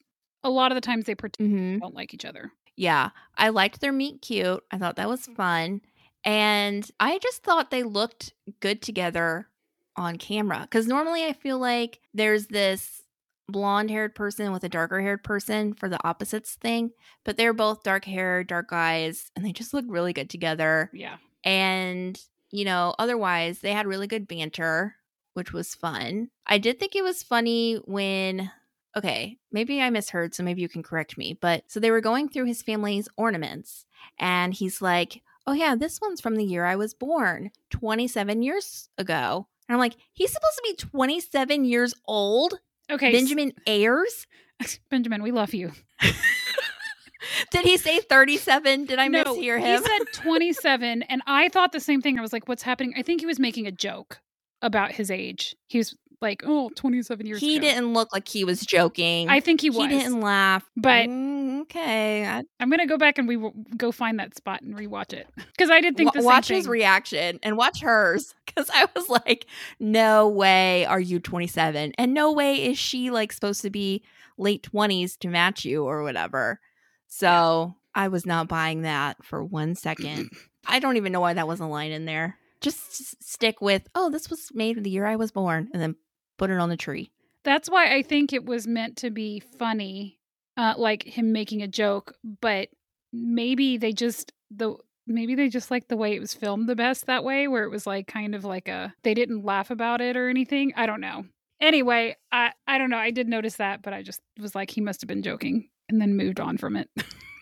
a 0.43 0.49
lot 0.49 0.71
of 0.71 0.75
the 0.75 0.81
times 0.81 1.05
they 1.05 1.15
pretend 1.15 1.35
Mm-hmm. 1.39 1.73
they 1.75 1.79
don't 1.85 1.95
like 1.95 2.13
each 2.13 2.25
other. 2.25 2.51
Yeah, 2.75 3.09
I 3.37 3.49
liked 3.49 3.81
their 3.81 3.91
meet 3.91 4.21
cute. 4.21 4.63
I 4.71 4.77
thought 4.77 4.95
that 4.95 5.09
was 5.09 5.27
fun. 5.27 5.81
And 6.23 6.89
I 6.99 7.17
just 7.19 7.43
thought 7.43 7.71
they 7.71 7.83
looked 7.83 8.33
good 8.59 8.81
together 8.81 9.47
on 9.95 10.17
camera. 10.17 10.59
Because 10.61 10.87
normally 10.87 11.25
I 11.25 11.33
feel 11.33 11.59
like 11.59 11.99
there's 12.13 12.47
this 12.47 13.03
blonde 13.47 13.89
haired 13.89 14.15
person 14.15 14.51
with 14.51 14.63
a 14.63 14.69
darker 14.69 15.01
haired 15.01 15.23
person 15.23 15.73
for 15.73 15.89
the 15.89 15.99
opposites 16.07 16.55
thing, 16.55 16.91
but 17.23 17.35
they're 17.35 17.53
both 17.53 17.83
dark 17.83 18.05
hair, 18.05 18.43
dark 18.43 18.71
eyes, 18.71 19.31
and 19.35 19.43
they 19.43 19.51
just 19.51 19.73
look 19.73 19.85
really 19.87 20.13
good 20.13 20.29
together. 20.29 20.89
Yeah. 20.93 21.17
And, 21.43 22.19
you 22.51 22.65
know, 22.65 22.93
otherwise 22.99 23.59
they 23.59 23.73
had 23.73 23.87
really 23.87 24.07
good 24.07 24.27
banter, 24.27 24.95
which 25.33 25.51
was 25.51 25.73
fun. 25.73 26.29
I 26.45 26.57
did 26.59 26.79
think 26.79 26.95
it 26.95 27.03
was 27.03 27.23
funny 27.23 27.75
when 27.85 28.51
okay, 28.97 29.37
maybe 29.51 29.81
I 29.81 29.89
misheard, 29.91 30.33
so 30.33 30.43
maybe 30.43 30.61
you 30.61 30.69
can 30.69 30.83
correct 30.83 31.17
me. 31.17 31.37
But 31.39 31.63
so 31.67 31.79
they 31.79 31.91
were 31.91 32.01
going 32.01 32.27
through 32.27 32.45
his 32.45 32.61
family's 32.61 33.07
ornaments, 33.17 33.85
and 34.17 34.53
he's 34.53 34.81
like, 34.81 35.21
Oh, 35.49 35.53
yeah, 35.53 35.73
this 35.73 35.99
one's 35.99 36.21
from 36.21 36.35
the 36.35 36.43
year 36.43 36.63
I 36.63 36.75
was 36.75 36.93
born, 36.93 37.49
27 37.71 38.43
years 38.43 38.87
ago. 38.99 39.47
And 39.67 39.73
I'm 39.73 39.79
like, 39.79 39.95
He's 40.13 40.31
supposed 40.31 40.57
to 40.57 40.61
be 40.63 40.75
27 40.75 41.65
years 41.65 41.95
old? 42.05 42.59
Okay. 42.91 43.11
Benjamin 43.11 43.53
Ayres? 43.65 44.27
Benjamin, 44.91 45.23
we 45.23 45.31
love 45.31 45.55
you. 45.55 45.71
Did 47.51 47.65
he 47.65 47.77
say 47.77 47.99
37? 47.99 48.85
Did 48.85 48.99
I 48.99 49.07
no, 49.07 49.23
mishear 49.23 49.59
him? 49.59 49.81
he 49.81 49.87
said 49.87 50.13
27, 50.13 51.01
and 51.01 51.23
I 51.25 51.49
thought 51.49 51.71
the 51.71 51.79
same 51.79 52.03
thing. 52.03 52.19
I 52.19 52.21
was 52.21 52.31
like, 52.31 52.47
what's 52.47 52.61
happening? 52.61 52.93
I 52.95 53.01
think 53.01 53.21
he 53.21 53.25
was 53.25 53.39
making 53.39 53.65
a 53.65 53.71
joke 53.71 54.21
about 54.61 54.91
his 54.91 55.09
age. 55.09 55.55
He 55.65 55.79
was 55.79 55.97
like, 56.21 56.43
oh, 56.45 56.69
27 56.75 57.25
years 57.25 57.37
old. 57.37 57.39
he 57.49 57.57
ago. 57.57 57.67
didn't 57.67 57.93
look 57.93 58.11
like 58.13 58.27
he 58.27 58.43
was 58.43 58.61
joking. 58.61 59.29
I 59.29 59.39
think 59.39 59.61
he 59.61 59.69
was. 59.69 59.79
He 59.79 59.87
didn't 59.87 60.21
laugh. 60.21 60.69
But- 60.75 61.07
Mm, 61.07 61.61
okay. 61.61 62.25
I, 62.25 62.43
I'm 62.59 62.69
going 62.69 62.79
to 62.79 62.85
go 62.85 62.97
back 62.97 63.17
and 63.17 63.27
we 63.27 63.37
will 63.37 63.53
go 63.77 63.91
find 63.91 64.19
that 64.19 64.35
spot 64.35 64.61
and 64.61 64.75
rewatch 64.75 65.13
it. 65.13 65.27
Because 65.35 65.69
I 65.69 65.81
did 65.81 65.97
think 65.97 66.13
the 66.13 66.23
watch 66.23 66.47
his 66.47 66.67
reaction 66.67 67.39
and 67.43 67.57
watch 67.57 67.81
hers 67.81 68.33
because 68.45 68.69
I 68.73 68.87
was 68.95 69.09
like, 69.09 69.45
no 69.79 70.27
way 70.27 70.85
are 70.85 70.99
you 70.99 71.19
27, 71.19 71.93
and 71.97 72.13
no 72.13 72.31
way 72.31 72.65
is 72.65 72.77
she 72.77 73.11
like 73.11 73.31
supposed 73.31 73.61
to 73.61 73.69
be 73.69 74.03
late 74.37 74.67
20s 74.71 75.17
to 75.19 75.27
match 75.27 75.65
you 75.65 75.83
or 75.85 76.03
whatever. 76.03 76.59
So 77.07 77.75
I 77.95 78.07
was 78.07 78.25
not 78.25 78.47
buying 78.47 78.83
that 78.83 79.23
for 79.23 79.43
one 79.43 79.75
second. 79.75 80.29
I 80.67 80.79
don't 80.79 80.97
even 80.97 81.11
know 81.11 81.21
why 81.21 81.33
that 81.33 81.47
was 81.47 81.59
a 81.59 81.65
line 81.65 81.91
in 81.91 82.05
there. 82.05 82.37
Just 82.61 83.23
stick 83.23 83.61
with, 83.61 83.87
oh, 83.95 84.09
this 84.09 84.29
was 84.29 84.49
made 84.53 84.83
the 84.83 84.89
year 84.89 85.05
I 85.05 85.15
was 85.15 85.31
born, 85.31 85.69
and 85.73 85.81
then 85.81 85.95
put 86.39 86.49
it 86.49 86.57
on 86.57 86.69
the 86.69 86.77
tree. 86.77 87.11
That's 87.43 87.69
why 87.69 87.93
I 87.93 88.01
think 88.01 88.33
it 88.33 88.45
was 88.45 88.65
meant 88.65 88.97
to 88.97 89.11
be 89.11 89.39
funny, 89.39 90.19
uh, 90.57 90.73
like 90.77 91.03
him 91.03 91.31
making 91.31 91.61
a 91.61 91.67
joke. 91.67 92.15
But 92.41 92.69
maybe 93.13 93.77
they 93.77 93.93
just 93.93 94.33
the 94.49 94.75
maybe 95.05 95.35
they 95.35 95.49
just 95.49 95.69
like 95.69 95.87
the 95.87 95.97
way 95.97 96.15
it 96.15 96.19
was 96.19 96.33
filmed 96.33 96.67
the 96.67 96.75
best 96.75 97.05
that 97.05 97.23
way, 97.23 97.47
where 97.47 97.63
it 97.63 97.69
was 97.69 97.85
like 97.85 98.07
kind 98.07 98.33
of 98.33 98.43
like 98.43 98.67
a 98.67 98.93
they 99.03 99.13
didn't 99.13 99.45
laugh 99.45 99.69
about 99.69 100.01
it 100.01 100.17
or 100.17 100.27
anything. 100.29 100.73
I 100.75 100.85
don't 100.87 101.01
know. 101.01 101.25
Anyway, 101.61 102.15
I 102.31 102.53
I 102.65 102.77
don't 102.77 102.89
know. 102.89 102.97
I 102.97 103.11
did 103.11 103.27
notice 103.27 103.57
that, 103.57 103.81
but 103.81 103.93
I 103.93 104.01
just 104.01 104.21
was 104.39 104.55
like 104.55 104.71
he 104.71 104.81
must 104.81 105.01
have 105.01 105.07
been 105.07 105.23
joking, 105.23 105.69
and 105.87 106.01
then 106.01 106.17
moved 106.17 106.39
on 106.39 106.57
from 106.57 106.75
it. 106.75 106.89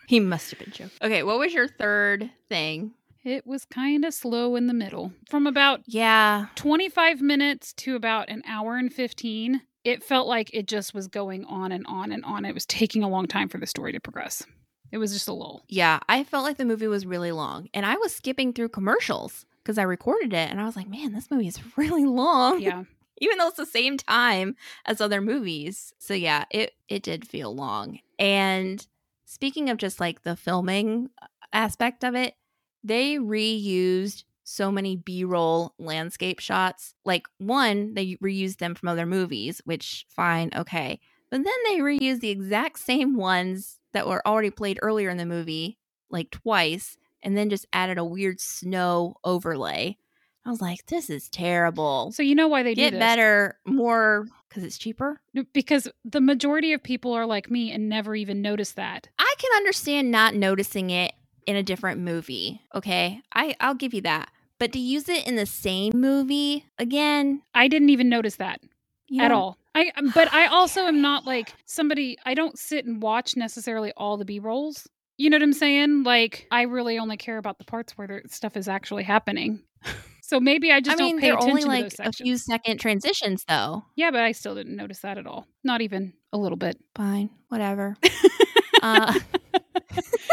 He 0.07 0.21
must 0.21 0.51
have 0.51 0.60
been 0.60 0.71
joking. 0.71 0.97
Okay, 1.01 1.23
what 1.23 1.38
was 1.38 1.53
your 1.53 1.67
third 1.67 2.31
thing? 2.47 2.93
It 3.27 3.45
was 3.45 3.65
kind 3.65 4.05
of 4.05 4.13
slow 4.13 4.55
in 4.55 4.67
the 4.67 4.73
middle, 4.73 5.11
from 5.29 5.45
about 5.47 5.81
Yeah, 5.85 6.47
25 6.55 7.21
minutes 7.21 7.73
to 7.73 7.95
about 7.95 8.29
an 8.29 8.41
hour 8.47 8.77
and 8.77 8.93
15 8.93 9.61
it 9.83 10.03
felt 10.03 10.27
like 10.27 10.49
it 10.53 10.67
just 10.67 10.93
was 10.93 11.07
going 11.07 11.45
on 11.45 11.71
and 11.71 11.85
on 11.87 12.11
and 12.11 12.25
on 12.25 12.43
it 12.45 12.53
was 12.53 12.65
taking 12.65 13.03
a 13.03 13.09
long 13.09 13.25
time 13.25 13.47
for 13.47 13.57
the 13.57 13.67
story 13.67 13.93
to 13.93 13.99
progress 14.01 14.43
it 14.91 14.97
was 14.97 15.13
just 15.13 15.27
a 15.27 15.33
lull 15.33 15.63
Yeah, 15.67 15.99
I 16.09 16.23
felt 16.23 16.43
like 16.43 16.57
the 16.57 16.65
movie 16.65 16.87
was 16.87 17.05
really 17.05 17.31
long, 17.31 17.67
and 17.73 17.85
I 17.85 17.95
was 17.97 18.15
skipping 18.15 18.53
through 18.53 18.69
commercials 18.69 19.45
because 19.63 19.77
I 19.77 19.83
recorded 19.83 20.33
it, 20.33 20.49
and 20.49 20.61
I 20.61 20.65
was 20.65 20.77
like, 20.77 20.87
"Man, 20.87 21.11
this 21.13 21.29
movie 21.29 21.47
is 21.47 21.59
really 21.77 22.05
long." 22.05 22.61
yeah 22.61 22.83
even 23.19 23.37
though 23.37 23.47
it's 23.47 23.57
the 23.57 23.65
same 23.65 23.97
time 23.97 24.55
as 24.85 25.01
other 25.01 25.21
movies. 25.21 25.93
So 25.97 26.13
yeah, 26.13 26.45
it 26.51 26.73
it 26.87 27.03
did 27.03 27.27
feel 27.27 27.53
long. 27.53 27.99
And 28.19 28.85
speaking 29.25 29.69
of 29.69 29.77
just 29.77 29.99
like 29.99 30.21
the 30.23 30.35
filming 30.35 31.09
uh, 31.21 31.25
aspect 31.51 32.03
of 32.03 32.15
it, 32.15 32.35
they 32.83 33.15
reused 33.15 34.23
so 34.43 34.71
many 34.71 34.95
B-roll 34.95 35.73
landscape 35.77 36.39
shots. 36.39 36.95
Like 37.03 37.27
one, 37.37 37.93
they 37.93 38.15
reused 38.23 38.57
them 38.57 38.75
from 38.75 38.89
other 38.89 39.05
movies, 39.05 39.61
which 39.65 40.05
fine, 40.09 40.51
okay. 40.55 40.99
But 41.29 41.43
then 41.43 41.53
they 41.65 41.79
reused 41.79 42.21
the 42.21 42.29
exact 42.29 42.79
same 42.79 43.17
ones 43.17 43.79
that 43.91 44.07
were 44.07 44.25
already 44.25 44.49
played 44.49 44.79
earlier 44.81 45.09
in 45.09 45.17
the 45.17 45.25
movie, 45.25 45.77
like 46.09 46.31
twice, 46.31 46.97
and 47.21 47.37
then 47.37 47.49
just 47.49 47.65
added 47.73 47.97
a 47.97 48.05
weird 48.05 48.39
snow 48.39 49.15
overlay. 49.23 49.97
I 50.45 50.49
was 50.49 50.61
like, 50.61 50.85
this 50.85 51.09
is 51.09 51.27
terrible 51.27 52.13
so 52.13 52.23
you 52.23 52.33
know 52.33 52.47
why 52.47 52.63
they 52.63 52.73
get 52.73 52.91
do 52.91 52.91
this 52.91 52.99
better 52.99 53.59
more 53.65 54.27
because 54.47 54.63
it's 54.63 54.77
cheaper. 54.77 55.19
because 55.53 55.89
the 56.05 56.21
majority 56.21 56.71
of 56.71 56.81
people 56.81 57.11
are 57.11 57.25
like 57.25 57.51
me 57.51 57.69
and 57.69 57.89
never 57.89 58.15
even 58.15 58.41
notice 58.41 58.71
that 58.71 59.09
I 59.19 59.33
can 59.37 59.51
understand 59.57 60.09
not 60.09 60.35
noticing 60.35 60.89
it 60.89 61.11
in 61.47 61.55
a 61.55 61.63
different 61.63 62.01
movie. 62.01 62.62
Okay, 62.75 63.21
I 63.33 63.55
I'll 63.60 63.73
give 63.73 63.93
you 63.93 64.01
that. 64.01 64.29
But 64.60 64.73
to 64.73 64.79
use 64.79 65.07
it 65.07 65.27
in 65.27 65.36
the 65.36 65.45
same 65.45 65.93
movie 65.95 66.65
again 66.79 67.41
i 67.53 67.67
didn't 67.67 67.89
even 67.89 68.10
notice 68.10 68.38
that 68.38 68.60
you 69.07 69.21
at 69.21 69.31
all 69.31 69.57
i 69.75 69.91
but 70.15 70.33
i 70.33 70.45
also 70.51 70.81
am 70.81 70.99
not 70.99 71.25
like 71.25 71.53
somebody 71.65 72.17
i 72.25 72.33
don't 72.33 72.57
sit 72.57 72.86
and 72.86 73.01
watch 73.01 73.36
necessarily 73.36 73.93
all 73.95 74.17
the 74.17 74.25
b-rolls 74.25 74.88
you 75.17 75.29
know 75.29 75.36
what 75.36 75.43
i'm 75.43 75.53
saying 75.53 76.03
like 76.03 76.47
i 76.51 76.63
really 76.63 76.97
only 76.97 77.17
care 77.17 77.38
about 77.38 77.60
the 77.60 77.65
parts 77.65 77.97
where 77.97 78.07
the 78.07 78.21
stuff 78.27 78.57
is 78.57 78.67
actually 78.67 79.03
happening 79.03 79.60
so 80.23 80.39
maybe 80.39 80.71
i 80.71 80.77
I 80.77 80.81
just 80.81 80.97
mean, 80.97 81.15
don't 81.15 81.21
pay 81.21 81.27
they're 81.27 81.38
attention 81.38 81.49
only 81.51 81.62
to 81.62 81.67
like 81.67 81.95
those 81.95 82.07
a 82.07 82.12
few 82.23 82.38
second 82.38 82.79
transitions, 82.79 83.43
though. 83.47 83.86
Yeah, 83.95 84.12
but 84.12 84.21
I 84.21 84.31
still 84.33 84.55
didn't 84.55 84.75
notice 84.75 84.99
that 84.99 85.17
at 85.17 85.25
all. 85.27 85.47
Not 85.63 85.81
even 85.81 86.13
a 86.33 86.38
little 86.38 86.57
bit. 86.57 86.77
Fine, 86.95 87.29
whatever. 87.47 87.95
uh, 88.81 89.13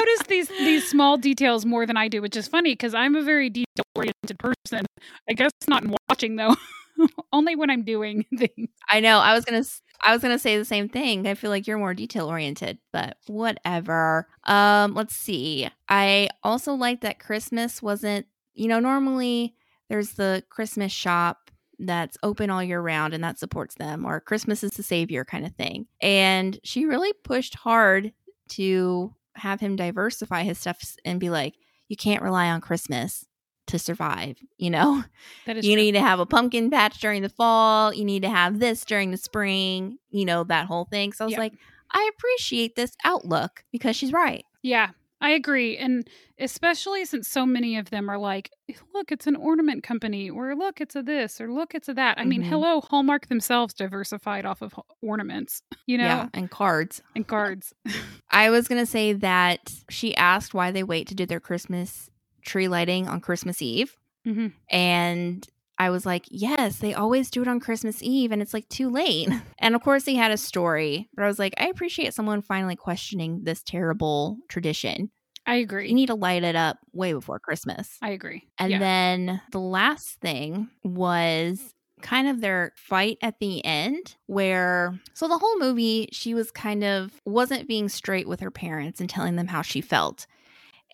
notice 0.00 0.26
these 0.26 0.48
these 0.48 0.88
small 0.88 1.16
details 1.16 1.64
more 1.64 1.86
than 1.86 1.96
I 1.96 2.08
do, 2.08 2.22
which 2.22 2.36
is 2.36 2.48
funny 2.48 2.72
because 2.72 2.94
I'm 2.94 3.14
a 3.14 3.22
very 3.22 3.50
detail 3.50 3.84
oriented 3.94 4.38
person. 4.38 4.86
I 5.28 5.32
guess 5.34 5.50
not 5.68 5.84
in 5.84 5.94
watching 6.08 6.36
though. 6.36 6.56
Only 7.32 7.56
when 7.56 7.70
I'm 7.70 7.82
doing 7.82 8.24
things. 8.36 8.68
I 8.88 9.00
know. 9.00 9.18
I 9.18 9.34
was 9.34 9.44
gonna. 9.44 9.64
I 10.02 10.12
was 10.12 10.22
gonna 10.22 10.38
say 10.38 10.56
the 10.56 10.64
same 10.64 10.88
thing. 10.88 11.26
I 11.26 11.34
feel 11.34 11.50
like 11.50 11.66
you're 11.66 11.78
more 11.78 11.94
detail 11.94 12.26
oriented, 12.26 12.78
but 12.92 13.16
whatever. 13.26 14.28
Um, 14.44 14.94
let's 14.94 15.16
see. 15.16 15.68
I 15.88 16.28
also 16.42 16.74
like 16.74 17.02
that 17.02 17.20
Christmas 17.20 17.82
wasn't. 17.82 18.26
You 18.54 18.68
know, 18.68 18.80
normally 18.80 19.54
there's 19.88 20.12
the 20.12 20.42
Christmas 20.50 20.92
shop 20.92 21.50
that's 21.78 22.18
open 22.22 22.50
all 22.50 22.62
year 22.62 22.80
round 22.80 23.14
and 23.14 23.24
that 23.24 23.38
supports 23.38 23.74
them, 23.76 24.04
or 24.04 24.20
Christmas 24.20 24.62
is 24.62 24.72
the 24.72 24.82
savior 24.82 25.24
kind 25.24 25.46
of 25.46 25.54
thing. 25.54 25.86
And 26.02 26.58
she 26.62 26.84
really 26.84 27.12
pushed 27.24 27.54
hard 27.54 28.12
to 28.50 29.14
have 29.40 29.60
him 29.60 29.76
diversify 29.76 30.42
his 30.44 30.58
stuff 30.58 30.96
and 31.04 31.18
be 31.20 31.30
like, 31.30 31.54
you 31.88 31.96
can't 31.96 32.22
rely 32.22 32.48
on 32.50 32.60
Christmas 32.60 33.26
to 33.66 33.78
survive. 33.78 34.36
You 34.58 34.70
know 34.70 35.04
That 35.46 35.56
is 35.56 35.64
you 35.66 35.74
true. 35.74 35.82
need 35.82 35.92
to 35.92 36.00
have 36.00 36.18
a 36.20 36.26
pumpkin 36.26 36.70
patch 36.70 37.00
during 37.00 37.22
the 37.22 37.28
fall. 37.28 37.92
You 37.94 38.04
need 38.04 38.22
to 38.22 38.30
have 38.30 38.58
this 38.58 38.84
during 38.84 39.10
the 39.10 39.16
spring, 39.16 39.98
you 40.10 40.24
know, 40.24 40.44
that 40.44 40.66
whole 40.66 40.84
thing. 40.86 41.12
So 41.12 41.24
I 41.24 41.26
was 41.26 41.32
Yeah. 41.32 41.38
like, 41.40 41.52
I 41.92 42.10
appreciate 42.16 42.76
this 42.76 42.92
outlook 43.04 43.64
because 43.72 43.96
she's 43.96 44.12
right. 44.12 44.44
Yeah. 44.62 44.90
I 45.20 45.30
agree. 45.30 45.76
And 45.76 46.08
especially 46.38 47.04
since 47.04 47.28
so 47.28 47.44
many 47.44 47.76
of 47.76 47.90
them 47.90 48.08
are 48.08 48.18
like, 48.18 48.50
look, 48.94 49.12
it's 49.12 49.26
an 49.26 49.36
ornament 49.36 49.82
company, 49.82 50.30
or 50.30 50.54
look, 50.54 50.80
it's 50.80 50.96
a 50.96 51.02
this, 51.02 51.40
or 51.40 51.52
look, 51.52 51.74
it's 51.74 51.88
a 51.88 51.94
that. 51.94 52.18
I 52.18 52.24
mean, 52.24 52.42
Mhm. 52.42 52.46
hello, 52.48 52.80
Hallmark 52.80 53.28
themselves 53.28 53.74
diversified 53.74 54.46
off 54.46 54.62
of 54.62 54.74
ornaments, 55.02 55.62
you 55.86 55.98
know, 55.98 56.04
Yeah, 56.06 56.28
and 56.32 56.50
cards. 56.50 57.02
and 57.14 57.26
cards. 57.26 57.74
I 58.30 58.48
was 58.50 58.66
going 58.68 58.80
to 58.80 58.86
say 58.90 59.12
that 59.12 59.72
she 59.90 60.14
asked 60.16 60.54
why 60.54 60.70
they 60.70 60.82
wait 60.84 61.06
to 61.08 61.14
do 61.14 61.26
their 61.26 61.40
Christmas 61.40 62.08
tree 62.44 62.68
lighting 62.68 63.06
on 63.08 63.20
Christmas 63.20 63.60
Eve. 63.60 63.96
hmm 64.24 64.48
And 64.70 65.46
I 65.80 65.88
was 65.88 66.04
like, 66.04 66.26
yes, 66.28 66.76
they 66.76 66.92
always 66.92 67.30
do 67.30 67.40
it 67.40 67.48
on 67.48 67.58
Christmas 67.58 68.02
Eve 68.02 68.32
and 68.32 68.42
it's 68.42 68.52
like 68.52 68.68
too 68.68 68.90
late. 68.90 69.30
And 69.62 69.74
of 69.74 69.82
course, 69.82 70.06
he 70.06 70.16
had 70.16 70.30
a 70.30 70.38
story, 70.38 71.08
but 71.14 71.22
I 71.22 71.26
was 71.26 71.38
like, 71.38 71.52
I 71.58 71.66
appreciate 71.66 72.14
someone 72.14 72.40
finally 72.40 72.76
questioning 72.76 73.44
this 73.44 73.62
terrible 73.62 74.38
tradition. 74.48 75.10
I 75.46 75.56
agree. 75.56 75.88
You 75.88 75.94
need 75.94 76.06
to 76.06 76.14
light 76.14 76.44
it 76.44 76.56
up 76.56 76.78
way 76.92 77.12
before 77.12 77.38
Christmas. 77.38 77.98
I 78.00 78.10
agree. 78.10 78.48
And 78.58 78.70
yeah. 78.70 78.78
then 78.78 79.40
the 79.52 79.60
last 79.60 80.18
thing 80.20 80.70
was 80.82 81.74
kind 82.00 82.26
of 82.26 82.40
their 82.40 82.72
fight 82.76 83.18
at 83.22 83.38
the 83.38 83.62
end 83.64 84.16
where 84.26 84.98
so 85.12 85.28
the 85.28 85.38
whole 85.38 85.58
movie 85.58 86.08
she 86.10 86.32
was 86.32 86.50
kind 86.50 86.82
of 86.82 87.12
wasn't 87.26 87.68
being 87.68 87.90
straight 87.90 88.26
with 88.26 88.40
her 88.40 88.50
parents 88.50 88.98
and 89.00 89.10
telling 89.10 89.36
them 89.36 89.48
how 89.48 89.60
she 89.60 89.82
felt. 89.82 90.26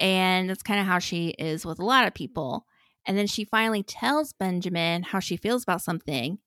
And 0.00 0.50
that's 0.50 0.64
kind 0.64 0.80
of 0.80 0.86
how 0.86 0.98
she 0.98 1.28
is 1.38 1.64
with 1.64 1.78
a 1.78 1.84
lot 1.84 2.06
of 2.06 2.14
people. 2.14 2.66
And 3.06 3.16
then 3.16 3.26
she 3.26 3.44
finally 3.44 3.82
tells 3.82 4.32
Benjamin 4.32 5.02
how 5.04 5.20
she 5.20 5.36
feels 5.36 5.62
about 5.62 5.82
something 5.82 6.38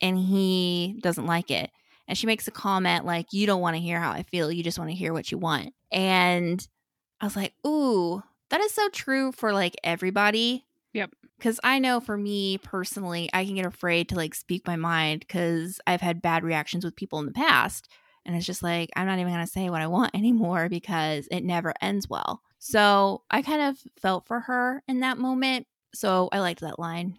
and 0.00 0.18
he 0.18 0.98
doesn't 1.02 1.26
like 1.26 1.50
it. 1.50 1.70
And 2.06 2.18
she 2.18 2.26
makes 2.26 2.46
a 2.48 2.50
comment 2.50 3.06
like, 3.06 3.32
You 3.32 3.46
don't 3.46 3.60
want 3.60 3.76
to 3.76 3.82
hear 3.82 4.00
how 4.00 4.10
I 4.10 4.22
feel. 4.22 4.52
You 4.52 4.62
just 4.62 4.78
want 4.78 4.90
to 4.90 4.96
hear 4.96 5.12
what 5.12 5.30
you 5.30 5.38
want. 5.38 5.72
And 5.90 6.66
I 7.20 7.26
was 7.26 7.36
like, 7.36 7.54
Ooh, 7.66 8.22
that 8.50 8.60
is 8.60 8.72
so 8.72 8.88
true 8.90 9.32
for 9.32 9.52
like 9.52 9.76
everybody. 9.82 10.66
Yep. 10.92 11.10
Because 11.38 11.58
I 11.64 11.78
know 11.78 12.00
for 12.00 12.16
me 12.16 12.58
personally, 12.58 13.30
I 13.32 13.44
can 13.44 13.54
get 13.54 13.66
afraid 13.66 14.08
to 14.10 14.16
like 14.16 14.34
speak 14.34 14.66
my 14.66 14.76
mind 14.76 15.20
because 15.20 15.80
I've 15.86 16.00
had 16.00 16.22
bad 16.22 16.44
reactions 16.44 16.84
with 16.84 16.96
people 16.96 17.18
in 17.18 17.26
the 17.26 17.32
past. 17.32 17.88
And 18.24 18.36
it's 18.36 18.46
just 18.46 18.62
like, 18.62 18.90
I'm 18.94 19.06
not 19.06 19.18
even 19.18 19.32
going 19.32 19.44
to 19.44 19.50
say 19.50 19.70
what 19.70 19.80
I 19.80 19.86
want 19.88 20.10
anymore 20.14 20.68
because 20.68 21.26
it 21.30 21.42
never 21.42 21.74
ends 21.80 22.08
well. 22.08 22.42
So 22.58 23.22
I 23.30 23.42
kind 23.42 23.62
of 23.62 23.78
felt 24.00 24.26
for 24.26 24.40
her 24.40 24.82
in 24.86 25.00
that 25.00 25.18
moment. 25.18 25.66
So 25.94 26.28
I 26.32 26.40
liked 26.40 26.60
that 26.60 26.78
line. 26.78 27.18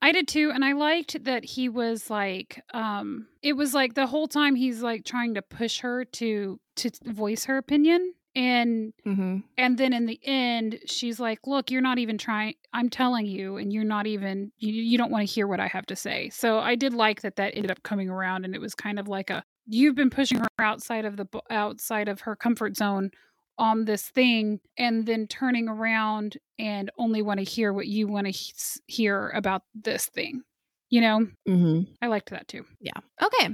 I 0.00 0.12
did 0.12 0.28
too, 0.28 0.52
and 0.54 0.64
I 0.64 0.72
liked 0.74 1.24
that 1.24 1.44
he 1.44 1.68
was 1.68 2.08
like, 2.08 2.62
um, 2.72 3.26
it 3.42 3.54
was 3.54 3.74
like 3.74 3.94
the 3.94 4.06
whole 4.06 4.28
time 4.28 4.54
he's 4.54 4.80
like 4.80 5.04
trying 5.04 5.34
to 5.34 5.42
push 5.42 5.80
her 5.80 6.04
to 6.04 6.60
to 6.76 6.90
voice 7.04 7.44
her 7.46 7.56
opinion, 7.58 8.14
and 8.36 8.92
Mm-hmm. 9.04 9.38
and 9.56 9.76
then 9.78 9.92
in 9.92 10.06
the 10.06 10.20
end, 10.22 10.78
she's 10.86 11.18
like, 11.18 11.40
"Look, 11.48 11.72
you're 11.72 11.80
not 11.80 11.98
even 11.98 12.16
trying. 12.16 12.54
I'm 12.72 12.88
telling 12.90 13.26
you, 13.26 13.56
and 13.56 13.72
you're 13.72 13.82
not 13.82 14.06
even. 14.06 14.52
You, 14.58 14.72
you 14.72 14.98
don't 14.98 15.10
want 15.10 15.26
to 15.26 15.34
hear 15.34 15.48
what 15.48 15.58
I 15.58 15.66
have 15.66 15.86
to 15.86 15.96
say." 15.96 16.28
So 16.28 16.58
I 16.60 16.76
did 16.76 16.94
like 16.94 17.22
that. 17.22 17.34
That 17.34 17.56
ended 17.56 17.72
up 17.72 17.82
coming 17.82 18.08
around, 18.08 18.44
and 18.44 18.54
it 18.54 18.60
was 18.60 18.76
kind 18.76 19.00
of 19.00 19.08
like 19.08 19.30
a 19.30 19.42
you've 19.66 19.96
been 19.96 20.10
pushing 20.10 20.38
her 20.38 20.46
outside 20.60 21.04
of 21.06 21.16
the 21.16 21.26
outside 21.50 22.08
of 22.08 22.20
her 22.20 22.36
comfort 22.36 22.76
zone 22.76 23.10
on 23.58 23.84
this 23.84 24.08
thing, 24.08 24.60
and 24.76 25.04
then 25.06 25.26
turning 25.26 25.68
around 25.68 26.38
and 26.58 26.90
only 26.98 27.22
want 27.22 27.38
to 27.38 27.44
hear 27.44 27.72
what 27.72 27.86
you 27.86 28.06
want 28.08 28.26
to 28.26 28.30
he- 28.30 28.52
hear 28.86 29.30
about 29.30 29.62
this 29.74 30.06
thing. 30.06 30.42
You 30.90 31.00
know, 31.02 31.26
Mm-hmm. 31.48 31.92
I 32.00 32.06
liked 32.06 32.30
that 32.30 32.48
too. 32.48 32.64
Yeah. 32.80 32.92
Okay. 33.22 33.50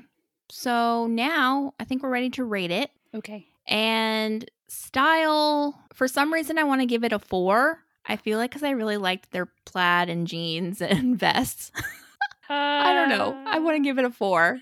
So 0.51 1.07
now 1.09 1.73
I 1.81 1.85
think 1.85 2.03
we're 2.03 2.11
ready 2.11 2.31
to 2.31 2.45
rate 2.45 2.71
it. 2.71 2.91
Okay. 3.15 3.47
And 3.67 4.49
style, 4.69 5.81
for 5.95 6.07
some 6.07 6.33
reason, 6.33 6.59
I 6.59 6.65
want 6.65 6.81
to 6.83 6.87
give 6.87 7.03
it 7.03 7.13
a 7.13 7.19
four. 7.19 7.81
I 8.07 8.17
feel 8.17 8.39
like 8.39 8.51
because 8.51 8.63
I 8.63 8.71
really 8.71 8.99
liked 8.99 9.31
their 9.33 9.49
plaid 9.65 10.09
and 10.11 10.27
jeans 10.27 10.81
and 10.83 11.19
vests. 11.19 11.73
I 12.49 12.93
don't 12.93 13.09
know. 13.09 13.35
I 13.47 13.59
want 13.59 13.77
to 13.79 13.83
give 13.83 13.99
it 13.99 14.05
a 14.05 14.11
four. 14.11 14.59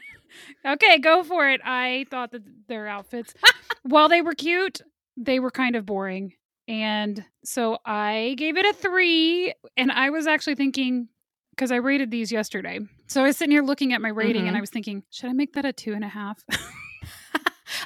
Okay, 0.64 0.99
go 0.99 1.22
for 1.24 1.49
it. 1.51 1.61
I 1.64 2.07
thought 2.11 2.30
that 2.30 2.43
their 2.68 2.86
outfits, 2.88 3.34
while 3.82 4.09
they 4.09 4.22
were 4.22 4.34
cute, 4.34 4.80
they 5.17 5.39
were 5.41 5.51
kind 5.51 5.77
of 5.77 5.87
boring. 5.87 6.35
And 6.69 7.25
so 7.45 7.79
I 7.85 8.35
gave 8.39 8.57
it 8.57 8.65
a 8.67 8.73
three. 8.73 9.53
And 9.77 9.91
I 9.93 10.11
was 10.11 10.27
actually 10.27 10.55
thinking, 10.55 11.09
because 11.51 11.71
I 11.73 11.77
rated 11.77 12.11
these 12.11 12.31
yesterday. 12.33 12.81
So 13.09 13.23
I 13.23 13.27
was 13.27 13.37
sitting 13.37 13.51
here 13.53 13.63
looking 13.63 13.93
at 13.93 14.01
my 14.01 14.09
rating 14.09 14.47
and 14.47 14.55
Mhm. 14.55 14.59
I 14.59 14.61
was 14.61 14.71
thinking, 14.71 15.03
should 15.11 15.29
I 15.29 15.33
make 15.35 15.53
that 15.55 15.65
a 15.65 15.73
two 15.73 15.93
and 15.93 16.05
a 16.05 16.09
half? 16.09 16.43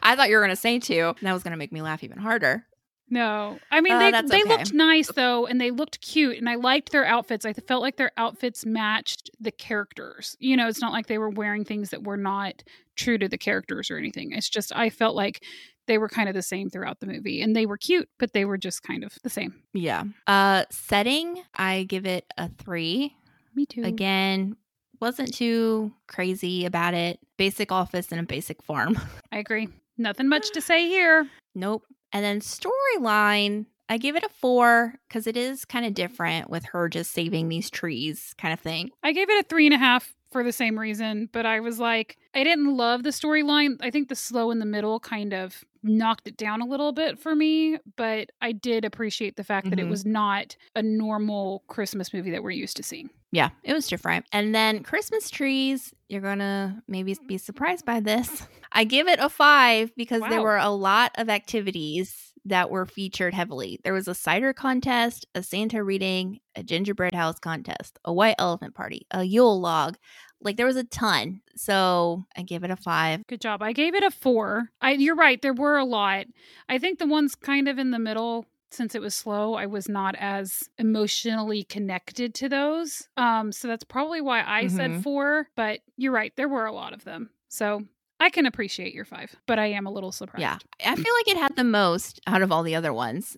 I 0.03 0.14
thought 0.16 0.29
you 0.29 0.37
were 0.37 0.43
going 0.43 0.51
to 0.51 0.57
say 0.57 0.79
two. 0.79 1.09
and 1.18 1.27
That 1.27 1.33
was 1.33 1.43
going 1.43 1.53
to 1.53 1.57
make 1.59 1.72
me 1.72 1.83
laugh 1.83 2.03
even 2.05 2.18
harder. 2.18 2.66
no. 3.09 3.59
I 3.70 3.81
mean, 3.81 3.93
Uh, 3.95 3.99
they, 3.99 4.11
they 4.29 4.43
okay. 4.43 4.49
looked 4.49 4.72
nice 4.72 5.11
though, 5.12 5.47
and 5.47 5.61
they 5.61 5.70
looked 5.70 6.01
cute. 6.01 6.39
And 6.39 6.49
I 6.49 6.57
liked 6.57 6.91
their 6.93 7.05
outfits. 7.05 7.45
I 7.45 7.53
felt 7.53 7.83
like 7.83 7.97
their 7.97 8.11
outfits 8.16 8.66
matched 8.66 9.31
the 9.41 9.51
characters. 9.53 10.37
You 10.39 10.57
know, 10.57 10.68
it's 10.68 10.81
not 10.81 10.93
like 10.93 11.07
they 11.07 11.18
were 11.18 11.31
wearing 11.31 11.64
things 11.64 11.91
that 11.91 12.03
were 12.05 12.16
not 12.16 12.62
true 12.97 13.18
to 13.18 13.29
the 13.29 13.39
characters 13.39 13.91
or 13.91 13.97
anything. 13.97 14.33
It's 14.33 14.49
just, 14.51 14.74
I 14.74 14.91
felt 14.91 15.14
like 15.16 15.43
they 15.87 15.99
were 15.99 16.09
kind 16.09 16.28
of 16.28 16.34
the 16.34 16.43
same 16.43 16.68
throughout 16.70 17.01
the 17.01 17.07
movie 17.07 17.41
and 17.43 17.55
they 17.57 17.66
were 17.66 17.76
cute 17.76 18.09
but 18.18 18.32
they 18.32 18.45
were 18.45 18.59
just 18.59 18.82
kind 18.82 19.05
of 19.05 19.12
the 19.22 19.30
same 19.30 19.55
Yeah. 19.72 20.05
Uh, 20.26 20.64
setting, 20.70 21.43
I 21.55 21.84
give 21.84 22.07
it 22.07 22.24
a 22.39 22.49
three. 22.49 23.14
me 23.55 23.66
too 23.66 23.82
Again, 23.84 24.57
wasn't 25.01 25.34
too 25.34 25.93
crazy 26.09 26.64
about 26.64 26.95
it. 26.95 27.18
Basic 27.37 27.70
office 27.70 28.11
and 28.11 28.20
a 28.20 28.24
basic 28.24 28.62
farm. 28.62 28.99
i 29.32 29.39
agree 29.39 29.68
nothing 29.99 30.28
much 30.28 30.51
to 30.53 30.61
say 30.61 30.87
here 30.89 31.28
Nope. 31.55 31.84
And 32.12 32.24
then 32.24 32.41
storyline, 32.41 33.66
I 33.89 33.99
give 33.99 34.16
it 34.16 34.24
a 34.24 34.28
four 34.28 34.95
because 35.09 35.26
it 35.26 35.37
is 35.37 35.64
kind 35.64 35.84
of 35.87 35.95
different 35.95 36.51
with 36.51 36.64
her 36.66 36.89
just 36.89 37.12
saving 37.12 37.49
these 37.49 37.70
trees 37.70 38.34
kind 38.39 38.53
of 38.53 38.61
thing. 38.61 38.91
i 39.03 39.12
gave 39.12 39.28
it 39.30 39.45
a 39.45 39.49
three 39.49 39.66
and 39.66 39.74
a 39.74 39.78
half 39.78 40.14
for 40.37 40.45
the 40.45 40.53
same 40.53 40.78
reason 40.78 41.28
but 41.32 41.47
i 41.47 41.61
was 41.61 41.78
like 41.78 42.18
i 42.34 42.45
didn't 42.45 42.76
love 42.76 43.03
the 43.03 43.09
storyline 43.11 43.76
i 43.80 43.91
think 43.91 44.09
the 44.09 44.14
slow 44.14 44.51
in 44.51 44.59
the 44.59 44.66
middle 44.66 45.01
kind 45.01 45.32
of 45.32 45.64
knocked 45.82 46.28
it 46.28 46.37
down 46.37 46.61
a 46.61 46.66
little 46.66 46.93
bit 46.93 47.18
for 47.18 47.34
me 47.34 47.78
but 47.97 48.28
i 48.43 48.53
did 48.53 48.84
appreciate 48.84 49.37
the 49.37 49.45
fact 49.45 49.70
that 49.70 49.78
it 49.78 49.87
Mhm. 49.87 49.91
was 49.91 50.05
not 50.05 50.55
a 50.74 50.82
normal 50.82 51.62
christmas 51.68 52.12
movie 52.12 52.30
that 52.32 52.43
we're 52.43 52.51
used 52.51 52.76
to 52.76 52.82
seeing 52.82 53.09
Yeah, 53.32 53.51
it 53.64 53.72
was 53.74 53.87
different. 53.89 54.24
And 54.32 54.55
then 54.55 54.82
Christmas 54.82 55.28
trees, 55.30 55.93
you're 56.09 56.22
going 56.22 56.39
to 56.39 56.76
maybe 56.89 57.16
be 57.26 57.37
surprised 57.39 57.84
by 57.84 58.01
this. 58.01 58.47
I 58.72 58.84
give 58.84 59.09
it 59.09 59.18
a 59.18 59.28
five 59.28 59.91
because 59.97 60.22
there 60.30 60.41
were 60.41 60.57
a 60.57 60.70
lot 60.70 61.11
of 61.18 61.28
activities 61.28 62.32
that 62.47 62.70
were 62.70 62.87
featured 62.87 63.34
heavily. 63.34 63.80
There 63.84 63.93
was 63.93 64.07
a 64.09 64.14
cider 64.14 64.53
contest, 64.55 65.26
a 65.34 65.43
Santa 65.43 65.82
reading, 65.82 66.39
a 66.55 66.62
gingerbread 66.62 67.14
house 67.14 67.39
contest, 67.41 67.99
a 68.05 68.12
white 68.12 68.37
elephant 68.39 68.74
party, 68.74 69.07
a 69.11 69.24
Yule 69.24 69.61
log. 69.61 69.99
Like 70.41 70.57
there 70.57 70.66
was 70.66 70.76
a 70.76 70.84
ton. 70.84 71.41
So 71.57 72.24
I 72.37 72.43
give 72.43 72.62
it 72.64 72.70
a 72.70 72.76
five. 72.76 73.26
Good 73.26 73.41
job. 73.41 73.62
I 73.62 73.72
gave 73.72 73.95
it 73.95 74.03
a 74.05 74.11
four. 74.11 74.70
I 74.80 74.93
you're 74.93 75.16
right, 75.16 75.41
there 75.41 75.55
were 75.55 75.76
a 75.78 75.84
lot. 75.84 76.26
I 76.68 76.78
think 76.78 76.99
the 76.99 77.07
ones 77.07 77.34
kind 77.34 77.68
of 77.68 77.78
in 77.78 77.91
the 77.91 77.99
middle, 77.99 78.47
since 78.70 78.95
it 78.95 79.01
was 79.01 79.14
slow, 79.14 79.55
I 79.55 79.66
was 79.66 79.89
not 79.89 80.14
as 80.18 80.64
emotionally 80.78 81.62
connected 81.64 82.34
to 82.34 82.49
those. 82.49 83.09
Um, 83.16 83.53
so 83.53 83.66
that's 83.68 83.84
probably 83.84 84.20
why 84.20 84.43
I 84.45 84.66
said 84.66 84.91
Mhm. 84.91 85.03
four. 85.03 85.49
But 85.57 85.80
you're 85.97 86.12
right, 86.12 86.32
there 86.37 86.49
were 86.49 86.66
a 86.66 86.72
lot 86.72 86.93
of 86.93 87.05
them. 87.05 87.30
So 87.49 87.84
I 88.20 88.28
can 88.30 88.45
appreciate 88.47 88.93
your 88.95 89.05
five, 89.05 89.34
but 89.47 89.59
I 89.59 89.66
am 89.66 89.87
a 89.87 89.91
little 89.93 90.12
surprised. 90.12 90.41
Yeah. 90.43 90.59
I 90.84 90.97
feel 90.97 91.14
like 91.18 91.28
it 91.28 91.37
had 91.39 91.57
the 91.57 91.64
most 91.64 92.20
out 92.26 92.43
of 92.43 92.53
all 92.53 92.62
the 92.62 92.74
other 92.74 92.93
ones. 92.93 93.37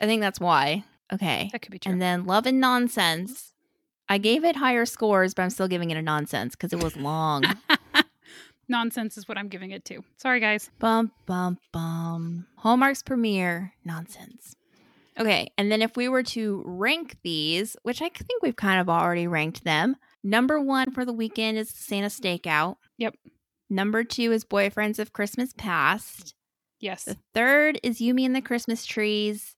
I 0.00 0.06
think 0.06 0.20
that's 0.22 0.40
why. 0.40 0.84
Okay. 1.12 1.48
That 1.52 1.60
could 1.62 1.72
be 1.72 1.78
true. 1.78 1.92
And 1.92 2.00
then 2.00 2.24
Love 2.24 2.46
and 2.46 2.60
Nonsense. 2.60 3.49
I 4.10 4.18
gave 4.18 4.44
it 4.44 4.56
higher 4.56 4.84
scores, 4.86 5.34
but 5.34 5.42
I'm 5.42 5.50
still 5.50 5.68
giving 5.68 5.92
it 5.92 5.96
a 5.96 6.02
nonsense 6.02 6.56
because 6.56 6.72
it 6.72 6.82
was 6.82 6.96
long. 6.96 7.44
Nonsense 8.68 9.16
is 9.16 9.28
what 9.28 9.38
I'm 9.38 9.46
giving 9.48 9.70
it 9.70 9.84
to. 9.84 10.02
Sorry, 10.16 10.40
guys. 10.40 10.68
bum, 10.80 11.12
bum, 11.26 11.58
bum. 11.72 12.46
Hallmark's 12.56 13.04
premiere, 13.04 13.72
nonsense. 13.84 14.56
Okay. 15.16 15.52
And 15.56 15.70
then 15.70 15.80
if 15.80 15.96
we 15.96 16.08
were 16.08 16.24
to 16.24 16.62
rank 16.66 17.18
these, 17.22 17.76
which 17.84 18.02
I 18.02 18.08
think 18.08 18.42
we've 18.42 18.56
kind 18.56 18.80
of 18.80 18.88
already 18.88 19.28
ranked 19.28 19.62
them, 19.62 19.94
number 20.24 20.60
one 20.60 20.90
for 20.90 21.04
the 21.04 21.12
weekend 21.12 21.56
is 21.56 21.70
Santa 21.70 22.08
Stakeout. 22.08 22.76
Yep. 22.98 23.14
Number 23.68 24.02
two 24.02 24.32
is 24.32 24.44
Boyfriends 24.44 24.98
of 24.98 25.12
Christmas 25.12 25.52
Past. 25.56 26.34
Yes. 26.80 27.04
The 27.04 27.16
third 27.32 27.78
is 27.84 28.00
You, 28.00 28.12
Me 28.14 28.24
and 28.24 28.34
the 28.34 28.40
Christmas 28.40 28.84
Trees. 28.84 29.54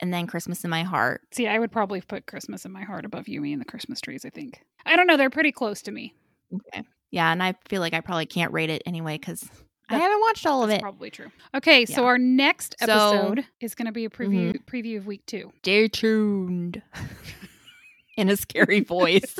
And 0.00 0.12
then 0.14 0.26
Christmas 0.28 0.62
in 0.64 0.70
My 0.70 0.84
Heart. 0.84 1.22
See, 1.32 1.48
I 1.48 1.58
would 1.58 1.72
probably 1.72 2.00
put 2.00 2.26
Christmas 2.26 2.64
in 2.64 2.70
my 2.72 2.82
heart 2.84 3.04
above 3.04 3.26
you, 3.28 3.40
me, 3.40 3.52
and 3.52 3.60
the 3.60 3.64
Christmas 3.66 4.00
trees, 4.00 4.24
I 4.24 4.30
think. 4.30 4.62
I 4.86 4.94
don't 4.96 5.06
know. 5.08 5.16
They're 5.16 5.28
pretty 5.30 5.50
close 5.52 5.82
to 5.82 5.90
me. 5.90 6.14
Okay. 6.54 6.84
Yeah, 7.10 7.32
and 7.32 7.42
I 7.42 7.54
feel 7.68 7.80
like 7.80 7.94
I 7.94 8.00
probably 8.00 8.26
can't 8.26 8.52
rate 8.52 8.70
it 8.70 8.82
anyway 8.86 9.18
because 9.18 9.48
I 9.88 9.96
haven't 9.98 10.20
watched 10.20 10.46
all 10.46 10.62
of 10.62 10.70
it. 10.70 10.80
probably 10.82 11.10
true. 11.10 11.30
Okay, 11.54 11.84
so 11.86 12.04
our 12.04 12.18
next 12.18 12.76
So- 12.78 12.84
episode 12.84 13.44
is 13.60 13.74
going 13.74 13.86
to 13.86 13.92
be 13.92 14.04
a 14.04 14.10
preview 14.10 14.52
Mhm. 14.52 14.64
preview 14.66 14.98
of 14.98 15.06
week 15.06 15.24
two. 15.26 15.52
Stay 15.62 15.88
tuned. 15.88 16.82
In 18.16 18.28
a 18.28 18.36
scary 18.36 18.80
voice. 18.80 19.36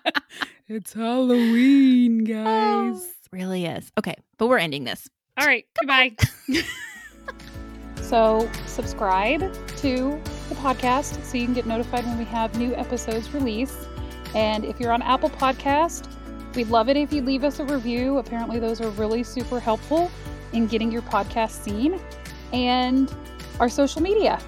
it's 0.68 0.92
Halloween, 0.92 2.30
Oh, 2.32 3.00
really 3.30 3.64
is. 3.66 3.90
Okay, 3.98 4.14
but 4.38 4.46
we're 4.48 4.58
ending 4.58 4.84
this. 4.84 5.08
All 5.38 5.46
right, 5.46 5.66
goodbye. 5.80 6.14
So, 8.12 8.46
subscribe 8.66 9.40
to 9.78 10.20
the 10.50 10.54
podcast 10.56 11.24
so 11.24 11.38
you 11.38 11.46
can 11.46 11.54
get 11.54 11.64
notified 11.64 12.04
when 12.04 12.18
we 12.18 12.26
have 12.26 12.54
new 12.58 12.74
episodes 12.74 13.32
released. 13.32 13.88
And 14.34 14.66
if 14.66 14.78
you're 14.78 14.92
on 14.92 15.00
Apple 15.00 15.30
Podcast, 15.30 16.08
we'd 16.54 16.68
love 16.68 16.90
it 16.90 16.98
if 16.98 17.10
you 17.10 17.22
leave 17.22 17.42
us 17.42 17.58
a 17.58 17.64
review. 17.64 18.18
Apparently, 18.18 18.58
those 18.58 18.82
are 18.82 18.90
really 18.90 19.22
super 19.22 19.58
helpful 19.58 20.10
in 20.52 20.66
getting 20.66 20.92
your 20.92 21.00
podcast 21.00 21.52
seen. 21.52 21.98
And 22.52 23.10
our 23.60 23.70
social 23.70 24.02
media. 24.02 24.38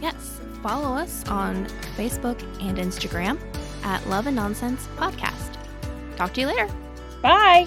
Yes, 0.00 0.40
follow 0.62 0.96
us 0.96 1.22
on 1.28 1.66
Facebook 1.98 2.40
and 2.66 2.78
Instagram 2.78 3.38
at 3.84 4.06
Love 4.06 4.26
and 4.26 4.36
Nonsense 4.36 4.88
Podcast. 4.96 5.58
Talk 6.16 6.32
to 6.32 6.40
you 6.40 6.46
later. 6.46 6.66
Bye. 7.20 7.66